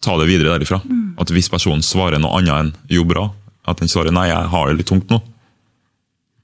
ta 0.05 0.14
det 0.20 0.29
videre 0.31 0.55
derifra. 0.55 0.81
At 1.18 1.33
hvis 1.35 1.51
personen 1.51 1.83
svarer 1.83 2.20
noe 2.22 2.39
annet 2.39 2.55
enn 2.55 2.72
'jo, 2.89 3.05
bra', 3.05 3.33
at 3.66 3.79
den 3.83 3.91
svarer 3.91 4.14
'nei, 4.14 4.29
jeg 4.29 4.51
har 4.55 4.68
det 4.68 4.76
litt 4.79 4.87
tungt 4.87 5.11
nå', 5.11 5.22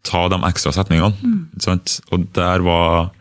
ta 0.05 0.28
de 0.28 0.39
ekstra 0.45 0.72
setningene. 0.72 1.14
sant? 1.59 2.01
Og 2.12 2.32
der 2.35 2.61
var 2.61 3.12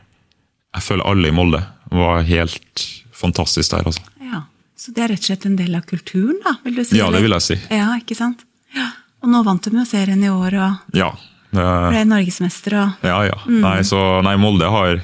Jeg 0.74 0.82
føler 0.82 1.06
alle 1.06 1.28
i 1.28 1.32
Molde 1.32 1.60
var 1.92 2.24
helt 2.24 3.04
fantastisk 3.14 3.70
der, 3.70 3.86
altså. 3.86 4.02
Ja. 4.20 4.42
Så 4.76 4.92
det 4.92 5.04
er 5.04 5.08
rett 5.14 5.20
og 5.20 5.26
slett 5.26 5.46
en 5.46 5.56
del 5.56 5.76
av 5.76 5.86
kulturen, 5.86 6.40
da? 6.44 6.56
vil 6.64 6.76
du 6.76 6.84
si? 6.84 6.98
Ja, 6.98 7.12
det 7.12 7.22
vil 7.22 7.30
jeg 7.30 7.42
si. 7.46 7.58
Ja, 7.70 7.94
ikke 8.02 8.16
sant? 8.18 8.42
Ja. 8.74 8.88
Og 9.24 9.32
nå 9.32 9.44
vant 9.46 9.64
du 9.64 9.72
med 9.76 9.88
serien 9.88 10.24
i 10.24 10.30
år, 10.32 10.60
og 10.60 10.98
Ja. 11.00 11.14
Det, 11.54 11.62
ble 11.62 12.00
norgesmester, 12.10 12.74
og 12.82 13.04
ja, 13.06 13.18
ja. 13.30 13.36
Nei, 13.46 13.84
så, 13.86 14.00
nei, 14.26 14.34
Molde 14.42 14.66
har 14.74 15.02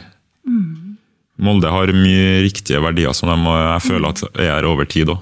Molde 1.40 1.70
har 1.72 1.92
mye 1.96 2.40
riktige 2.44 2.82
verdier 2.84 3.14
som 3.16 3.30
de, 3.30 3.36
jeg 3.54 3.84
føler 3.86 4.10
at 4.10 4.24
er 4.34 4.50
her 4.58 4.66
over 4.68 4.88
tid 4.90 5.14
òg. 5.14 5.22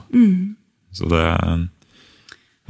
Så 0.95 1.09
det 1.11 1.25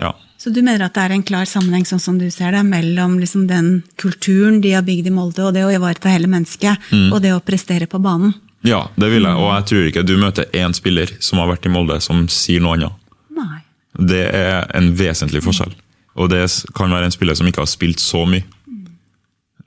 Ja. 0.01 0.11
Så 0.37 0.51
du 0.53 0.61
mener 0.61 0.85
at 0.85 0.93
det 0.93 1.03
er 1.05 1.13
en 1.15 1.23
klar 1.23 1.45
sammenheng, 1.45 1.85
sånn 1.85 2.01
som 2.01 2.17
du 2.19 2.29
ser 2.29 2.51
det, 2.51 2.63
mellom 2.65 3.17
liksom 3.19 3.47
den 3.47 3.83
kulturen 3.97 4.59
de 4.61 4.73
har 4.73 4.83
bygd 4.85 5.07
i 5.07 5.13
Molde, 5.13 5.45
og 5.47 5.53
det 5.53 5.63
å 5.65 5.71
ivareta 5.73 6.09
hele 6.09 6.27
mennesket, 6.27 6.77
og 7.11 7.21
det 7.21 7.33
å 7.33 7.39
prestere 7.41 7.87
på 7.87 8.01
banen? 8.01 8.33
Ja, 8.65 8.89
det 8.97 9.09
vil 9.13 9.23
jeg. 9.23 9.37
Og 9.37 9.53
jeg 9.53 9.65
tror 9.69 9.87
ikke 9.87 10.05
du 10.05 10.17
møter 10.17 10.45
én 10.53 10.73
spiller 10.73 11.09
som 11.19 11.39
har 11.39 11.47
vært 11.47 11.65
i 11.65 11.69
Molde 11.73 12.01
som 12.01 12.27
sier 12.27 12.61
noe 12.61 12.73
annet. 12.77 12.93
Nei. 13.37 13.61
Det 13.97 14.25
er 14.33 14.65
en 14.77 14.91
vesentlig 14.97 15.41
forskjell. 15.45 15.73
Og 16.17 16.29
det 16.33 16.43
kan 16.77 16.89
være 16.93 17.05
en 17.09 17.13
spiller 17.13 17.37
som 17.37 17.47
ikke 17.49 17.61
har 17.61 17.69
spilt 17.69 18.01
så 18.01 18.23
mye. 18.29 18.43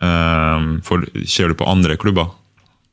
Ehm, 0.03 0.81
For 0.87 1.05
ser 1.29 1.49
du 1.53 1.55
på 1.59 1.69
andre 1.69 1.97
klubber, 2.01 2.31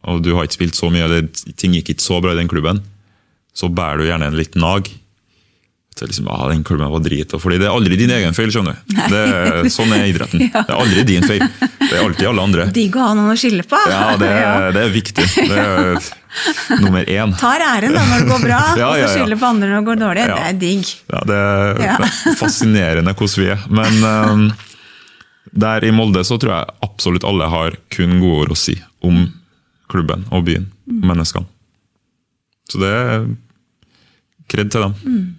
og 0.08 0.22
du 0.24 0.34
har 0.36 0.46
ikke 0.48 0.60
spilt 0.60 0.78
så 0.78 0.90
mye, 0.94 1.08
og 1.08 1.14
det, 1.16 1.56
ting 1.58 1.74
gikk 1.78 1.94
ikke 1.96 2.04
så 2.06 2.20
bra 2.24 2.34
i 2.36 2.40
den 2.40 2.50
klubben, 2.52 2.84
så 3.58 3.70
bærer 3.74 3.98
du 4.04 4.08
gjerne 4.10 4.28
en 4.30 4.38
litt 4.38 4.56
nag. 4.60 4.90
Så 5.98 6.06
liksom, 6.06 6.28
ah, 6.30 6.44
den 6.52 6.62
klubben 6.64 6.92
var 6.94 7.02
drit, 7.02 7.32
fordi 7.42 7.58
Det 7.58 7.66
er 7.66 7.74
aldri 7.74 7.98
din 7.98 8.12
egen 8.14 8.36
feil. 8.38 8.52
skjønner 8.54 8.76
du. 8.78 8.94
Det 9.10 9.22
er, 9.34 9.70
sånn 9.74 9.90
er 9.96 10.06
idretten. 10.06 10.44
Det 10.54 10.70
er 10.70 10.78
aldri 10.78 11.04
din 11.10 11.24
feil. 11.26 11.42
Det 11.82 11.90
er 11.98 12.04
alltid 12.04 12.28
alle 12.30 12.44
andre. 12.46 12.68
Digg 12.76 12.94
å 13.00 13.08
ha 13.08 13.16
noen 13.18 13.34
å 13.34 13.38
skylde 13.40 13.66
på! 13.66 13.80
Ja, 13.90 14.16
det, 14.22 14.30
Ja. 14.30 14.72
det 14.76 14.84
er 14.84 14.94
viktig. 14.94 15.26
Det 15.50 15.58
er 15.58 15.98
nummer 16.84 17.04
én. 17.10 17.34
Tar 17.40 17.64
æren 17.66 17.94
da 17.98 18.04
når 18.10 18.24
det 18.24 18.30
går 18.32 18.44
bra, 18.46 18.60
Ja, 18.78 18.90
og 18.92 19.00
ja, 19.02 19.08
så 19.08 19.16
skylder 19.18 19.40
på 19.42 19.50
andre 19.50 19.68
når 19.72 19.80
det 19.82 19.88
går 19.90 20.00
dårlig. 20.04 20.24
Ja. 20.28 20.36
Det 20.36 20.46
er 20.52 20.60
digg. 20.62 20.94
Ja, 21.14 21.22
det, 21.32 21.40
er, 21.42 21.82
Ja. 21.86 21.96
er 21.98 22.38
fascinerende 22.44 23.14
hvordan 23.18 23.44
vi 23.44 23.50
er. 23.56 23.66
Men 23.82 24.08
eh, 24.12 24.64
der 25.66 25.88
i 25.88 25.92
Molde 25.96 26.22
så 26.28 26.38
tror 26.42 26.54
jeg 26.58 26.76
absolutt 26.86 27.24
alle 27.28 27.48
har 27.50 27.78
kun 27.96 28.20
gode 28.22 28.46
ord 28.46 28.56
å 28.56 28.60
si 28.60 28.78
om 29.02 29.26
klubben 29.90 30.26
og 30.32 30.46
byen 30.50 30.72
Mm. 30.88 31.02
menneskene. 31.04 31.46
Så 32.72 32.80
det 32.80 32.88
er 32.96 33.26
kred 34.48 34.70
til 34.72 34.86
dem. 34.86 35.36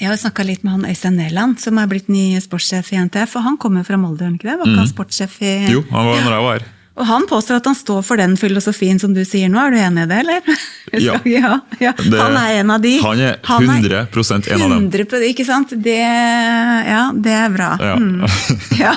Jeg 0.00 0.08
har 0.10 0.16
snakka 0.18 0.42
litt 0.48 0.64
med 0.66 0.72
han 0.74 0.86
Øystein 0.90 1.14
Næland, 1.20 1.60
som 1.62 1.78
er 1.78 1.86
blitt 1.86 2.08
ny 2.10 2.40
sportssjef 2.42 2.90
i 2.90 2.98
NTF. 3.04 3.36
Og 3.38 3.44
han 3.46 3.58
kommer 3.62 3.84
fra 3.86 3.98
Molde, 4.02 4.26
ikke 4.34 4.48
det? 4.48 4.56
Var 4.58 4.66
ikke 4.66 4.80
han 4.82 4.90
sportssjef 4.90 5.36
i 5.46 5.52
Mm. 5.60 5.70
Jo, 5.76 5.82
han 5.92 6.06
var 6.08 6.22
når 6.24 6.34
jeg 6.34 6.42
var 6.48 6.58
her. 6.58 6.66
Og 6.92 7.06
han 7.08 7.24
påstår 7.24 7.56
at 7.62 7.64
han 7.70 7.76
står 7.78 8.02
for 8.04 8.20
den 8.20 8.34
filosofien 8.36 8.98
som 9.00 9.14
du 9.16 9.22
sier 9.24 9.48
nå. 9.48 9.56
Er 9.62 9.70
du 9.72 9.78
enig 9.80 10.02
i 10.04 10.08
det, 10.10 10.18
eller? 10.26 10.58
Ja. 11.00 11.14
ja, 11.24 11.52
ja. 11.80 11.92
Det- 11.96 12.18
Han 12.20 12.36
er 12.36 12.58
en 12.60 12.70
av 12.74 12.82
de. 12.84 12.90
Han 13.00 13.20
er 13.24 13.38
100% 13.40 14.48
en 14.52 14.62
av 14.62 14.74
dem. 14.74 14.90
100 14.90 15.22
ikke 15.30 15.46
sant? 15.48 15.72
Det, 15.72 15.96
ja, 15.96 17.06
det 17.16 17.32
er 17.32 17.48
bra. 17.54 17.70
Ja. 17.80 17.94
Mm. 17.96 18.26
Ja. 18.82 18.92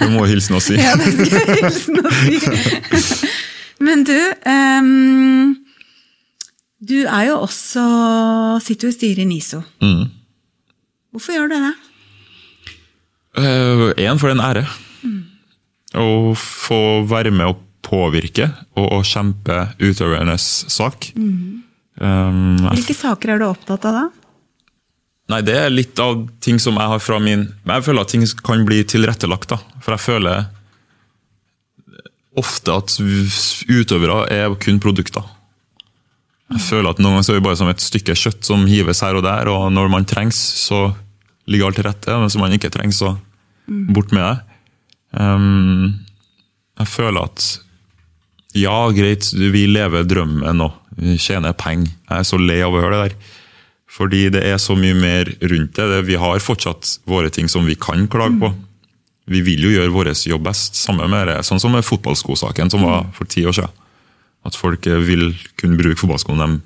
du 0.00 0.08
må 0.16 0.24
hilse 0.26 0.50
noe 0.50 0.58
å 0.58 0.64
si. 0.66 0.74
Ja, 0.82 0.96
det 0.98 1.12
skal 1.14 1.30
jeg 1.38 1.58
hilsen 1.62 2.02
å 2.02 2.10
si. 2.10 3.30
Men 3.86 4.02
du, 4.04 4.16
um, 4.50 5.54
du 6.90 6.98
er 7.06 7.30
jo 7.30 7.38
også 7.46 7.84
Sitter 8.66 8.88
jo 8.88 8.92
i 8.92 8.98
styret 8.98 9.22
i 9.22 9.28
NISO. 9.30 9.62
Mm. 9.84 10.08
Hvorfor 11.14 11.38
gjør 11.38 11.48
du 11.54 11.56
det? 11.56 11.72
Én, 13.40 14.18
for 14.18 14.26
det 14.28 14.34
er 14.34 14.38
en 14.40 14.46
ære. 14.50 14.66
Å 15.98 16.32
få 16.38 16.80
være 17.10 17.32
med 17.34 17.50
å 17.50 17.58
påvirke 17.86 18.50
og, 18.76 18.86
og 18.86 19.06
kjempe 19.08 19.56
utøvernes 19.80 20.46
sak. 20.70 21.10
Um, 21.16 22.60
jeg 22.60 22.76
Hvilke 22.78 22.96
saker 22.96 23.34
er 23.34 23.42
du 23.42 23.48
opptatt 23.48 23.88
av 23.88 23.96
da? 23.96 24.06
Nei, 25.30 25.40
det 25.46 25.56
er 25.56 25.70
litt 25.70 25.98
av 26.02 26.24
ting 26.42 26.58
som 26.62 26.78
jeg 26.78 26.90
har 26.90 27.02
fra 27.02 27.20
min 27.22 27.44
jeg 27.46 27.84
føler 27.86 28.02
at 28.02 28.10
ting 28.10 28.24
kan 28.46 28.64
bli 28.66 28.80
tilrettelagt, 28.88 29.52
da. 29.52 29.60
For 29.82 29.94
jeg 29.94 30.06
føler 30.06 30.48
ofte 32.40 32.74
at 32.74 32.96
utøvere 33.00 34.24
er 34.32 34.54
kun 34.62 34.80
produkter. 34.82 35.26
Jeg 36.50 36.62
føler 36.66 36.90
at 36.90 36.98
noen 36.98 37.14
ganger 37.14 37.26
så 37.26 37.34
er 37.34 37.38
vi 37.38 37.46
bare 37.46 37.58
som 37.60 37.70
et 37.70 37.82
stykke 37.82 38.16
kjøtt 38.18 38.46
som 38.46 38.66
hives 38.66 39.02
her 39.04 39.18
og 39.18 39.22
der, 39.26 39.50
og 39.50 39.68
når 39.74 39.90
man 39.92 40.06
trengs, 40.08 40.38
så 40.64 40.88
ligger 41.50 41.70
alt 41.70 41.78
til 41.78 41.86
rette, 41.86 42.10
men 42.10 42.26
hvis 42.26 42.38
man 42.40 42.54
ikke 42.56 42.72
trengs, 42.74 42.98
så 42.98 43.14
bort 43.94 44.10
med 44.14 44.24
det. 44.24 44.49
Um, 45.16 45.98
jeg 46.80 46.88
føler 46.88 47.26
at 47.26 47.48
ja, 48.58 48.74
greit, 48.94 49.28
vi 49.34 49.66
lever 49.70 50.06
drømmen 50.10 50.58
nå. 50.58 50.70
vi 50.98 51.16
tjener 51.22 51.54
penger. 51.54 51.92
Jeg 52.08 52.22
er 52.24 52.26
så 52.26 52.38
lei 52.40 52.58
av 52.66 52.74
å 52.74 52.80
høre 52.82 52.96
det 52.96 53.10
der. 53.10 53.36
Fordi 53.90 54.24
det 54.34 54.42
er 54.46 54.58
så 54.62 54.76
mye 54.78 54.94
mer 54.94 55.30
rundt 55.50 55.78
det. 55.78 56.00
Vi 56.06 56.18
har 56.18 56.42
fortsatt 56.42 56.96
våre 57.10 57.30
ting 57.30 57.48
som 57.50 57.66
vi 57.66 57.76
kan 57.78 58.06
klage 58.10 58.38
på. 58.40 58.50
Vi 59.30 59.42
vil 59.46 59.62
jo 59.66 59.72
gjøre 59.76 59.92
vår 59.94 60.10
jobb 60.26 60.46
best, 60.48 60.78
samme 60.78 61.06
med 61.10 61.28
det. 61.30 61.38
Sånn 61.46 61.60
som 61.62 61.74
med 61.74 61.86
fotballskosaken 61.86 62.70
som 62.72 62.82
var 62.86 63.06
for 63.14 63.30
ti 63.30 63.44
år 63.46 63.54
siden. 63.54 63.76
At 64.46 64.56
folk 64.56 64.86
eh, 64.88 65.02
vil 65.04 65.34
kunne 65.60 65.78
bruke 65.78 66.00
fotballskoene 66.00 66.46
de 66.46 66.60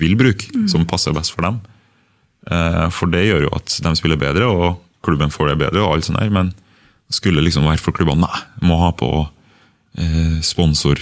vil 0.00 0.14
bruke, 0.16 0.46
som 0.70 0.86
passer 0.88 1.12
best 1.12 1.34
for 1.34 1.44
dem. 1.44 1.58
Eh, 2.48 2.86
For 2.94 3.10
det 3.12 3.26
gjør 3.26 3.48
jo 3.48 3.54
at 3.58 3.80
de 3.84 3.92
spiller 3.98 4.20
bedre, 4.20 4.46
og 4.48 4.78
klubben 5.04 5.32
får 5.34 5.50
det 5.52 5.58
bedre, 5.66 5.82
og 5.82 5.96
alt 5.96 6.08
sånt 6.08 6.20
der. 6.20 6.30
Men 6.32 6.52
skulle 7.10 7.42
liksom 7.42 7.66
være 7.66 7.82
for 7.82 7.96
klubbene 7.96 8.26
nei, 8.26 8.42
må 8.66 8.78
ha 8.84 8.92
på 8.96 9.10
eh, 9.98 10.38
sponsor 10.46 11.00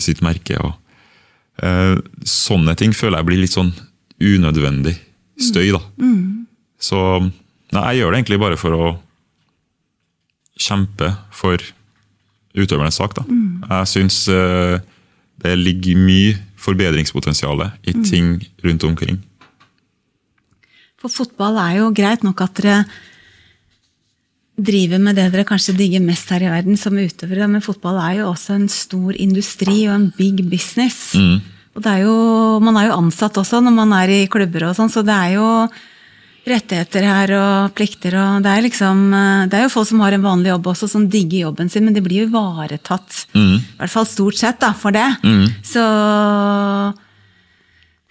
sitt 0.00 0.22
merke. 0.24 0.56
og 0.62 0.74
eh, 1.62 1.98
Sånne 2.24 2.76
ting 2.78 2.94
føler 2.96 3.20
jeg 3.20 3.28
blir 3.30 3.42
litt 3.42 3.56
sånn 3.56 3.72
unødvendig 4.22 4.94
støy, 5.42 5.72
da. 5.74 5.80
Så 6.78 6.98
nei, 7.74 7.82
jeg 7.90 8.00
gjør 8.02 8.12
det 8.14 8.20
egentlig 8.20 8.40
bare 8.40 8.58
for 8.60 8.76
å 8.78 8.90
kjempe 10.60 11.10
for 11.34 11.58
utøvernes 12.54 13.00
sak. 13.00 13.16
da. 13.18 13.24
Jeg 13.80 13.90
syns 13.90 14.20
eh, 14.30 14.78
det 15.42 15.56
ligger 15.58 15.98
mye 15.98 16.36
forbedringspotensial 16.64 17.66
i 17.84 17.92
ting 18.06 18.38
rundt 18.64 18.84
omkring. 18.86 19.18
For 21.02 21.12
fotball 21.12 21.58
er 21.60 21.80
jo 21.82 21.90
greit 21.92 22.22
nok 22.24 22.40
at 22.46 22.54
dere 22.62 22.76
driver 24.54 25.00
med 25.02 25.16
det 25.18 25.30
dere 25.32 25.46
kanskje 25.46 25.74
digger 25.76 26.02
mest 26.04 26.30
her 26.30 26.44
i 26.46 26.50
verden 26.52 26.78
som 26.78 26.94
utøvere, 26.94 27.48
men 27.50 27.64
fotball 27.64 27.98
er 27.98 28.20
jo 28.20 28.28
også 28.30 28.54
en 28.54 28.68
stor 28.70 29.16
industri 29.18 29.88
og 29.88 29.96
en 29.96 30.06
big 30.18 30.44
business. 30.46 31.14
Og 31.74 31.82
det 31.82 31.90
er 31.90 32.04
jo, 32.04 32.14
man 32.62 32.78
er 32.78 32.88
jo 32.88 33.00
ansatt 33.00 33.34
også 33.40 33.58
når 33.64 33.74
man 33.74 33.96
er 33.96 34.12
i 34.14 34.20
klubber 34.30 34.68
og 34.68 34.76
sånn, 34.78 34.92
så 34.92 35.02
det 35.06 35.14
er 35.14 35.34
jo 35.40 35.48
rettigheter 36.44 37.06
her 37.08 37.32
og 37.38 37.72
plikter 37.74 38.14
og 38.20 38.44
det 38.44 38.50
er 38.52 38.64
liksom 38.66 38.98
eh, 39.16 39.46
Det 39.48 39.56
er 39.56 39.62
jo 39.64 39.70
folk 39.72 39.88
som 39.88 40.02
har 40.04 40.12
en 40.12 40.26
vanlig 40.26 40.50
jobb 40.50 40.66
også, 40.74 40.90
som 40.92 41.06
digger 41.08 41.46
jobben 41.46 41.70
sin, 41.72 41.86
men 41.86 41.96
de 41.96 42.02
blir 42.04 42.22
jo 42.22 42.28
ivaretatt. 42.28 43.24
I 43.64 43.78
hvert 43.80 43.94
fall 43.94 44.06
stort 44.06 44.36
sett, 44.36 44.60
da, 44.60 44.74
for 44.76 44.92
det. 44.94 45.08
Så 45.64 45.82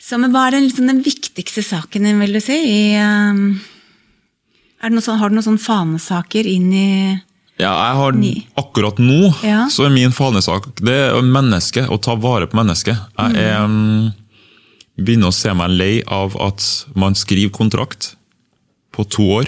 så 0.03 0.17
men 0.19 0.33
hva 0.33 0.47
er 0.49 0.57
den, 0.57 0.65
liksom, 0.67 0.89
den 0.89 0.99
viktigste 1.05 1.63
saken 1.63 2.03
din, 2.03 2.19
vil 2.19 2.33
du 2.35 2.41
si? 2.43 2.57
I, 2.57 2.99
noe 2.99 3.72
sånn, 4.83 5.19
har 5.19 5.29
du 5.29 5.35
noen 5.37 5.45
sånne 5.45 5.63
fanesaker 5.63 6.47
inn 6.49 6.73
i 6.73 7.21
Ja, 7.59 7.71
jeg 7.71 7.95
har 7.99 8.17
Akkurat 8.57 8.97
nå 8.97 9.33
Ja. 9.43 9.67
så 9.69 9.85
er 9.85 9.89
min 9.93 10.11
fanesak 10.11 10.75
det 10.81 10.93
er 11.13 11.21
mennesket, 11.21 11.87
å 11.89 12.01
ta 12.01 12.15
vare 12.15 12.47
på 12.47 12.57
mennesket. 12.57 12.97
Jeg 13.17 13.35
er, 13.35 13.67
mm, 13.67 14.13
begynner 14.97 15.27
å 15.27 15.33
se 15.33 15.53
meg 15.53 15.69
lei 15.69 16.03
av 16.07 16.35
at 16.41 16.85
man 16.95 17.13
skriver 17.13 17.51
kontrakt 17.51 18.15
på 18.91 19.07
to 19.09 19.23
år, 19.39 19.47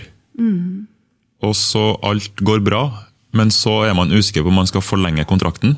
og 1.41 1.53
så 1.53 1.99
alt 2.03 2.35
går 2.41 2.63
bra, 2.63 3.05
men 3.33 3.49
så 3.49 3.89
er 3.89 3.93
man 3.93 4.09
usikker 4.11 4.43
på 4.43 4.47
om 4.47 4.55
man 4.55 4.67
skal 4.67 4.81
forlenge 4.81 5.25
kontrakten. 5.27 5.77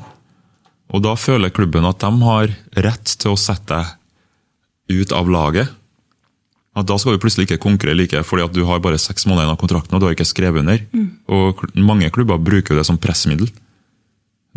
Og 0.90 1.02
da 1.02 1.14
føler 1.14 1.50
klubben 1.52 1.84
at 1.84 1.98
de 2.00 2.10
har 2.22 2.48
rett 2.76 3.04
til 3.18 3.32
å 3.34 3.38
sette 3.40 3.74
deg 4.88 5.02
ut 5.02 5.12
av 5.12 5.28
laget. 5.28 5.68
At 6.78 6.86
da 6.86 6.96
skal 7.00 7.16
du 7.16 7.22
plutselig 7.22 7.48
ikke 7.48 7.60
konkurrere 7.64 7.98
like, 7.98 8.20
fordi 8.24 8.44
at 8.46 8.52
du 8.54 8.62
har 8.68 8.78
bare 8.84 8.98
seks 9.00 9.26
måneder 9.26 9.46
igjen 9.48 9.56
av 9.56 9.60
kontrakten 9.60 9.96
og 9.96 10.00
du 10.02 10.06
har 10.06 10.14
ikke 10.14 10.28
skrevet 10.28 10.62
under. 10.62 10.78
Og 11.34 11.64
mange 11.74 12.10
klubber 12.14 12.38
bruker 12.38 12.74
jo 12.74 12.78
det 12.80 12.86
som 12.86 12.98
pressmiddel. 13.00 13.50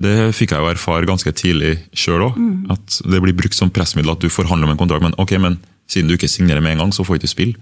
Det 0.02 0.32
fikk 0.34 0.54
jeg 0.56 0.64
jo 0.64 0.70
erfare 0.72 1.06
ganske 1.10 1.32
tidlig 1.36 1.76
sjøl 1.94 2.28
òg. 2.30 2.38
At 2.74 3.02
det 3.06 3.22
blir 3.22 3.36
brukt 3.38 3.58
som 3.58 3.70
pressmiddel 3.74 4.14
at 4.14 4.22
du 4.24 4.30
forhandler 4.30 4.70
om 4.70 4.74
en 4.76 4.80
kontrakt, 4.80 5.04
men 5.04 5.18
ok, 5.22 5.36
men 5.42 5.60
siden 5.92 6.08
du 6.08 6.16
ikke 6.16 6.30
signerer 6.32 6.62
med 6.64 6.78
en 6.78 6.86
gang, 6.86 6.94
så 6.94 7.04
får 7.04 7.18
du 7.18 7.22
ikke 7.24 7.36
spille. 7.36 7.56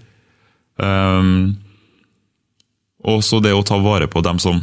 Um, 0.80 1.56
Og 3.04 3.22
så 3.24 3.40
det 3.40 3.52
å 3.56 3.64
ta 3.64 3.78
vare 3.80 4.06
på 4.12 4.20
dem 4.20 4.38
som 4.38 4.60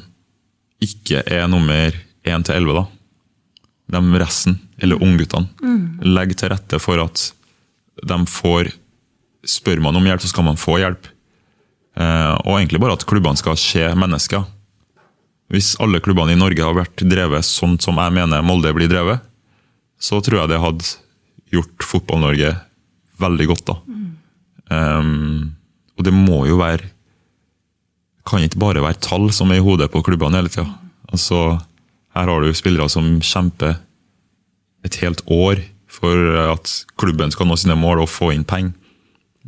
ikke 0.84 1.24
er 1.26 1.48
nummer 1.50 1.90
1 2.24 2.46
til 2.46 2.56
11, 2.56 2.74
da. 2.78 2.86
De 3.98 4.20
resten, 4.22 4.60
eller 4.78 5.02
ungguttene. 5.02 5.48
Legg 6.06 6.36
til 6.38 6.52
rette 6.54 6.78
for 6.80 7.02
at 7.02 7.32
de 8.06 8.18
får 8.30 8.70
Spør 9.48 9.82
man 9.84 9.96
om 9.96 10.06
hjelp, 10.08 10.24
så 10.24 10.32
skal 10.32 10.48
man 10.48 10.60
få 10.60 10.78
hjelp. 10.82 11.10
Eh, 11.98 12.34
og 12.44 12.58
egentlig 12.58 12.82
bare 12.84 12.98
at 12.98 13.06
klubbene 13.10 13.40
skal 13.40 13.58
se 13.60 13.88
mennesker. 13.98 14.46
Hvis 15.54 15.76
alle 15.84 16.02
klubbene 16.04 16.36
i 16.36 16.40
Norge 16.40 16.64
har 16.64 16.76
vært 16.76 17.06
drevet 17.08 17.48
sånn 17.48 17.78
som 17.82 18.00
jeg 18.02 18.16
mener 18.18 18.44
Molde 18.46 18.74
blir 18.76 18.92
drevet, 18.92 19.24
så 19.98 20.20
tror 20.22 20.42
jeg 20.42 20.52
det 20.52 20.62
hadde 20.62 20.90
gjort 21.56 21.86
Fotball-Norge 21.88 22.52
veldig 23.22 23.48
godt. 23.50 23.72
da. 23.72 23.78
Um, 24.68 25.56
og 25.96 26.04
det 26.06 26.14
må 26.14 26.44
jo 26.50 26.60
være 26.60 26.92
kan 28.28 28.44
ikke 28.44 28.60
bare 28.60 28.84
være 28.84 29.00
tall 29.00 29.30
som 29.32 29.52
er 29.54 29.62
i 29.62 29.64
hodet 29.64 29.88
på 29.94 30.02
klubbene 30.04 30.42
hele 30.42 30.52
tida. 30.52 30.68
Altså, 31.08 31.58
her 32.12 32.28
har 32.28 32.44
du 32.44 32.52
spillere 32.52 32.90
som 32.92 33.06
kjemper 33.24 33.78
et 34.84 34.98
helt 35.00 35.24
år 35.32 35.62
for 35.88 36.36
at 36.52 36.74
klubben 37.00 37.32
skal 37.32 37.48
nå 37.48 37.56
sine 37.60 37.78
mål 37.80 38.04
og 38.04 38.12
få 38.12 38.34
inn 38.36 38.44
penger, 38.48 38.76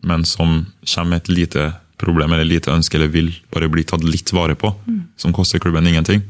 men 0.04 0.26
som 0.26 0.66
kommer 0.86 1.16
med 1.16 1.24
et 1.24 1.32
lite 1.34 1.72
problem 2.00 2.32
eller 2.32 2.48
lite 2.48 2.72
ønske 2.72 2.96
eller 2.98 3.12
vil 3.12 3.34
bare 3.52 3.70
bli 3.72 3.84
tatt 3.84 4.04
litt 4.04 4.32
vare 4.34 4.56
på, 4.56 4.72
som 5.20 5.36
koster 5.36 5.60
klubben 5.60 5.88
ingenting. 5.88 6.24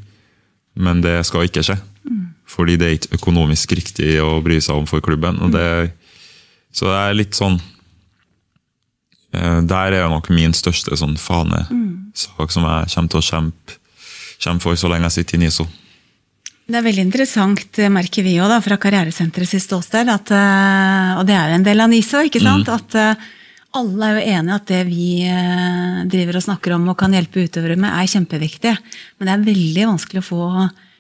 Men 0.73 1.01
det 1.01 1.19
skal 1.27 1.45
ikke 1.45 1.63
skje. 1.65 1.77
Fordi 2.49 2.77
det 2.81 2.87
er 2.87 2.95
ikke 2.97 3.19
økonomisk 3.19 3.75
riktig 3.77 4.15
å 4.23 4.39
bry 4.41 4.57
seg 4.63 4.79
om 4.79 4.87
for 4.89 5.03
klubben. 5.05 5.37
det 5.53 5.93
så 6.71 6.85
det 6.89 6.97
er 6.97 7.17
litt 7.17 7.37
sånn 7.37 7.57
eh, 9.33 9.59
Der 9.65 9.97
er 9.97 10.09
nok 10.11 10.29
min 10.33 10.53
største 10.53 10.97
sånn 10.97 11.17
fanesak 11.17 12.53
som 12.53 12.67
jeg 12.67 12.91
kommer 12.93 13.13
til 13.13 13.21
å 13.21 13.25
kjempe, 13.25 13.77
kjempe 14.37 14.67
for 14.67 14.79
så 14.79 14.91
lenge 14.91 15.09
jeg 15.09 15.19
sitter 15.19 15.39
i 15.39 15.43
NISO. 15.45 15.65
Det 16.69 16.77
er 16.77 16.85
veldig 16.85 17.07
interessant, 17.07 17.79
merker 17.89 18.25
vi 18.25 18.35
òg 18.37 18.53
fra 18.61 18.77
Karrieresenteret 18.77 19.49
sitt 19.49 19.65
ståsted, 19.65 20.09
at, 20.13 20.29
eh, 20.29 21.17
og 21.17 21.25
det 21.25 21.33
er 21.33 21.49
jo 21.49 21.57
en 21.57 21.65
del 21.65 21.81
av 21.81 21.89
NISO, 21.89 22.21
ikke 22.29 22.43
sant? 22.43 22.69
at 22.69 22.97
eh, 22.97 23.29
alle 23.77 24.07
er 24.07 24.15
jo 24.17 24.27
enige 24.33 24.55
at 24.57 24.69
det 24.71 24.81
vi 24.87 25.07
eh, 25.29 26.03
driver 26.09 26.39
og 26.39 26.45
snakker 26.47 26.73
om 26.73 26.87
og 26.89 26.97
kan 26.97 27.13
hjelpe 27.13 27.43
utøvere 27.45 27.77
med, 27.77 27.91
er 27.93 28.09
kjempeviktig. 28.09 28.75
Men 29.19 29.29
det 29.29 29.35
er 29.35 29.47
veldig 29.49 29.89
vanskelig 29.91 30.23
å 30.23 30.29
få 30.29 30.43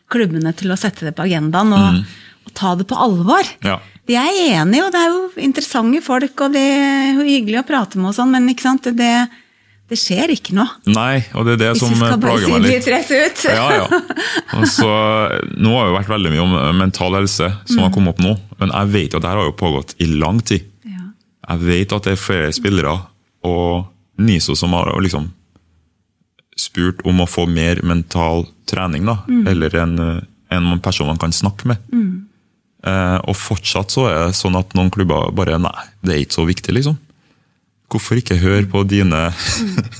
klubbene 0.09 0.53
til 0.57 0.73
å 0.73 0.77
sette 0.79 1.07
det 1.07 1.15
på 1.17 1.25
agendaen 1.25 1.73
og, 1.73 1.99
og 2.45 2.53
ta 2.57 2.75
det 2.77 2.85
på 2.89 2.97
alvor. 2.97 3.45
Ja. 3.65 3.79
De 4.09 4.15
er 4.17 4.39
enige, 4.59 4.85
og 4.87 4.93
det 4.93 5.01
er 5.01 5.11
jo 5.13 5.25
interessante 5.45 6.01
folk, 6.01 6.33
og 6.45 6.55
det 6.55 6.65
er 6.65 7.11
jo 7.19 7.25
hyggelig 7.27 7.59
å 7.61 7.67
prate 7.67 7.99
med 8.01 8.09
og 8.09 8.17
sånn, 8.17 8.31
men 8.33 8.49
ikke 8.49 8.65
sant? 8.65 8.89
Det, 8.97 9.11
det 9.89 9.97
skjer 10.01 10.33
ikke 10.33 10.55
noe. 10.57 10.65
Nei, 10.89 11.19
og 11.37 11.45
det 11.45 11.57
er 11.57 11.61
det 11.61 11.69
Hvis 11.75 11.83
som 11.83 11.93
vi 11.93 11.99
skal 12.01 12.21
bare 12.21 12.39
si 12.41 12.49
meg 12.49 12.65
det 12.65 12.71
litt. 12.71 12.87
litt 12.87 12.89
rett 12.95 13.13
ut. 13.13 13.43
Ja, 13.53 13.67
ja. 13.81 14.01
Altså, 14.57 14.89
nå 15.61 15.75
har 15.77 15.89
det 15.91 15.97
vært 15.99 16.09
veldig 16.15 16.33
mye 16.33 16.45
om 16.47 16.57
mental 16.79 17.17
helse 17.19 17.51
som 17.69 17.83
har 17.85 17.93
kommet 17.93 18.15
opp 18.17 18.25
nå, 18.25 18.33
men 18.61 18.73
jeg 18.73 18.93
vet 18.97 19.13
jo 19.13 19.21
at 19.21 19.25
det 19.27 19.33
her 19.33 19.41
har 19.43 19.49
jo 19.51 19.57
pågått 19.61 19.93
i 20.01 20.09
lang 20.09 20.41
tid. 20.41 20.65
Jeg 21.49 21.65
vet 21.65 21.93
at 21.95 22.05
det 22.05 22.13
er 22.13 22.21
flere 22.21 22.53
spillere 22.53 22.93
og 23.47 23.87
NISO 24.21 24.55
som 24.59 24.73
har 24.77 24.91
liksom 25.01 25.29
spurt 26.59 27.01
om 27.07 27.21
å 27.23 27.29
få 27.29 27.45
mer 27.49 27.79
mental 27.87 28.43
trening, 28.69 29.05
da, 29.07 29.21
eller 29.49 29.75
en, 29.79 29.93
en 30.51 30.81
person 30.83 31.07
man 31.07 31.21
kan 31.21 31.33
snakke 31.33 31.71
med. 31.71 31.85
Eh, 32.79 33.17
og 33.27 33.35
fortsatt 33.35 33.91
så 33.91 34.05
er 34.07 34.17
det 34.27 34.37
sånn 34.39 34.55
at 34.59 34.71
noen 34.77 34.91
klubber 34.93 35.33
bare 35.35 35.57
Nei, 35.59 35.87
det 36.03 36.13
er 36.13 36.21
ikke 36.23 36.37
så 36.37 36.45
viktig, 36.47 36.75
liksom. 36.77 36.99
Hvorfor 37.89 38.19
ikke 38.19 38.37
høre 38.39 38.67
på 38.69 38.83
dine 38.87 39.29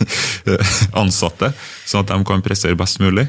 ansatte, 1.02 1.54
sånn 1.90 2.04
at 2.06 2.12
de 2.12 2.20
kan 2.28 2.44
prestere 2.46 2.78
best 2.80 3.02
mulig? 3.02 3.26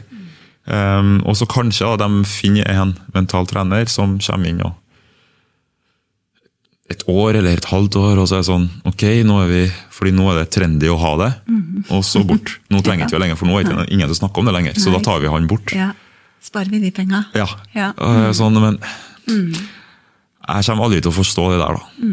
Um, 0.71 1.23
og 1.25 1.39
så 1.39 1.49
kanskje 1.51 1.89
da, 1.97 2.07
de 2.07 2.29
finner 2.29 2.69
en 2.69 2.93
mental 3.15 3.49
trener 3.49 3.89
som 3.91 4.19
kommer 4.21 4.53
inn 4.53 4.61
og 4.63 4.77
et 6.91 7.05
år 7.11 7.39
eller 7.39 7.55
et 7.55 7.69
halvt 7.71 7.97
år, 8.01 8.19
og 8.19 8.27
så 8.27 8.39
er 8.39 8.43
det 8.43 8.49
sånn 8.49 8.67
Ok, 8.89 9.05
nå 9.27 9.37
er 9.45 9.51
vi, 9.51 9.61
fordi 9.95 10.13
nå 10.17 10.27
er 10.33 10.41
det 10.41 10.51
trendy 10.57 10.91
å 10.91 10.99
ha 11.01 11.13
det, 11.21 11.31
og 11.89 12.03
så 12.07 12.25
bort. 12.27 12.57
Nå 12.73 12.81
trenger 12.87 13.07
ikke 13.07 13.19
vi 13.19 13.25
lenger, 13.25 13.39
for 13.41 13.51
nå 13.51 13.61
er 13.61 13.69
det 13.69 13.87
ingen 13.89 14.09
til 14.09 14.17
å 14.17 14.21
snakke 14.25 14.43
om 14.43 14.51
det 14.51 14.57
lenger, 14.59 14.81
så 14.83 14.95
da 14.95 15.03
tar 15.07 15.23
vi 15.23 15.31
han 15.31 15.49
bort. 15.51 15.75
Ja. 15.77 15.93
Sparer 16.41 16.73
vi 16.73 16.81
de 16.81 16.91
penga? 16.97 17.27
Ja. 17.37 17.47
Ja. 17.77 17.93
Mm. 18.01 18.31
Sånn, 18.37 18.57
men 18.63 18.79
jeg 19.31 20.67
kommer 20.67 20.87
aldri 20.87 21.03
til 21.05 21.13
å 21.13 21.19
forstå 21.19 21.51
det 21.53 21.59
der, 21.61 21.79
da. 21.79 22.07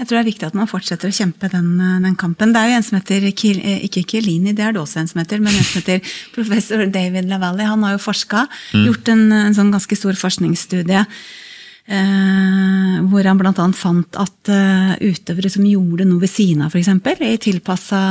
Jeg 0.00 0.08
tror 0.08 0.16
det 0.16 0.20
er 0.22 0.30
viktig 0.30 0.46
at 0.48 0.56
man 0.56 0.68
fortsetter 0.68 1.10
å 1.10 1.14
kjempe 1.14 1.50
den, 1.52 1.74
den 2.00 2.16
kampen. 2.20 2.54
Det 2.54 2.60
er 2.60 2.70
jo 2.70 2.76
en 2.78 2.86
som 2.86 2.96
heter 2.96 3.26
eh, 3.28 3.82
ikke 3.84 4.06
Kilini, 4.08 4.54
det 4.56 4.64
er 4.64 4.72
det 4.72 4.80
også 4.80 5.02
en 5.02 5.10
som 5.10 5.20
heter, 5.20 5.42
men 5.44 5.52
en 5.52 5.66
som 5.66 5.82
heter 5.82 6.00
professor 6.36 6.86
David 6.88 7.28
Lavalli. 7.28 7.66
Han 7.68 7.84
har 7.84 7.98
jo 7.98 8.02
forska, 8.02 8.46
gjort 8.72 9.12
en, 9.12 9.26
en 9.36 9.56
sånn 9.56 9.72
ganske 9.74 9.98
stor 10.00 10.16
forskningsstudie. 10.16 11.04
Eh, 11.90 12.98
hvor 13.10 13.26
han 13.26 13.38
bl.a. 13.40 13.64
fant 13.74 14.18
at 14.20 14.50
eh, 14.52 14.92
utøvere 15.10 15.50
som 15.50 15.64
gjorde 15.66 16.06
noe 16.06 16.22
ved 16.22 16.30
siden 16.30 16.62
av, 16.62 16.70
f.eks., 16.70 17.18
i 17.26 17.40
tilpassa 17.42 18.02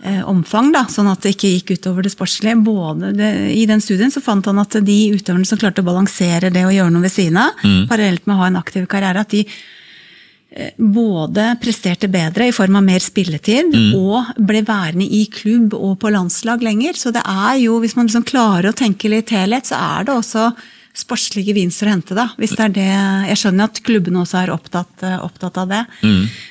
eh, 0.00 0.22
omfang, 0.24 0.70
da, 0.72 0.86
sånn 0.88 1.10
at 1.12 1.20
det 1.20 1.34
ikke 1.34 1.50
gikk 1.50 1.74
utover 1.76 2.06
det 2.06 2.14
sportslige. 2.14 2.56
Både 2.64 3.12
det, 3.18 3.28
I 3.60 3.66
den 3.68 3.84
studien 3.84 4.14
så 4.14 4.24
fant 4.24 4.48
han 4.48 4.62
at 4.62 4.78
de 4.80 4.98
utøverne 5.12 5.44
som 5.48 5.60
klarte 5.60 5.84
å 5.84 5.90
balansere 5.90 6.48
det 6.54 6.64
å 6.64 6.72
gjøre 6.72 6.96
noe 6.96 7.04
ved 7.04 7.12
siden 7.12 7.42
av, 7.44 7.60
parallelt 7.92 8.24
med 8.24 8.38
å 8.38 8.40
ha 8.40 8.48
en 8.48 8.60
aktiv 8.62 8.88
karriere, 8.88 9.26
at 9.26 9.36
de 9.36 9.44
eh, 9.44 10.72
både 10.80 11.52
presterte 11.60 12.08
bedre 12.08 12.48
i 12.48 12.56
form 12.56 12.80
av 12.80 12.88
mer 12.88 13.04
spilletid, 13.04 13.76
og 14.00 14.32
ble 14.40 14.64
værende 14.64 15.12
i 15.12 15.26
klubb 15.28 15.76
og 15.76 15.98
på 16.00 16.16
landslag 16.16 16.64
lenger. 16.64 16.96
Så 16.96 17.12
det 17.12 17.28
er 17.28 17.58
jo, 17.66 17.82
hvis 17.84 18.00
man 18.00 18.08
liksom 18.08 18.30
klarer 18.32 18.72
å 18.72 18.78
tenke 18.80 19.12
litt 19.12 19.36
helhet, 19.36 19.68
så 19.68 19.76
er 19.98 20.08
det 20.08 20.22
også 20.22 20.54
sportslige 20.94 21.52
gevinster 21.52 21.88
å 21.88 21.94
hente. 21.94 22.14
da, 22.14 22.28
hvis 22.36 22.52
det 22.56 22.64
er 22.66 22.72
det, 22.76 22.92
Jeg 23.32 23.36
skjønner 23.40 23.64
at 23.64 23.82
klubbene 23.82 24.20
også 24.20 24.42
er 24.42 24.52
opptatt, 24.52 25.02
eh, 25.02 25.18
opptatt 25.24 25.56
av 25.58 25.68
det. 25.68 25.86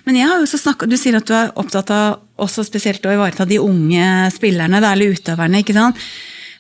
Men 0.06 0.16
jeg 0.16 0.28
har 0.28 0.38
jo 0.38 0.46
også 0.48 0.62
snakket, 0.64 0.90
du 0.90 0.98
sier 0.98 1.16
at 1.16 1.26
du 1.26 1.34
er 1.34 1.52
opptatt 1.56 1.92
av 1.92 2.20
også 2.38 2.66
spesielt 2.66 3.06
å 3.06 3.14
ivareta 3.14 3.46
de 3.46 3.60
unge 3.60 4.32
spillerne, 4.34 4.82
da, 4.82 4.94
eller 4.94 5.14
utøverne. 5.14 5.62
ikke 5.62 5.74
sant? 5.74 5.96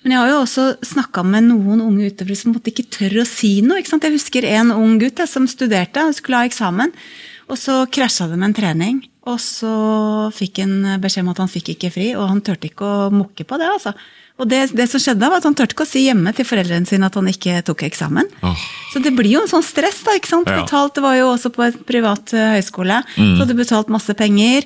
Men 0.03 0.11
jeg 0.13 0.19
har 0.19 0.29
jo 0.29 0.41
også 0.41 0.63
snakka 0.81 1.23
med 1.25 1.43
noen 1.45 1.81
unge 1.81 2.09
utøvere 2.09 2.37
som 2.37 2.53
måtte 2.53 2.71
ikke 2.71 2.89
tør 2.89 3.21
å 3.21 3.25
si 3.27 3.61
noe. 3.61 3.77
ikke 3.79 3.89
sant? 3.89 4.03
Jeg 4.03 4.17
husker 4.17 4.45
en 4.45 4.71
ung 4.71 4.97
gutt 4.99 5.17
jeg, 5.17 5.29
som 5.29 5.45
studerte 5.47 5.97
og 5.97 6.15
skulle 6.15 6.37
ha 6.37 6.45
eksamen. 6.49 6.91
Og 7.49 7.57
så 7.57 7.85
krasja 7.91 8.27
det 8.29 8.37
med 8.37 8.49
en 8.49 8.57
trening. 8.57 9.01
Og 9.29 9.37
så 9.37 10.31
fikk 10.33 10.63
han 10.63 11.01
beskjed 11.01 11.21
om 11.25 11.29
at 11.29 11.41
han 11.43 11.51
fikk 11.51 11.75
ikke 11.75 11.91
fri, 11.93 12.15
og 12.15 12.29
han 12.29 12.41
turte 12.41 12.69
ikke 12.71 12.85
å 12.85 13.11
mukke 13.13 13.45
på 13.45 13.57
det. 13.61 13.69
altså. 13.69 13.93
Og 14.41 14.49
det, 14.49 14.61
det 14.73 14.87
som 14.89 15.01
skjedde 15.01 15.27
var 15.29 15.37
at 15.37 15.45
Han 15.45 15.55
turte 15.57 15.75
ikke 15.75 15.85
å 15.85 15.89
si 15.89 16.07
hjemme 16.07 16.33
til 16.33 16.47
foreldrene 16.49 16.89
sine 16.89 17.05
at 17.05 17.17
han 17.17 17.29
ikke 17.29 17.59
tok 17.67 17.83
eksamen. 17.85 18.29
Oh. 18.41 18.63
Så 18.89 19.01
det 19.03 19.13
blir 19.13 19.35
jo 19.35 19.43
en 19.43 19.51
sånn 19.51 19.65
stress. 19.65 20.01
da, 20.07 20.15
ikke 20.17 20.31
sant? 20.31 20.49
Ja. 20.49 20.63
Betalt, 20.63 20.95
Det 20.97 21.03
var 21.05 21.15
jo 21.19 21.29
også 21.35 21.51
på 21.53 21.67
et 21.67 21.77
privat 21.85 22.33
eh, 22.33 22.57
høyskole. 22.57 23.03
Så 23.13 23.43
hadde 23.43 23.57
betalt 23.59 23.93
masse 23.93 24.15
penger. 24.17 24.65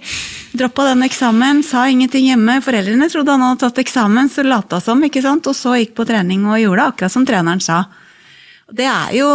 Droppa 0.55 0.87
den 0.93 1.03
eksamen, 1.05 1.61
sa 1.67 1.85
ingenting 1.91 2.29
hjemme. 2.31 2.61
Foreldrene 2.63 3.11
trodde 3.11 3.35
han 3.35 3.43
hadde 3.43 3.65
tatt 3.65 3.83
eksamen, 3.83 4.31
så 4.31 4.47
lata 4.47 4.79
som. 4.79 5.03
ikke 5.03 5.23
sant? 5.25 5.51
Og 5.51 5.57
så 5.57 5.75
gikk 5.81 5.95
på 5.99 6.07
trening 6.07 6.47
og 6.47 6.61
gjorde 6.61 6.79
det 6.81 6.89
akkurat 6.93 7.17
som 7.17 7.27
treneren 7.27 7.63
sa. 7.63 7.83
Det 8.71 8.87
er 8.89 9.11
jo 9.19 9.29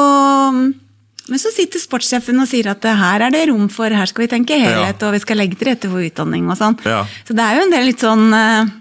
Men 1.31 1.39
så 1.39 1.53
sitter 1.55 1.79
sportssjefen 1.79 2.41
og 2.43 2.49
sier 2.51 2.73
at 2.73 2.83
her 2.83 3.23
er 3.23 3.31
det 3.31 3.45
rom 3.53 3.69
for, 3.71 3.87
her 3.87 4.09
skal 4.11 4.25
vi 4.25 4.33
tenke 4.33 4.57
helhet, 4.59 4.99
og 5.07 5.13
vi 5.15 5.21
skal 5.23 5.39
legge 5.39 5.55
til 5.61 5.69
rette 5.69 5.87
for 5.87 6.03
utdanning 6.03 6.49
og 6.51 6.59
sånn. 6.59 6.75
Ja. 6.83 7.05
Så 7.29 7.37
det 7.39 7.45
er 7.45 7.61
jo 7.61 7.67
en 7.69 7.75
del 7.77 7.87
litt 7.87 8.03
sånn 8.03 8.25
uh, 8.35 8.73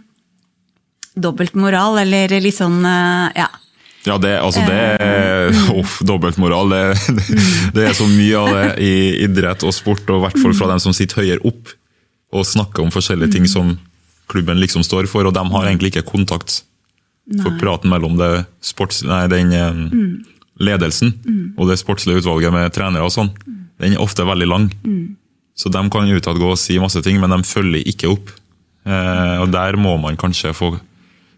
dobbeltmoral, 1.15 2.01
eller 2.03 2.35
litt 2.41 2.57
sånn 2.57 2.79
eh, 2.85 3.41
ja. 3.41 3.49
Ja, 4.07 4.15
det, 4.21 4.31
altså 4.39 4.61
det 4.63 4.77
er 5.03 5.49
uff, 5.81 5.99
dobbeltmoral. 6.07 6.71
Det, 6.71 6.83
det, 7.17 7.41
det 7.75 7.89
er 7.89 7.97
så 7.97 8.07
mye 8.07 8.39
av 8.39 8.49
det 8.55 8.65
i 8.85 8.93
idrett 9.25 9.65
og 9.67 9.75
sport, 9.75 10.05
og 10.07 10.21
i 10.21 10.25
hvert 10.27 10.39
fall 10.39 10.55
fra 10.55 10.71
dem 10.71 10.81
som 10.83 10.95
sitter 10.95 11.23
høyere 11.23 11.43
opp 11.49 11.75
og 12.29 12.45
snakker 12.45 12.85
om 12.85 12.93
forskjellige 12.93 13.33
ting 13.35 13.47
som 13.49 13.75
klubben 14.29 14.61
liksom 14.61 14.85
står 14.85 15.09
for, 15.09 15.25
og 15.25 15.33
de 15.35 15.43
har 15.51 15.67
egentlig 15.67 15.91
ikke 15.93 16.07
kontakt. 16.11 16.61
For 17.29 17.53
praten 17.61 17.91
mellom 17.91 18.15
det 18.17 18.45
sports, 18.65 19.03
nei, 19.05 19.23
den 19.29 19.51
eh, 19.53 19.81
ledelsen 20.65 21.11
og 21.59 21.69
det 21.69 21.77
sportslige 21.81 22.23
utvalget 22.23 22.53
med 22.53 22.73
trenere 22.73 23.05
og 23.05 23.13
sånn, 23.13 23.29
den 23.79 23.93
er 23.95 24.01
ofte 24.01 24.25
veldig 24.25 24.47
lang. 24.49 24.69
Så 25.59 25.69
de 25.73 25.81
kan 25.91 26.09
utad 26.09 26.39
gå 26.39 26.49
og 26.53 26.59
si 26.59 26.79
masse 26.81 27.01
ting, 27.05 27.19
men 27.21 27.33
de 27.35 27.41
følger 27.45 27.85
ikke 27.91 28.09
opp. 28.13 28.31
Eh, 28.87 29.35
og 29.43 29.51
der 29.53 29.77
må 29.77 29.97
man 30.01 30.17
kanskje 30.19 30.55
få 30.55 30.71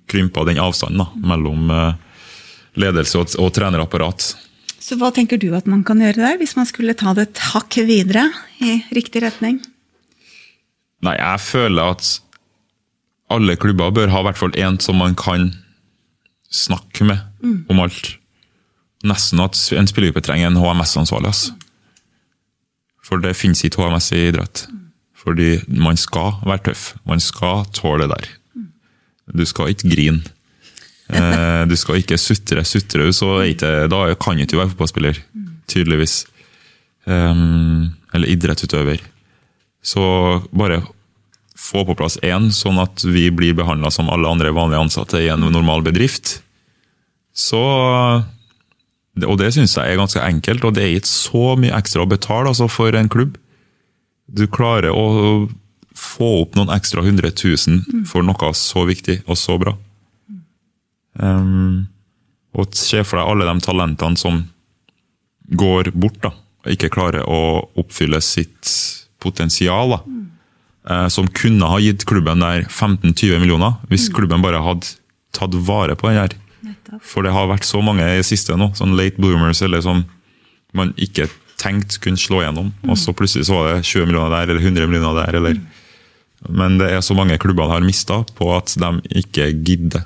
krympa 0.09 0.45
den 0.47 0.61
avstanden 0.61 1.03
da, 1.03 1.09
mellom 1.33 1.69
eh, 1.73 1.99
ledelse 2.81 3.19
og, 3.19 3.35
og 3.41 3.51
trenerapparat. 3.55 4.31
Så 4.81 4.97
hva 4.97 5.11
tenker 5.13 5.37
du 5.37 5.51
at 5.53 5.67
man 5.69 5.83
kan 5.85 6.01
gjøre 6.01 6.23
der, 6.23 6.39
hvis 6.41 6.55
man 6.57 6.67
skulle 6.69 6.97
ta 6.97 7.13
det 7.17 7.29
et 7.29 7.43
hakk 7.51 7.77
videre 7.85 8.25
i 8.63 8.79
riktig 8.95 9.21
retning? 9.23 9.61
Nei, 11.05 11.15
jeg 11.17 11.41
føler 11.45 11.93
at 11.95 12.09
alle 13.31 13.55
klubber 13.59 13.93
bør 13.95 14.11
ha 14.11 14.21
i 14.21 14.27
hvert 14.27 14.41
fall 14.41 14.57
én 14.59 14.79
som 14.83 14.99
man 14.99 15.15
kan 15.17 15.51
snakke 16.51 17.07
med 17.07 17.21
om 17.71 17.79
alt. 17.79 18.15
Nesten 19.07 19.41
at 19.41 19.57
en 19.73 19.89
spillergruppe 19.89 20.25
trenger 20.25 20.51
en 20.51 20.59
HMS-ansvarlig. 20.61 21.31
Altså. 21.31 21.55
For 23.01 23.21
det 23.21 23.37
finnes 23.37 23.63
ikke 23.65 23.81
HMS 23.81 24.11
i 24.13 24.27
idrett. 24.29 24.65
Fordi 25.17 25.61
man 25.67 25.97
skal 25.97 26.37
være 26.45 26.69
tøff. 26.69 26.91
Man 27.07 27.21
skal 27.21 27.65
tåle 27.73 28.05
det 28.05 28.17
der. 28.17 28.29
Du 29.33 29.45
skal 29.47 29.73
ikke 29.73 29.91
grine. 29.95 30.21
Eh, 31.11 31.63
du 31.67 31.73
skal 31.75 31.97
ikke 31.99 32.15
sutre. 32.15 32.61
Sutrer 32.63 33.09
du, 33.09 33.11
så 33.11 33.41
ikke, 33.43 33.67
da 33.91 33.97
kan 34.15 34.37
du 34.39 34.45
ikke 34.45 34.61
være 34.61 34.69
fotballspiller. 34.71 35.17
Tydeligvis. 35.67 36.21
Um, 37.03 37.91
eller 38.15 38.31
idrettsutøver. 38.31 39.01
Så 39.83 40.05
bare 40.55 40.79
få 41.61 41.83
på 41.85 41.95
plass 41.97 42.17
én, 42.25 42.49
sånn 42.55 42.79
at 42.81 43.03
vi 43.05 43.27
blir 43.33 43.57
behandla 43.57 43.91
som 43.93 44.09
alle 44.13 44.29
andre 44.29 44.53
vanlige 44.55 44.85
ansatte 44.85 45.21
i 45.21 45.29
en 45.33 45.43
normal 45.51 45.83
bedrift. 45.85 46.39
Så 47.35 47.61
Og 49.27 49.35
det 49.37 49.51
syns 49.51 49.75
jeg 49.75 49.91
er 49.91 49.99
ganske 49.99 50.21
enkelt, 50.23 50.63
og 50.63 50.73
det 50.77 50.83
er 50.85 50.93
ikke 50.95 51.11
så 51.11 51.55
mye 51.59 51.75
ekstra 51.75 52.05
å 52.05 52.09
betale 52.09 52.47
altså, 52.47 52.69
for 52.71 52.95
en 52.95 53.11
klubb. 53.11 53.35
Du 54.31 54.45
klarer 54.47 54.95
å 54.95 55.49
få 55.97 56.29
opp 56.43 56.55
noen 56.57 56.71
ekstra 56.73 57.03
hundre 57.05 57.31
tusen 57.35 57.81
for 58.09 58.25
noe 58.25 58.53
så 58.57 58.85
viktig 58.87 59.21
og 59.27 59.39
så 59.39 59.57
bra. 59.61 59.75
Um, 61.19 61.87
og 62.55 62.75
se 62.75 63.03
for 63.07 63.19
deg 63.19 63.27
alle 63.27 63.47
de 63.47 63.65
talentene 63.65 64.19
som 64.19 64.43
går 65.51 65.91
bort, 65.93 66.19
da, 66.23 66.31
og 66.63 66.73
ikke 66.73 66.91
klarer 66.93 67.27
å 67.27 67.67
oppfylle 67.79 68.21
sitt 68.23 68.71
potensial. 69.21 69.97
da. 69.97 70.01
Eh, 70.89 71.07
som 71.07 71.27
kunne 71.27 71.67
ha 71.69 71.77
gitt 71.79 72.05
klubben 72.09 72.41
der 72.41 72.63
15-20 72.65 73.39
millioner, 73.39 73.75
hvis 73.89 74.09
klubben 74.09 74.41
bare 74.41 74.63
hadde 74.63 74.95
tatt 75.35 75.53
vare 75.53 75.95
på 75.95 76.09
den 76.09 76.17
her. 76.23 76.33
For 77.05 77.23
det 77.23 77.33
har 77.35 77.49
vært 77.51 77.67
så 77.67 77.83
mange 77.85 78.03
i 78.03 78.17
det 78.19 78.25
siste 78.27 78.57
nå, 78.57 78.71
sånn 78.75 78.97
late 78.97 79.21
bloomers, 79.21 79.61
eller 79.61 79.83
som 79.85 80.03
man 80.75 80.95
ikke 80.97 81.29
tenkte 81.61 82.01
kunne 82.01 82.19
slå 82.19 82.41
gjennom. 82.41 82.71
Og 82.89 82.97
så 82.97 83.13
plutselig 83.13 83.45
så 83.47 83.59
var 83.59 83.69
det 83.69 83.85
20 83.85 84.09
millioner 84.09 84.33
der, 84.33 84.49
eller 84.51 84.65
100 84.71 84.89
millioner 84.89 85.21
der. 85.23 85.39
eller... 85.41 85.61
Men 86.49 86.79
det 86.81 86.89
er 86.89 87.01
så 87.05 87.15
mange 87.17 87.37
klubber 87.41 87.69
har 87.69 87.85
mista 87.85 88.21
på 88.37 88.49
at 88.55 88.73
de 88.81 88.91
ikke 89.21 89.51
gidder. 89.65 90.05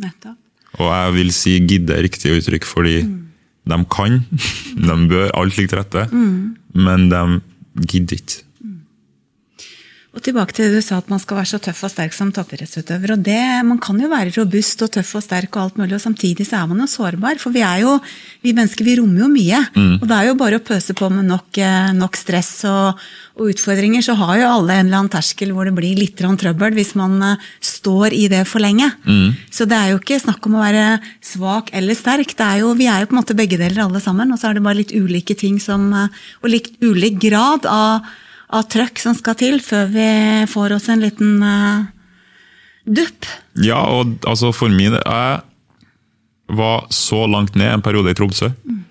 Nettopp. 0.00 0.38
Og 0.74 0.90
jeg 0.90 1.14
vil 1.14 1.30
si 1.32 1.58
'gidde' 1.60 1.94
er 1.94 2.02
riktig 2.02 2.32
uttrykk, 2.34 2.64
fordi 2.66 2.96
de 3.64 3.78
kan. 3.90 4.20
De 4.88 4.96
bør 5.08 5.30
alt 5.38 5.56
ligge 5.56 5.70
til 5.72 5.78
rette, 5.78 6.08
men 6.74 7.08
de 7.10 7.40
gidder 7.86 8.18
ikke. 8.18 8.43
Og 10.14 10.22
tilbake 10.22 10.54
til 10.54 10.70
det 10.70 10.78
du 10.78 10.84
sa 10.84 11.00
at 11.00 11.08
man 11.10 11.18
skal 11.18 11.40
være 11.40 11.50
så 11.50 11.58
tøff 11.62 11.80
og 11.86 11.90
sterk 11.90 12.14
som 12.14 12.30
toppidrettsutøver. 12.34 13.16
og 13.16 13.22
det, 13.26 13.64
Man 13.66 13.80
kan 13.82 13.98
jo 13.98 14.08
være 14.08 14.30
robust 14.36 14.84
og 14.86 14.92
tøff 14.94 15.10
og 15.18 15.24
sterk, 15.24 15.50
og 15.56 15.62
alt 15.64 15.80
mulig, 15.80 15.96
og 15.96 16.04
samtidig 16.04 16.46
så 16.46 16.60
er 16.60 16.68
man 16.70 16.84
jo 16.84 16.86
sårbar. 16.86 17.40
For 17.42 17.50
vi 17.50 17.64
er 17.66 17.82
jo, 17.82 17.98
vi 18.44 18.54
mennesker 18.54 18.86
vi 18.86 18.94
rommer 19.00 19.24
jo 19.24 19.28
mye. 19.32 19.58
Og 19.98 20.06
det 20.06 20.14
er 20.14 20.30
jo 20.30 20.38
bare 20.38 20.60
å 20.60 20.64
pøse 20.64 20.94
på 20.94 21.10
med 21.10 21.26
nok, 21.26 21.58
eh, 21.58 21.90
nok 21.98 22.14
stress 22.16 22.62
og, 22.70 23.02
og, 23.34 23.50
utfordringer, 23.50 24.06
så 24.06 24.14
har 24.14 24.38
jo 24.38 24.50
alle 24.52 24.78
en 24.78 24.86
eller 24.86 25.02
annen 25.02 25.10
terskel 25.10 25.50
hvor 25.50 25.66
det 25.66 25.74
blir 25.74 25.98
litt 25.98 26.14
trøbbel 26.14 26.78
hvis 26.78 26.94
man 26.94 27.18
uh, 27.18 27.36
står 27.58 28.14
i 28.14 28.28
det 28.30 28.46
for 28.46 28.62
lenge. 28.62 28.86
Så 29.50 29.66
det 29.66 29.76
er 29.76 29.90
jo 29.90 29.98
ikke 29.98 30.22
snakk 30.22 30.46
om 30.46 30.60
å 30.60 30.62
være 30.62 31.00
svak 31.20 31.74
eller 31.74 31.98
sterk. 31.98 32.36
Det 32.38 32.46
er 32.46 32.62
jo, 32.62 32.74
vi 32.78 32.86
er 32.86 33.02
jo 33.02 33.10
på 33.10 33.18
en 33.18 33.24
måte 33.24 33.34
begge 33.34 33.58
deler 33.58 33.82
alle 33.82 34.00
sammen, 34.00 34.30
og 34.30 34.38
så 34.38 34.52
er 34.52 34.54
det 34.54 34.62
bare 34.62 34.78
litt 34.78 34.94
ulike 34.94 35.34
ting 35.34 35.58
som, 35.58 35.90
uh, 35.90 36.06
og 36.44 36.54
litt 36.54 36.70
ulik 36.84 37.18
grad 37.18 37.66
av 37.66 38.06
av 38.54 38.68
trøkk 38.70 39.00
som 39.02 39.16
skal 39.18 39.36
til 39.40 39.58
før 39.64 39.90
vi 39.94 40.08
får 40.50 40.76
oss 40.76 40.88
en 40.92 41.02
liten 41.02 41.42
uh, 41.42 41.86
dupp. 42.84 43.26
Ja, 43.64 43.80
og 43.90 44.16
altså 44.28 44.52
for 44.54 44.72
min 44.72 44.94
Jeg 44.94 45.42
var 46.54 46.86
så 46.92 47.24
langt 47.30 47.56
ned 47.56 47.72
en 47.72 47.84
periode 47.84 48.12
i 48.12 48.16
Tromsø. 48.16 48.50
Mm. 48.68 48.82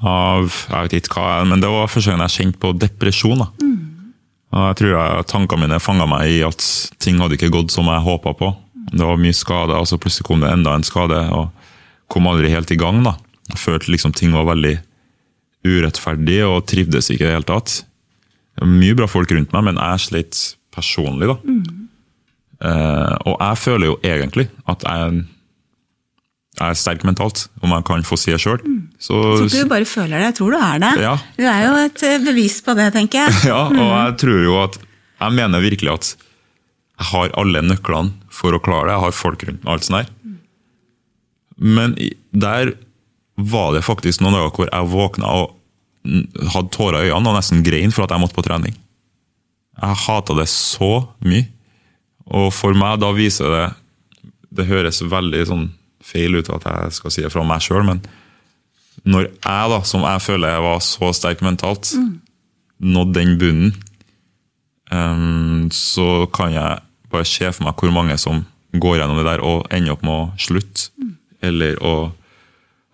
Av, 0.00 0.46
jeg 0.70 0.86
vet 0.86 0.98
ikke 1.00 1.18
hva, 1.18 1.42
men 1.44 1.60
Det 1.60 1.68
var 1.68 1.90
første 1.90 2.12
gang 2.12 2.22
jeg 2.24 2.36
kjente 2.38 2.62
på 2.62 2.72
depresjon. 2.78 3.42
da. 3.42 3.50
Mm. 3.60 4.12
Og 4.50 4.66
jeg 4.68 4.78
tror 4.80 4.92
jeg, 4.94 5.26
Tankene 5.30 5.66
mine 5.66 5.80
fanga 5.82 6.06
meg 6.10 6.30
i 6.30 6.40
at 6.46 6.64
ting 7.02 7.18
hadde 7.20 7.36
ikke 7.36 7.52
gått 7.54 7.74
som 7.74 7.90
jeg 7.90 8.06
håpa 8.06 8.34
på. 8.38 8.52
Det 8.90 9.06
var 9.06 9.20
mye 9.20 9.36
skade, 9.36 9.76
og 9.76 9.86
så 9.86 9.98
plutselig 10.00 10.26
kom 10.26 10.40
det 10.42 10.50
enda 10.50 10.74
en 10.74 10.86
skade. 10.86 11.18
og 11.34 11.50
Kom 12.10 12.26
aldri 12.26 12.50
helt 12.50 12.70
i 12.70 12.78
gang. 12.78 13.02
da. 13.04 13.16
Jeg 13.50 13.58
følte 13.58 13.90
liksom 13.90 14.14
ting 14.14 14.32
var 14.32 14.46
veldig 14.46 14.78
urettferdig 15.66 16.40
og 16.46 16.66
trivdes 16.66 17.10
ikke 17.10 17.26
i 17.26 17.28
det 17.28 17.34
hele 17.34 17.48
tatt. 17.50 17.82
Mye 18.66 18.96
bra 18.98 19.08
folk 19.08 19.30
rundt 19.32 19.52
meg, 19.54 19.66
men 19.70 19.78
jeg 19.80 20.06
slet 20.06 20.40
personlig, 20.74 21.30
da. 21.30 21.36
Mm. 21.44 21.86
Uh, 22.60 23.14
og 23.24 23.36
jeg 23.38 23.56
føler 23.62 23.88
jo 23.88 23.94
egentlig 24.04 24.44
at 24.68 24.82
jeg, 24.84 25.20
jeg 26.58 26.66
er 26.66 26.76
sterk 26.76 27.06
mentalt, 27.08 27.46
om 27.64 27.72
jeg 27.72 27.86
kan 27.88 28.04
få 28.04 28.18
det 28.20 28.40
sjøl. 28.42 28.60
Mm. 28.60 28.82
Så, 29.00 29.20
så 29.40 29.64
du 29.64 29.70
bare 29.70 29.88
føler 29.88 30.18
det, 30.18 30.26
jeg 30.28 30.38
tror 30.40 30.56
du 30.56 30.58
er 30.60 30.82
det. 30.82 30.92
Ja. 31.06 31.14
Du 31.38 31.46
er 31.48 31.62
jo 31.64 31.76
et 31.86 32.04
eh, 32.06 32.18
bevis 32.26 32.60
på 32.66 32.76
det, 32.76 32.90
tenker 32.96 33.24
jeg. 33.24 33.38
ja, 33.52 33.62
og 33.70 33.94
jeg 33.94 34.18
tror 34.24 34.44
jo 34.44 34.58
at 34.64 34.80
Jeg 35.20 35.36
mener 35.36 35.60
virkelig 35.60 35.90
at 35.92 36.12
jeg 37.00 37.08
har 37.10 37.32
alle 37.40 37.60
nøklene 37.64 38.32
for 38.32 38.56
å 38.56 38.60
klare 38.60 38.88
det. 38.88 38.94
Jeg 38.94 39.04
har 39.04 39.16
folk 39.16 39.42
rundt 39.48 39.64
meg, 39.64 39.72
alt 39.72 39.86
sånt 39.86 39.98
der. 39.98 40.12
Men 41.60 41.96
der 42.32 42.74
var 43.36 43.72
det 43.74 43.84
faktisk 43.84 44.20
noen 44.20 44.36
dager 44.36 44.52
hvor 44.56 44.68
jeg 44.68 44.92
våkna 44.92 45.32
og 45.42 45.56
hadde 46.04 46.72
tårer 46.74 47.06
i 47.06 47.10
øynene 47.10 47.32
og 47.32 47.36
nesten 47.36 47.64
grein 47.66 47.92
for 47.94 48.06
at 48.06 48.14
jeg 48.14 48.22
måtte 48.22 48.36
på 48.36 48.44
trening. 48.46 48.76
Jeg 49.80 50.02
hata 50.06 50.36
det 50.36 50.48
så 50.52 50.92
mye. 51.24 51.46
Og 52.30 52.50
for 52.54 52.76
meg, 52.78 53.00
da 53.02 53.10
viser 53.16 53.50
det 53.50 53.68
Det 54.50 54.66
høres 54.66 54.98
veldig 55.06 55.44
sånn 55.46 55.68
feil 56.02 56.34
ut 56.34 56.48
at 56.50 56.64
jeg 56.66 56.94
skal 56.96 57.12
si 57.14 57.22
det 57.22 57.30
fra 57.30 57.44
meg 57.46 57.62
sjøl, 57.62 57.84
men 57.86 58.00
når 59.06 59.28
jeg, 59.28 59.68
da, 59.70 59.78
som 59.86 60.02
jeg 60.02 60.22
føler 60.24 60.50
jeg 60.50 60.64
var 60.64 60.80
så 60.82 61.10
sterk 61.14 61.44
mentalt, 61.44 61.92
mm. 61.94 62.08
nådde 62.82 63.14
den 63.14 63.36
bunnen, 63.38 63.76
um, 64.90 65.68
så 65.70 66.26
kan 66.34 66.50
jeg 66.52 66.80
bare 67.12 67.28
se 67.28 67.46
for 67.52 67.68
meg 67.68 67.78
hvor 67.78 67.94
mange 67.94 68.16
som 68.18 68.42
går 68.72 69.00
gjennom 69.00 69.20
det 69.20 69.28
der 69.28 69.44
og 69.46 69.70
ender 69.70 69.94
opp 69.94 70.02
med 70.06 70.16
å 70.16 70.40
slutte. 70.40 70.90
Mm. 70.98 71.14
Eller 71.46 71.78
å, 71.82 71.94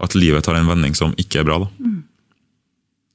at 0.05 0.19
livet 0.19 0.47
tar 0.47 0.61
en 0.61 0.69
vending 0.69 0.95
som 0.99 1.17
ikke 1.17 1.41
er 1.41 1.49
bra. 1.49 1.63
da. 1.65 1.73
Mm. 1.81 2.03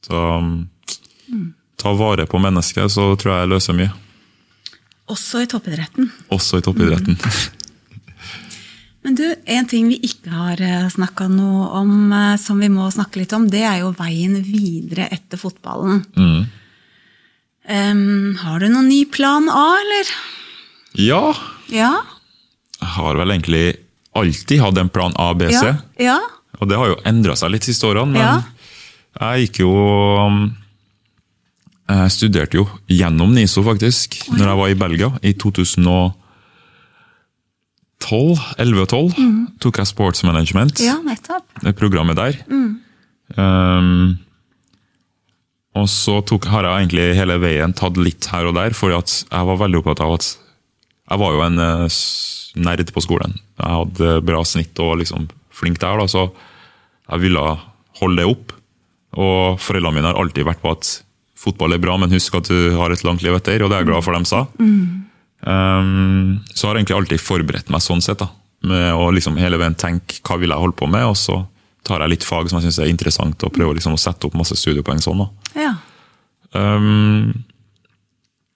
Så 0.05 0.19
mm. 0.41 1.53
ta 1.81 1.93
vare 1.93 2.25
på 2.29 2.41
mennesket, 2.41 2.91
så 2.91 3.11
tror 3.15 3.35
jeg 3.35 3.45
jeg 3.45 3.53
løser 3.53 3.77
mye. 3.77 3.91
Også 5.11 5.41
i 5.43 5.49
toppidretten. 5.49 6.11
Også 6.31 6.61
i 6.61 6.65
toppidretten. 6.65 7.17
Mm. 7.17 7.57
Men 9.01 9.17
du, 9.17 9.25
en 9.49 9.67
ting 9.69 9.87
vi 9.89 9.97
ikke 10.05 10.29
har 10.29 10.61
eh, 10.61 10.87
snakka 10.93 11.25
noe 11.31 11.71
om, 11.79 11.93
eh, 12.13 12.35
som 12.41 12.59
vi 12.61 12.69
må 12.69 12.85
snakke 12.93 13.23
litt 13.23 13.33
om, 13.33 13.47
det 13.49 13.63
er 13.65 13.79
jo 13.81 13.95
veien 13.97 14.37
videre 14.45 15.07
etter 15.13 15.41
fotballen. 15.41 16.03
Mm. 16.13 16.41
Um, 17.71 18.35
har 18.41 18.61
du 18.61 18.67
noen 18.69 18.89
ny 18.89 19.03
plan 19.09 19.49
A, 19.49 19.65
eller? 19.81 20.13
Ja. 21.01 21.23
ja. 21.73 21.91
Jeg 22.77 22.93
har 22.97 23.17
vel 23.17 23.33
egentlig 23.33 23.65
alltid 24.17 24.61
hatt 24.61 24.79
en 24.81 24.89
plan 24.93 25.13
A, 25.21 25.31
B, 25.37 25.49
C. 25.49 25.65
Ja. 25.65 25.75
ja. 26.13 26.19
Og 26.61 26.69
det 26.69 26.77
har 26.77 26.91
jo 26.91 26.97
endra 27.09 27.33
seg 27.39 27.53
litt 27.53 27.65
de 27.65 27.73
siste 27.73 27.89
årene. 27.89 28.13
men... 28.13 28.49
Jeg 29.19 29.45
gikk 29.45 29.61
jo 29.65 29.71
Jeg 31.91 32.07
um, 32.07 32.11
studerte 32.13 32.57
jo 32.57 32.65
gjennom 32.87 33.33
NISO, 33.35 33.63
faktisk, 33.65 34.15
oh, 34.29 34.31
ja. 34.31 34.39
når 34.39 34.47
jeg 34.47 34.59
var 34.61 34.71
i 34.71 34.79
Belgia 34.85 35.09
i 35.21 35.33
2012. 35.35 36.17
11 38.57 38.81
og 38.81 38.87
12 38.89 39.19
mm. 39.19 39.41
tok 39.61 39.77
jeg 39.77 39.87
Sports 39.91 40.23
Management. 40.25 40.79
Ja, 40.83 40.97
nettopp. 41.05 41.45
Det 41.61 41.75
programmet 41.77 42.17
der. 42.17 42.39
Mm. 42.49 42.79
Um, 43.37 44.17
og 45.77 45.87
så 45.87 46.17
tok, 46.27 46.47
har 46.51 46.65
jeg 46.67 46.85
egentlig 46.85 47.05
hele 47.15 47.37
veien 47.39 47.75
tatt 47.77 47.99
litt 47.99 48.27
her 48.31 48.49
og 48.49 48.55
der, 48.57 48.75
for 48.75 48.91
jeg 48.91 49.27
var 49.31 49.59
veldig 49.61 49.79
opptatt 49.79 50.01
av 50.03 50.15
at 50.17 50.25
jeg 51.11 51.19
var 51.21 51.35
jo 51.35 51.43
en 51.45 51.59
uh, 51.59 51.99
nerd 52.59 52.91
på 52.95 53.03
skolen. 53.03 53.37
Jeg 53.59 53.77
hadde 53.77 54.17
bra 54.27 54.41
snitt 54.47 54.79
og 54.83 54.97
liksom 55.03 55.29
flink 55.55 55.79
der, 55.83 55.99
da, 55.99 56.07
så 56.09 56.27
jeg 57.11 57.23
ville 57.25 57.45
holde 58.01 58.19
det 58.19 58.27
opp. 58.31 58.55
Og 59.19 59.59
foreldrene 59.59 59.97
mine 59.97 60.11
har 60.11 60.19
alltid 60.19 60.47
vært 60.47 60.61
på 60.63 60.71
at 60.71 60.91
fotball 61.41 61.75
er 61.75 61.81
bra, 61.81 61.97
men 61.99 62.13
husk 62.13 62.35
at 62.37 62.49
du 62.51 62.75
har 62.77 62.93
et 62.93 63.03
langt 63.05 63.23
liv 63.25 63.35
etter, 63.35 63.63
og 63.63 63.71
det 63.71 63.79
er 63.79 63.83
jeg 63.83 63.89
glad 63.89 64.05
for 64.05 64.15
de 64.15 64.29
sa. 64.29 64.45
Mm. 64.61 64.83
Um, 65.41 66.41
så 66.53 66.67
har 66.67 66.77
jeg 66.77 66.83
egentlig 66.83 66.99
alltid 66.99 67.23
forberedt 67.23 67.71
meg 67.73 67.83
sånn 67.83 68.03
sett, 68.05 68.21
da, 68.21 68.29
med 68.69 68.91
å 68.93 69.09
liksom 69.15 69.39
hele 69.41 69.57
veien 69.57 69.77
tenke 69.77 70.21
hva 70.27 70.37
vil 70.41 70.53
jeg 70.53 70.63
holde 70.63 70.77
på 70.77 70.89
med, 70.91 71.07
og 71.09 71.17
så 71.17 71.41
tar 71.87 72.03
jeg 72.03 72.13
litt 72.13 72.27
fag 72.27 72.49
som 72.49 72.59
jeg 72.59 72.69
syns 72.69 72.81
er 72.83 72.91
interessant, 72.91 73.47
og 73.47 73.55
prøver 73.55 73.79
liksom 73.79 73.97
å 73.97 74.01
sette 74.01 74.29
opp 74.29 74.37
masse 74.37 74.57
studiepoeng 74.59 75.01
sånn. 75.01 75.25
da. 75.25 75.63
Ja. 75.65 75.73
Um, 76.53 77.31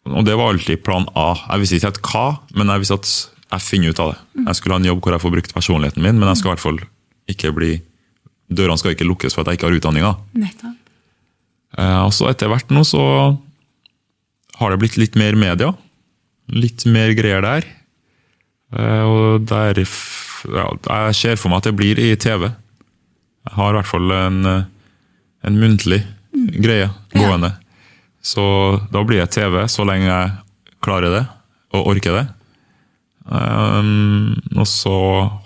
og 0.05 0.27
det 0.27 0.35
var 0.37 0.53
alltid 0.53 0.83
plan 0.85 1.07
A. 1.17 1.31
Jeg 1.47 1.63
visste 1.63 1.79
ikke 1.79 1.89
helt 1.89 2.03
hva, 2.11 2.25
men 2.53 2.69
jeg 2.69 2.83
visste 2.83 2.99
at 2.99 3.13
jeg 3.55 3.65
finner 3.65 3.93
ut 3.93 4.01
av 4.03 4.11
det. 4.13 4.19
Jeg 4.45 4.59
skulle 4.59 4.77
ha 4.77 4.81
en 4.81 4.87
jobb 4.91 5.01
hvor 5.01 5.15
jeg 5.15 5.23
får 5.23 5.33
brukt 5.33 5.55
personligheten 5.55 6.05
min, 6.05 6.19
men 6.19 6.29
jeg 6.29 6.41
skal 6.41 6.51
i 6.51 6.53
hvert 6.53 6.65
fall 6.65 6.79
ikke 7.31 7.53
bli 7.55 7.71
dørene 8.51 8.77
skal 8.79 8.95
ikke 8.95 9.07
lukkes 9.07 9.35
for 9.35 9.43
at 9.43 9.53
jeg 9.53 9.59
ikke 9.59 9.69
har 9.69 9.77
utdanninga. 9.79 10.11
Eh, 11.77 12.01
og 12.05 12.13
så 12.15 12.29
etter 12.31 12.51
hvert 12.51 12.71
nå 12.73 12.85
så 12.87 13.03
har 14.59 14.71
det 14.71 14.79
blitt 14.83 14.99
litt 15.01 15.17
mer 15.19 15.37
media. 15.39 15.73
Litt 16.53 16.85
mer 16.87 17.13
greier 17.17 17.43
der. 17.45 17.67
Eh, 18.75 19.03
og 19.03 19.47
der 19.49 19.81
ja, 19.81 20.67
Jeg 20.69 21.17
ser 21.17 21.41
for 21.41 21.51
meg 21.51 21.63
at 21.63 21.69
det 21.71 21.77
blir 21.79 21.99
i 21.99 22.13
TV. 22.15 22.49
Jeg 23.45 23.57
har 23.57 23.73
i 23.73 23.77
hvert 23.79 23.89
fall 23.89 24.13
en, 24.13 24.39
en 25.45 25.59
muntlig 25.61 26.01
mm. 26.33 26.49
greie 26.61 26.89
gående. 27.13 27.53
Ja. 27.53 27.61
Så 28.25 28.45
da 28.89 29.03
blir 29.05 29.21
det 29.21 29.35
TV 29.35 29.67
så 29.69 29.85
lenge 29.85 30.09
jeg 30.09 30.31
klarer 30.85 31.13
det 31.13 31.25
og 31.75 31.91
orker 31.91 32.17
det. 32.17 32.25
Um, 33.25 34.33
og 34.53 34.67
så 34.69 34.95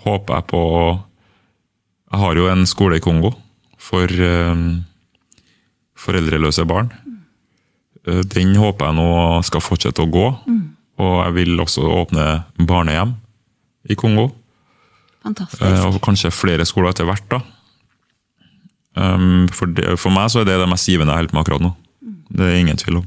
håper 0.04 0.36
jeg 0.36 0.48
på 0.52 0.62
Jeg 2.10 2.18
har 2.24 2.34
jo 2.40 2.48
en 2.50 2.66
skole 2.66 2.98
i 2.98 3.02
Kongo 3.04 3.30
for 3.80 4.10
um, 4.10 4.82
foreldreløse 5.98 6.64
barn. 6.68 6.90
Uh, 8.08 8.22
Den 8.26 8.56
håper 8.58 8.90
jeg 8.90 8.98
nå 8.98 9.08
skal 9.46 9.62
fortsette 9.64 10.02
å 10.02 10.10
gå. 10.10 10.26
Og 11.00 11.14
jeg 11.24 11.36
vil 11.38 11.62
også 11.62 11.86
åpne 11.86 12.24
barnehjem 12.68 13.14
i 13.88 13.96
Kongo. 13.96 14.26
Fantastisk. 15.24 15.62
Eh, 15.64 15.86
Og 15.86 16.00
kanskje 16.04 16.32
flere 16.32 16.66
skoler 16.68 16.92
etter 16.92 17.06
hvert. 17.08 17.24
da. 17.30 17.40
Um, 19.00 19.46
for, 19.54 19.70
det, 19.70 19.86
for 20.02 20.10
meg 20.12 20.28
så 20.32 20.42
er 20.42 20.48
det 20.48 20.58
det 20.60 20.68
mest 20.68 20.88
givende 20.90 21.14
jeg 21.14 21.22
holder 21.22 21.30
på 21.32 21.38
med 21.38 21.44
akkurat 21.46 21.64
nå. 21.64 21.70
Det 22.36 22.46
er 22.46 22.58
ingen 22.58 22.76
tvil 22.80 23.00
om. 23.00 23.06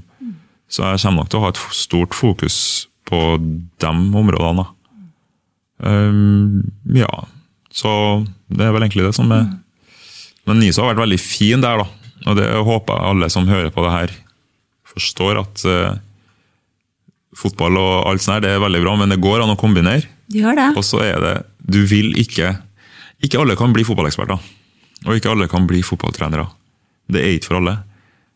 Så 0.71 0.87
jeg 0.87 1.03
kommer 1.03 1.21
nok 1.21 1.29
til 1.29 1.39
å 1.39 1.43
ha 1.43 1.51
et 1.53 1.61
stort 1.75 2.15
fokus 2.17 2.55
på 3.05 3.19
de 3.83 3.91
områdene. 3.91 4.65
Um, 5.83 6.63
ja, 6.95 7.09
så 7.73 7.91
det 8.53 8.65
er 8.67 8.73
vel 8.75 8.85
egentlig 8.85 9.07
det 9.07 9.15
som 9.17 9.31
er 9.33 9.47
Men 10.43 10.59
NISO 10.59 10.83
har 10.83 10.91
vært 10.91 11.05
veldig 11.05 11.19
fin 11.23 11.61
der, 11.63 11.79
da. 11.79 11.85
Og 12.27 12.35
det 12.35 12.47
håper 12.67 12.97
jeg 12.97 13.11
alle 13.13 13.29
som 13.31 13.47
hører 13.47 13.71
på 13.71 13.83
det 13.85 13.93
her, 13.93 14.11
forstår 14.91 15.39
at 15.39 15.63
uh, 15.63 15.95
fotball 17.39 17.79
og 17.79 17.93
alt 18.09 18.23
sånt 18.23 18.37
her, 18.37 18.43
det 18.43 18.51
er 18.51 18.63
veldig 18.63 18.81
bra, 18.83 18.97
men 18.99 19.13
det 19.13 19.21
går 19.23 19.43
an 19.43 19.53
å 19.53 19.59
kombinere. 19.59 20.03
Gjør 20.33 20.59
det. 20.59 20.67
Og 20.79 20.85
så 20.87 20.99
er 21.03 21.17
det 21.23 21.33
Du 21.63 21.81
vil 21.87 22.13
ikke 22.19 22.53
Ikke 23.23 23.39
alle 23.39 23.55
kan 23.59 23.71
bli 23.75 23.85
fotballeksperter. 23.87 24.39
Og 25.07 25.15
ikke 25.15 25.31
alle 25.31 25.47
kan 25.51 25.67
bli 25.67 25.79
fotballtrenere. 25.83 26.45
Det 27.11 27.21
er 27.23 27.35
ikke 27.37 27.51
for 27.51 27.59
alle. 27.61 27.77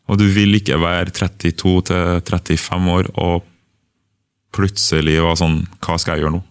Og 0.08 0.20
du 0.20 0.24
vil 0.32 0.56
ikke 0.56 0.78
være 0.80 1.12
32 1.12 1.74
til 1.90 2.20
35 2.24 2.92
år 2.94 3.10
og 3.20 3.44
plutselig 4.56 5.18
være 5.20 5.40
sånn 5.42 5.58
Hva 5.84 5.98
skal 6.00 6.16
jeg 6.16 6.24
gjøre 6.24 6.38
nå? 6.38 6.42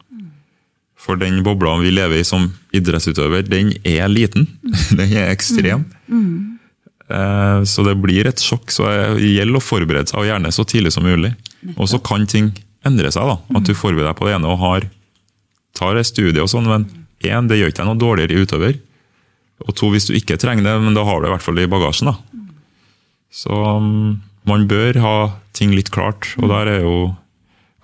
For 1.08 1.16
den 1.20 1.39
bobla 1.45 1.78
vi 1.80 1.93
lever 1.95 2.20
i 2.20 2.26
som 2.28 2.49
idrettsutøver, 2.76 3.45
den 3.47 3.70
er 3.88 4.10
liten. 4.12 4.43
Den 4.99 5.14
er 5.16 5.30
ekstrem. 5.32 5.86
Eh, 7.10 7.64
Så 7.64 7.84
det 7.88 7.95
blir 8.03 8.28
et 8.28 8.41
sjokk. 8.43 8.68
Så 8.76 8.84
det 9.16 9.24
gjelder 9.24 9.60
å 9.60 9.64
forberede 9.64 10.10
seg, 10.12 10.20
og 10.20 10.28
gjerne 10.28 10.51
så 10.51 10.66
tidlig 10.68 10.91
som 10.95 11.08
mulig. 11.08 11.32
Og 11.78 11.88
så 11.88 11.99
kan 12.03 12.28
ting 12.28 12.51
endre 12.86 13.12
seg. 13.16 13.24
da, 13.24 13.38
At 13.55 13.64
du 13.68 13.74
forbereder 13.74 14.12
deg 14.12 14.20
på 14.20 14.28
det 14.28 14.36
ene 14.36 14.51
og 14.51 14.60
har, 14.66 14.89
tar 15.78 15.95
et 15.99 16.08
studie 16.10 16.43
og 16.43 16.51
sånn, 16.51 16.68
men 16.68 16.86
én, 17.24 17.47
det 17.49 17.58
gjør 17.62 17.72
ikke 17.72 17.82
deg 17.84 17.89
noe 17.89 18.01
dårligere 18.03 18.43
utøver. 18.43 18.78
Og 19.66 19.74
to, 19.80 19.89
hvis 19.93 20.05
du 20.10 20.14
ikke 20.20 20.38
trenger 20.38 20.68
det, 20.68 20.76
men 20.84 20.93
da 20.93 21.03
har 21.08 21.18
du 21.18 21.26
det 21.26 21.32
i 21.32 21.34
hvert 21.38 21.45
fall 21.47 21.60
i 21.64 21.70
bagasjen. 21.72 22.12
da. 22.12 22.18
Så 23.34 23.53
mm, 23.82 24.12
man 24.51 24.68
bør 24.70 24.99
ha 25.03 25.16
ting 25.58 25.72
litt 25.74 25.89
klart, 25.95 26.30
og 26.38 26.51
der 26.51 26.70
er 26.76 26.84
jo 26.84 26.97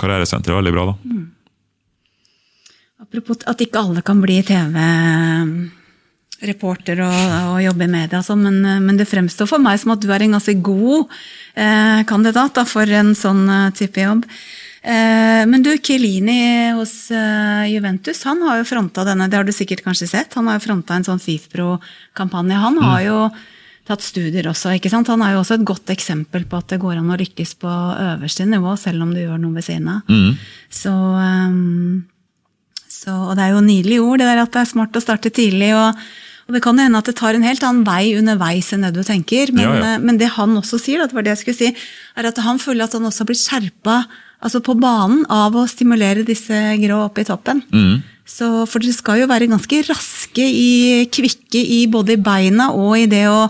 karrieresenteret 0.02 0.60
veldig 0.60 0.74
bra. 0.76 0.86
da. 0.92 1.24
Apropos 3.14 3.46
at 3.46 3.62
ikke 3.62 3.78
alle 3.78 4.02
kan 4.02 4.18
bli 4.24 4.40
TV-reporter 4.42 6.98
og, 7.06 7.14
og 7.54 7.62
jobbe 7.62 7.86
i 7.86 7.94
media, 7.94 8.26
sånn, 8.26 8.42
men, 8.42 8.66
men 8.88 8.98
det 8.98 9.06
fremstår 9.06 9.46
for 9.52 9.62
meg 9.62 9.78
som 9.78 9.94
at 9.94 10.02
du 10.02 10.10
er 10.10 10.26
en 10.26 10.34
ganske 10.34 10.58
god 10.66 11.06
eh, 11.54 12.02
kandidat 12.10 12.58
da, 12.58 12.66
for 12.66 12.90
en 12.90 13.14
sånn 13.14 13.46
eh, 13.46 13.70
type 13.78 14.02
jobb. 14.02 14.26
Eh, 14.82 15.46
men 15.46 15.62
du, 15.62 15.78
Kilini 15.78 16.74
hos 16.74 17.14
eh, 17.14 17.70
Juventus 17.70 18.26
han 18.26 18.42
har 18.50 18.58
jo 18.64 18.70
fronta 18.72 19.06
denne, 19.06 19.30
det 19.30 19.38
har 19.38 19.46
du 19.46 19.54
sikkert 19.54 19.86
kanskje 19.86 20.10
sett, 20.10 20.34
han 20.34 20.50
har 20.50 20.58
jo 20.58 20.66
fronta 20.66 20.98
en 20.98 21.06
sånn 21.06 21.22
FIFPro-kampanje. 21.22 22.58
Han 22.66 22.82
har 22.82 23.06
jo 23.06 23.30
tatt 23.86 24.02
studier 24.02 24.50
også, 24.50 24.74
ikke 24.74 24.90
sant? 24.90 25.06
Han 25.14 25.22
er 25.22 25.34
jo 25.36 25.44
også 25.44 25.60
et 25.60 25.68
godt 25.70 25.86
eksempel 25.94 26.50
på 26.50 26.58
at 26.58 26.66
det 26.74 26.82
går 26.82 26.98
an 26.98 27.14
å 27.14 27.20
lykkes 27.22 27.54
på 27.62 27.70
øverste 27.70 28.50
nivå, 28.50 28.74
selv 28.82 29.06
om 29.06 29.14
du 29.14 29.22
gjør 29.22 29.38
noe 29.38 29.54
ved 29.60 29.66
siden 29.70 29.86
av. 29.94 30.02
Så 30.74 30.90
ehm, 31.22 32.10
så, 33.04 33.14
og 33.30 33.36
det 33.38 33.44
er 33.48 33.54
jo 33.56 33.64
nydelige 33.66 34.02
ord, 34.04 34.20
det 34.24 34.28
der 34.32 34.44
at 34.46 34.52
det 34.56 34.62
er 34.64 34.70
smart 34.74 34.96
å 34.96 35.04
starte 35.04 35.30
tidlig. 35.36 35.74
Og, 35.76 36.00
og 36.48 36.56
det 36.58 36.62
kan 36.64 36.80
hende 36.80 37.00
at 37.00 37.08
det 37.10 37.16
tar 37.20 37.36
en 37.36 37.44
helt 37.48 37.64
annen 37.64 37.84
vei 37.88 38.14
underveis 38.20 38.72
enn 38.76 38.84
det 38.88 38.94
du 38.96 39.04
tenker. 39.04 39.52
Men, 39.56 39.64
Ja, 39.68 39.74
ja. 39.80 39.94
eh, 39.96 40.00
men 40.04 40.18
det 40.22 40.32
han 40.38 40.56
også 40.60 40.80
sier, 40.82 41.04
det 41.08 41.16
var 41.16 41.24
det 41.28 41.36
jeg 41.38 41.44
skulle 41.44 41.60
si, 41.62 41.74
er 42.18 42.30
at 42.32 42.38
han 42.46 42.60
føler 42.64 42.86
at 42.88 42.94
han 42.98 43.06
også 43.10 43.24
har 43.24 43.32
blitt 43.32 43.44
skjerpa 43.44 43.98
altså 44.44 44.60
på 44.60 44.74
banen 44.76 45.22
av 45.32 45.56
å 45.56 45.62
stimulere 45.72 46.26
disse 46.28 46.58
grå 46.82 46.98
oppe 47.06 47.24
i 47.24 47.28
toppen. 47.30 47.62
Så, 48.28 48.48
for 48.68 48.80
dere 48.84 48.96
skal 48.96 49.22
jo 49.22 49.28
være 49.32 49.48
ganske 49.52 49.78
raske, 49.88 50.44
i, 50.44 51.06
kvikke 51.12 51.60
i 51.60 51.86
både 51.92 52.16
i 52.18 52.20
beina 52.24 52.70
og 52.76 52.98
i 53.00 53.06
det 53.12 53.24
å, 53.32 53.46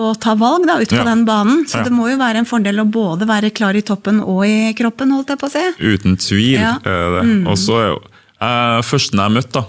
å 0.00 0.10
ta 0.20 0.34
valg 0.36 0.66
da, 0.68 0.76
ut 0.80 0.88
på 0.92 1.00
Ja. 1.00 1.04
den 1.08 1.24
banen. 1.28 1.64
Så 1.68 1.78
Ja. 1.80 1.84
det 1.88 1.92
må 1.96 2.10
jo 2.12 2.16
være 2.20 2.40
en 2.42 2.48
fordel 2.48 2.80
å 2.80 2.86
både 2.92 3.24
være 3.28 3.50
klar 3.56 3.76
i 3.76 3.80
toppen 3.84 4.20
og 4.20 4.44
i 4.48 4.72
kroppen, 4.76 5.12
holdt 5.16 5.32
jeg 5.32 5.40
på 5.40 5.48
å 5.48 5.54
si. 5.56 5.64
Uten 5.80 6.16
tvil. 6.20 6.60
Ja. 6.60 6.76
er 6.84 7.08
det. 7.22 7.46
Og 7.48 7.56
så 7.56 7.80
er 7.80 7.88
jo 7.94 7.98
eh, 8.40 8.80
Førsten 8.86 9.18
jeg 9.22 9.34
møtte, 9.34 9.62
da, 9.62 9.64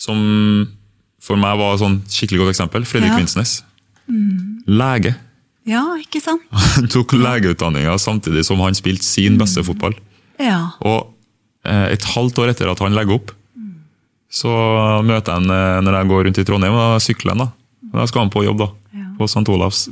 som 0.00 0.18
for 1.24 1.40
meg 1.40 1.56
var 1.56 1.74
et 1.76 1.80
sånn 1.80 2.00
skikkelig 2.10 2.42
godt 2.42 2.52
eksempel, 2.54 2.84
Fredrik 2.88 3.14
Ja. 3.14 3.20
Vinsnes. 3.22 3.54
Lege. 4.68 5.14
Ja, 5.68 5.82
ikke 6.00 6.20
sant? 6.20 6.42
Han 6.76 6.88
tok 6.92 7.14
legeutdanninga 7.16 7.94
samtidig 8.00 8.42
som 8.44 8.60
han 8.60 8.76
spilte 8.76 9.06
sin 9.06 9.38
beste 9.40 9.62
fotball. 9.64 9.94
Ja. 10.42 10.58
Og 10.84 11.14
eh, 11.64 11.92
et 11.94 12.04
halvt 12.14 12.42
år 12.42 12.52
etter 12.52 12.68
at 12.68 12.82
han 12.84 12.92
legger 12.96 13.16
opp, 13.16 13.32
så 14.34 14.50
møter 15.06 15.30
jeg 15.30 15.44
han 15.44 15.54
eh, 15.54 15.80
når 15.86 15.96
jeg 16.00 16.10
går 16.10 16.24
rundt 16.28 16.40
i 16.42 16.44
Trondheim 16.48 16.76
og 16.76 16.98
sykler 17.00 17.32
han 17.36 17.44
da. 17.46 17.48
Da 17.94 18.04
skal 18.10 18.24
han 18.26 18.32
på 18.34 18.42
jobb, 18.44 18.58
da. 18.64 18.68
Ja. 18.98 19.06
På 19.16 19.28
St. 19.30 19.46
Olavs. 19.54 19.84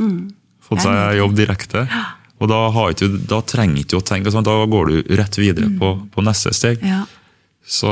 Fått 0.67 0.83
er 0.83 0.85
seg 0.89 1.19
jobb 1.23 1.37
direkte. 1.39 1.87
Og 2.43 2.49
da, 2.51 2.57
har 2.75 2.91
ikke, 2.91 3.07
du- 3.07 3.21
da 3.31 3.39
trenger 3.47 3.85
ikke 3.85 4.01
å 4.01 4.03
tenke 4.03 4.33
sånn, 4.35 4.43
da 4.43 4.57
går 4.67 4.89
du 4.91 5.13
rett 5.15 5.37
videre 5.39 5.69
på, 5.79 5.93
på 6.11 6.25
neste 6.27 6.51
steg. 6.59 6.83
ja. 6.85 7.05
Så, 7.63 7.91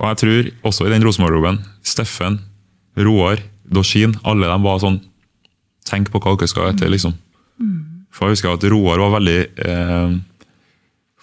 og 0.00 0.06
jeg 0.08 0.20
tror 0.22 0.50
også 0.70 0.86
i 0.86 0.92
den 0.92 1.04
Rosenborg-roben 1.06 1.60
Steffen, 1.86 2.40
Roar, 2.98 3.42
Dorsin, 3.70 4.16
alle 4.26 4.50
de 4.50 4.58
var 4.64 4.82
sånn 4.82 5.00
Tenk 5.90 6.10
på 6.12 6.20
hva 6.22 6.36
dere 6.38 6.46
skal 6.50 6.68
etter, 6.70 6.90
liksom. 6.92 7.14
For 8.14 8.28
jeg 8.28 8.36
husker 8.36 8.52
at 8.52 8.64
Roar 8.70 9.00
var 9.00 9.14
veldig 9.16 9.38
eh, 9.64 10.12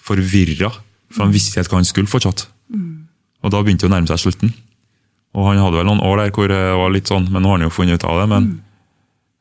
forvirra, 0.08 0.72
for 1.14 1.24
han 1.24 1.32
visste 1.36 1.62
ikke 1.62 1.76
hva 1.76 1.80
han 1.80 1.88
skulle 1.88 2.10
fortsatt. 2.12 2.48
Og 3.46 3.54
da 3.54 3.62
begynte 3.64 3.86
det 3.86 3.92
å 3.92 3.94
nærme 3.94 4.10
seg 4.10 4.20
slutten. 4.26 4.52
Og 5.38 5.46
han 5.48 5.62
hadde 5.62 5.78
vel 5.78 5.88
noen 5.88 6.04
år 6.04 6.24
der 6.24 6.34
hvor 6.36 6.50
det 6.52 6.60
var 6.82 6.92
litt 6.92 7.08
sånn, 7.08 7.30
men 7.32 7.46
nå 7.46 7.52
har 7.52 7.60
han 7.60 7.68
jo 7.68 7.76
funnet 7.76 8.02
ut 8.02 8.08
av 8.10 8.20
det. 8.20 8.28
Men 8.34 8.50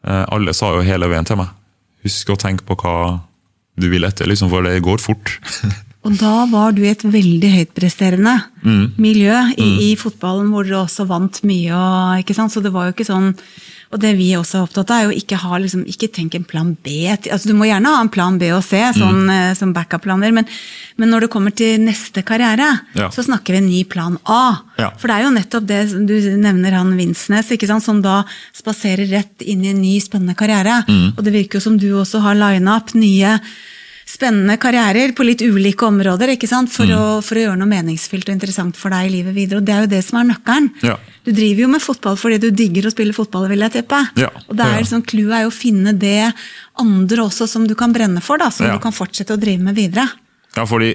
eh, 0.07 0.25
alle 0.37 0.55
sa 0.55 0.75
jo 0.77 0.85
hele 0.87 1.09
veien 1.11 1.27
til 1.27 1.41
meg 1.41 1.55
Husk 2.07 2.29
å 2.31 2.37
tenke 2.39 2.63
på 2.69 2.77
hva 2.79 2.97
du 3.81 3.89
vil 3.91 4.07
etter, 4.07 4.29
liksom, 4.31 4.53
for 4.53 4.63
det 4.63 4.79
går 4.85 5.01
fort. 5.03 5.33
Og 6.07 6.15
da 6.21 6.45
var 6.47 6.73
du 6.77 6.85
i 6.85 6.93
et 6.95 7.03
veldig 7.03 7.51
høytpresterende 7.59 8.37
Mm. 8.67 8.93
miljø 8.99 9.35
i, 9.63 9.93
i 9.93 9.97
fotballen, 9.97 10.49
hvor 10.51 10.65
dere 10.67 10.81
også 10.87 11.05
vant 11.07 11.39
mye. 11.47 11.71
Og, 11.71 12.23
ikke 12.25 12.35
sant? 12.35 12.51
Så 12.55 12.63
det 12.65 12.73
var 12.75 12.87
jo 12.89 12.95
ikke 12.97 13.07
sånn 13.07 13.35
Og 13.95 14.01
det 14.03 14.17
vi 14.19 14.33
også 14.35 14.57
er 14.59 14.65
opptatt 14.67 14.91
av, 14.91 14.97
er 14.99 15.05
jo 15.07 15.15
ikke 15.21 15.37
ha 15.39 15.59
liksom, 15.63 15.85
ikke 15.87 16.09
tenk 16.11 16.35
en 16.35 16.43
plan 16.45 16.73
B. 16.83 17.07
Altså, 17.31 17.47
du 17.47 17.55
må 17.55 17.69
gjerne 17.69 17.87
ha 17.87 18.01
en 18.03 18.09
plan 18.11 18.35
B 18.37 18.49
og 18.51 18.65
C 18.67 18.81
sånn, 18.93 19.29
Mm. 19.31 19.55
som 19.55 19.73
backup-planer, 19.73 20.33
men, 20.35 20.45
men 20.99 21.09
når 21.09 21.21
det 21.21 21.31
kommer 21.31 21.55
til 21.55 21.79
neste 21.79 22.25
karriere, 22.27 22.81
Ja. 22.99 23.09
så 23.15 23.23
snakker 23.23 23.55
vi 23.55 23.59
en 23.59 23.69
ny 23.71 23.85
plan 23.85 24.19
A. 24.27 24.59
Ja. 24.77 24.91
For 24.99 25.07
det 25.07 25.15
er 25.15 25.23
jo 25.23 25.31
nettopp 25.31 25.67
det 25.71 25.81
du 26.05 26.37
nevner 26.37 26.73
han 26.75 26.97
Vinsnes, 26.99 27.47
som 27.85 28.03
da 28.03 28.25
spaserer 28.53 29.07
rett 29.09 29.41
inn 29.47 29.65
i 29.65 29.71
en 29.71 29.81
ny, 29.81 30.01
spennende 30.01 30.35
karriere. 30.35 30.83
Mm. 30.89 31.15
Og 31.17 31.23
det 31.23 31.33
virker 31.33 31.55
jo 31.61 31.61
som 31.61 31.79
du 31.79 31.93
også 31.95 32.21
har 32.21 32.35
lina 32.35 32.77
opp 32.79 32.93
nye 32.93 33.39
spennende 34.17 34.57
karrierer 34.61 35.13
på 35.17 35.25
litt 35.29 35.43
ulike 35.45 35.85
områder 35.87 36.33
ikke 36.35 36.49
sant? 36.49 36.71
For, 36.73 36.87
Mm. 36.89 36.97
å, 36.97 37.23
for 37.23 37.37
å 37.37 37.43
gjøre 37.45 37.59
noe 37.61 37.69
meningsfylt 37.71 38.29
og 38.31 38.35
interessant 38.35 38.77
for 38.81 38.91
deg 38.95 39.07
i 39.09 39.13
livet 39.19 39.35
videre. 39.37 39.61
Og 39.61 39.67
det 39.69 39.75
er 39.77 39.81
jo 39.85 39.91
det 39.93 40.03
som 40.07 40.19
er 40.21 40.29
nøkkelen. 40.33 40.71
Ja. 40.83 40.97
Du 41.27 41.33
driver 41.37 41.61
jo 41.67 41.69
med 41.77 41.83
fotball 41.85 42.17
fordi 42.21 42.39
du 42.41 42.51
digger 42.51 42.89
å 42.89 42.93
spille 42.95 43.13
fotball, 43.17 43.49
vil 43.53 43.65
jeg 43.67 43.73
tippe. 43.81 44.01
Ja, 44.17 44.31
og 44.49 44.55
det 44.57 44.65
er 44.67 44.75
ja. 44.79 44.83
liksom, 44.85 45.03
clouet 45.07 45.37
er 45.39 45.43
jo 45.47 45.51
å 45.53 45.57
finne 45.57 45.93
det 45.99 46.33
andre 46.81 47.23
også 47.29 47.49
som 47.51 47.67
du 47.67 47.75
kan 47.79 47.93
brenne 47.93 48.23
for, 48.23 48.39
da, 48.39 48.49
som 48.51 48.67
Ja. 48.67 48.73
du 48.77 48.83
kan 48.83 48.93
fortsette 48.97 49.35
å 49.37 49.41
drive 49.41 49.63
med 49.63 49.75
videre. 49.77 50.09
Ja, 50.57 50.65
fordi 50.65 50.95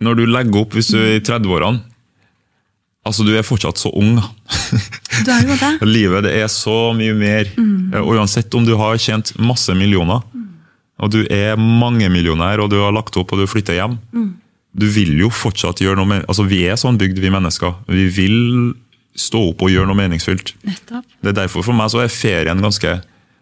når 0.00 0.16
du 0.16 0.26
legger 0.26 0.60
opp, 0.62 0.72
hvis 0.74 0.90
du 0.92 0.98
er 0.98 1.16
i 1.18 1.20
30-årene 1.20 1.82
Altså, 3.06 3.24
du 3.24 3.30
er 3.38 3.42
fortsatt 3.46 3.78
så 3.80 3.88
ung. 3.96 4.16
da. 4.18 4.26
Du 5.24 5.30
er 5.32 5.46
jo 5.48 5.54
det. 5.56 5.70
Livet 5.96 6.26
det 6.26 6.32
er 6.42 6.50
så 6.52 6.92
mye 6.92 7.14
mer. 7.16 7.48
Og 8.02 8.10
uansett 8.18 8.52
om 8.58 8.66
du 8.66 8.74
har 8.76 8.98
tjent 9.00 9.30
masse 9.40 9.72
millioner, 9.78 10.20
og 10.98 11.12
du 11.14 11.20
er 11.30 11.58
mangemillionær, 11.58 12.62
og 12.64 12.70
du 12.72 12.78
har 12.82 12.94
lagt 12.94 13.16
opp 13.20 13.32
og 13.32 13.42
du 13.42 13.46
flytter 13.50 13.78
hjem, 13.78 13.98
du 14.78 14.86
vil 14.92 15.14
jo 15.22 15.30
fortsatt 15.32 15.80
gjøre 15.82 15.96
noe 15.98 16.06
med 16.10 16.24
Altså, 16.28 16.44
vi 16.46 16.64
er 16.68 16.76
sånn 16.78 16.98
bygd, 17.00 17.18
vi 17.22 17.30
mennesker. 17.32 17.78
Vi 17.88 18.04
vil 18.14 18.38
stå 19.18 19.40
opp 19.50 19.64
og 19.66 19.72
gjøre 19.72 19.88
noe 19.88 19.98
meningsfylt. 19.98 20.52
Nettopp. 20.66 21.06
Det 21.22 21.32
er 21.32 21.38
derfor 21.40 21.64
for 21.66 21.74
meg 21.74 21.90
så 21.90 22.02
er 22.04 22.12
ferien 22.12 22.60
ganske 22.62 22.92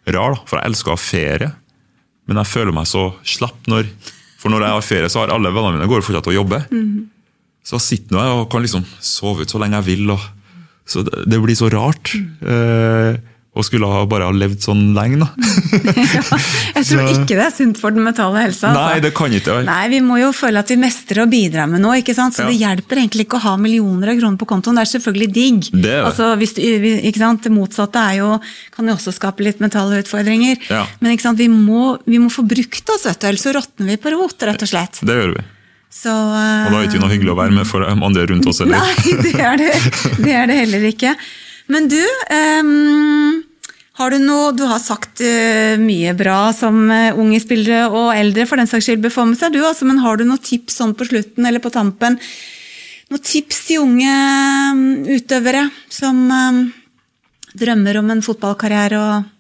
rar, 0.07 0.37
da. 0.37 0.45
For 0.47 0.61
jeg 0.61 0.71
elsker 0.71 0.93
å 0.93 0.97
ha 0.97 1.03
ferie. 1.03 1.51
Men 2.27 2.41
jeg 2.43 2.51
føler 2.53 2.75
meg 2.75 2.89
så 2.91 3.09
slapp 3.27 3.69
når 3.71 3.91
For 4.37 4.53
når 4.53 4.63
jeg 4.63 4.75
har 4.77 4.85
ferie, 4.85 5.09
så 5.11 5.23
har 5.23 5.33
alle 5.35 5.51
vennene 5.51 5.79
mine 5.79 5.89
går 5.91 6.05
fortsatt 6.07 6.29
og 6.31 6.37
jobber. 6.37 6.67
Så 7.67 7.79
jeg 7.81 7.85
sitter 7.87 8.15
nå 8.15 8.25
og 8.37 8.51
kan 8.53 8.63
liksom 8.63 8.85
sove 9.03 9.43
ut 9.43 9.51
så 9.51 9.59
lenge 9.59 9.81
jeg 9.81 9.87
vil. 9.89 10.11
Og, 10.15 10.21
så 10.87 11.03
det, 11.03 11.25
det 11.27 11.41
blir 11.43 11.57
så 11.59 11.71
rart. 11.73 12.13
Eh, 12.15 13.17
Og 13.57 13.65
skulle 13.65 13.89
ha 13.89 14.03
bare 14.05 14.27
ha 14.29 14.33
levd 14.37 14.61
sånn 14.61 14.83
lenge, 14.93 15.17
da. 15.23 15.29
ja, 16.17 16.23
jeg 16.77 16.85
tror 16.91 17.07
ikke 17.09 17.37
det 17.39 17.45
er 17.47 17.55
sunt 17.55 17.79
for 17.81 17.95
den 17.97 18.05
mentale 18.05 18.43
helsa. 18.45 18.69
altså. 18.69 18.83
Nei, 18.91 18.99
det 19.01 19.13
kan 19.17 19.33
ikke 19.33 19.55
være. 19.55 19.65
Nei, 19.65 19.87
vi 19.95 20.01
må 20.05 20.19
jo 20.21 20.29
føle 20.37 20.61
at 20.61 20.69
vi 20.73 20.77
mestrer 20.83 21.23
og 21.25 21.31
bidrar 21.33 21.71
med 21.71 21.81
noe. 21.81 21.97
ikke 22.03 22.13
sant? 22.17 22.37
Så 22.37 22.45
Ja. 22.45 22.51
det 22.53 22.59
hjelper 22.61 23.01
egentlig 23.01 23.25
ikke 23.27 23.39
å 23.41 23.45
ha 23.47 23.55
millioner 23.57 24.13
av 24.13 24.21
kroner 24.21 24.37
på 24.43 24.49
kontoen. 24.51 24.77
Det 24.77 24.85
er 24.85 24.93
selvfølgelig 24.99 25.31
digg. 25.33 25.61
Det 25.73 25.81
er 25.81 26.03
det. 26.03 26.05
Altså, 26.11 26.29
hvis 26.37 26.53
du, 26.59 26.61
ikke 27.01 27.23
sant? 27.25 27.43
Det 27.49 27.55
motsatte 27.57 27.97
er 28.13 28.19
jo, 28.21 28.31
kan 28.77 28.93
jo 28.93 28.99
også 28.99 29.17
skape 29.17 29.41
litt 29.49 29.65
mentale 29.65 30.03
utfordringer. 30.05 30.61
Ja. 30.69 30.85
Men 31.01 31.17
ikke 31.17 31.27
sant? 31.31 31.41
Vi, 31.41 31.49
må, 31.49 31.97
vi 32.05 32.21
må 32.21 32.29
få 32.33 32.45
brukt 32.45 32.93
oss, 32.93 33.09
vet 33.09 33.21
du, 33.25 33.29
ellers 33.33 33.47
så 33.49 33.57
råtner 33.57 33.95
vi 33.95 33.97
på 34.05 34.13
rot, 34.13 34.37
rett 34.45 34.63
og 34.69 34.69
slett. 34.75 35.01
Det 35.01 35.17
gjør 35.17 35.33
vi. 35.39 35.47
Så, 35.97 36.13
Og 36.13 36.69
da 36.69 36.77
er 36.77 36.85
det 36.85 36.91
ikke 36.93 37.01
noe 37.07 37.13
hyggelig 37.15 37.33
å 37.33 37.39
være 37.41 37.57
med 37.57 37.65
for 37.65 37.81
de 37.81 37.89
andre 38.05 38.27
rundt 38.29 38.47
oss 38.53 38.61
heller. 38.61 38.85
Nei, 38.85 39.17
det 39.25 39.35
er 39.41 39.61
det, 39.65 39.73
det 40.21 40.35
er 40.45 40.51
det 40.51 40.57
heller 40.61 40.89
ikke. 40.93 41.17
Men 41.73 41.89
du, 41.89 41.99
ehm, 42.31 43.46
har 43.97 44.13
du 44.13 44.19
noe 44.21 44.53
Du 44.57 44.65
har 44.69 44.81
sagt 44.83 45.23
eh, 45.25 45.77
mye 45.81 46.13
bra 46.17 46.51
som 46.57 46.85
eh, 46.93 47.17
unge 47.17 47.41
spillere 47.43 47.87
og 47.89 48.13
eldre 48.17 48.47
for 48.49 48.61
den 48.61 48.69
saks 48.71 48.89
skyld 48.89 49.05
bør 49.05 49.15
få 49.15 49.29
med 49.31 49.41
seg, 49.41 49.55
du 49.55 49.63
altså, 49.65 49.89
men 49.89 50.03
har 50.05 50.19
du 50.19 50.27
noen 50.27 50.43
tips 50.43 50.81
sånn 50.83 50.97
på 50.97 51.09
slutten 51.09 51.49
eller 51.49 51.65
på 51.65 51.73
tampen? 51.75 52.19
Noen 53.13 53.23
tips 53.23 53.63
til 53.69 53.85
unge 53.85 54.13
mm, 54.77 55.07
utøvere 55.15 55.69
som 55.93 56.19
ehm, 56.35 56.61
drømmer 57.57 58.01
om 58.01 58.13
en 58.13 58.23
fotballkarriere 58.27 59.01
og 59.01 59.33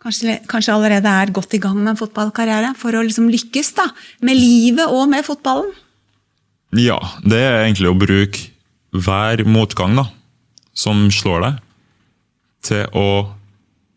kanskje, 0.00 0.38
kanskje 0.48 0.74
allerede 0.74 1.12
er 1.22 1.34
godt 1.36 1.54
i 1.54 1.60
gang 1.62 1.76
med 1.78 1.92
en 1.92 2.00
fotballkarriere, 2.00 2.72
for 2.80 2.96
å 2.96 3.04
liksom 3.04 3.28
lykkes 3.30 3.74
da, 3.76 3.90
med 4.24 4.40
livet 4.40 4.88
og 4.88 5.10
med 5.12 5.26
fotballen? 5.26 5.68
Ja, 6.78 6.98
det 7.26 7.42
er 7.44 7.64
egentlig 7.66 7.90
å 7.90 7.98
bruke 7.98 8.48
hver 8.96 9.44
motgang 9.46 9.98
da, 9.98 10.08
som 10.72 11.08
slår 11.12 11.44
deg, 11.44 11.60
til 12.66 12.86
å 12.96 13.08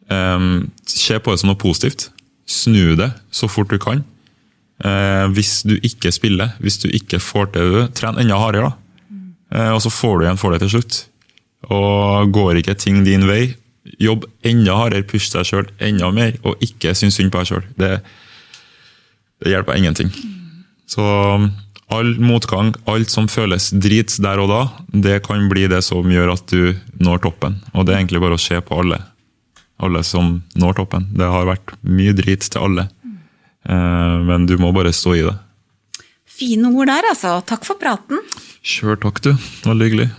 um, 0.09 0.67
se 0.87 1.19
på 1.19 1.33
det 1.33 1.41
som 1.41 1.51
noe 1.51 1.59
positivt. 1.59 2.09
Snu 2.49 2.95
det 2.99 3.09
så 3.33 3.49
fort 3.51 3.71
du 3.71 3.79
kan. 3.81 4.03
Uh, 4.83 5.29
hvis 5.35 5.61
du 5.67 5.77
ikke 5.79 6.11
spiller, 6.11 6.55
hvis 6.63 6.81
du 6.83 6.89
ikke 6.91 7.21
får 7.23 7.53
til 7.53 7.75
det, 7.77 7.87
tren 7.99 8.19
enda 8.19 8.39
hardere. 8.41 8.71
da. 8.71 8.79
Uh, 9.53 9.71
og 9.75 9.81
så 9.85 9.91
får 9.93 10.17
du 10.17 10.25
igjen 10.25 10.41
for 10.41 10.53
det 10.53 10.63
til 10.63 10.75
slutt. 10.75 11.03
Og 11.71 12.33
går 12.35 12.59
ikke 12.59 12.75
ting 12.79 13.03
din 13.05 13.27
vei, 13.29 13.53
jobb 13.99 14.25
enda 14.47 14.75
hardere, 14.79 15.07
push 15.07 15.31
deg 15.33 15.47
sjøl 15.47 15.69
enda 15.83 16.09
mer, 16.15 16.35
og 16.43 16.59
ikke 16.63 16.95
synes 16.97 17.19
synd 17.19 17.31
på 17.31 17.39
deg 17.39 17.51
sjøl. 17.51 17.67
Det, 17.79 17.91
det 19.43 19.53
hjelper 19.53 19.79
ingenting. 19.79 20.11
Så 20.89 21.03
all 21.93 22.13
motgang, 22.21 22.73
alt 22.89 23.11
som 23.13 23.29
føles 23.31 23.69
drit 23.83 24.15
der 24.23 24.41
og 24.43 24.49
da, 24.51 24.61
det 25.05 25.19
kan 25.27 25.47
bli 25.51 25.67
det 25.71 25.81
som 25.85 26.09
gjør 26.09 26.33
at 26.35 26.45
du 26.51 26.73
når 27.03 27.23
toppen. 27.27 27.59
Og 27.73 27.85
det 27.85 27.93
er 27.95 28.01
egentlig 28.01 28.21
bare 28.23 28.37
å 28.39 28.41
se 28.41 28.59
på 28.65 28.81
alle. 28.83 28.99
Alle 29.83 30.03
som 30.07 30.35
når 30.59 30.77
toppen. 30.81 31.07
Det 31.17 31.29
har 31.29 31.47
vært 31.49 31.73
mye 31.85 32.13
drit 32.17 32.45
til 32.49 32.61
alle. 32.67 32.87
Eh, 33.65 34.17
Men 34.29 34.45
du 34.49 34.57
må 34.61 34.73
bare 34.75 34.93
stå 34.95 35.15
i 35.17 35.25
det. 35.25 35.35
Fine 36.33 36.71
ord 36.73 36.89
der, 36.89 37.05
altså. 37.11 37.37
Takk 37.45 37.65
for 37.67 37.77
praten. 37.81 38.21
Sjøl 38.65 38.97
takk, 39.03 39.21
du. 39.21 39.33
Veldig 39.67 39.89
hyggelig. 39.89 40.09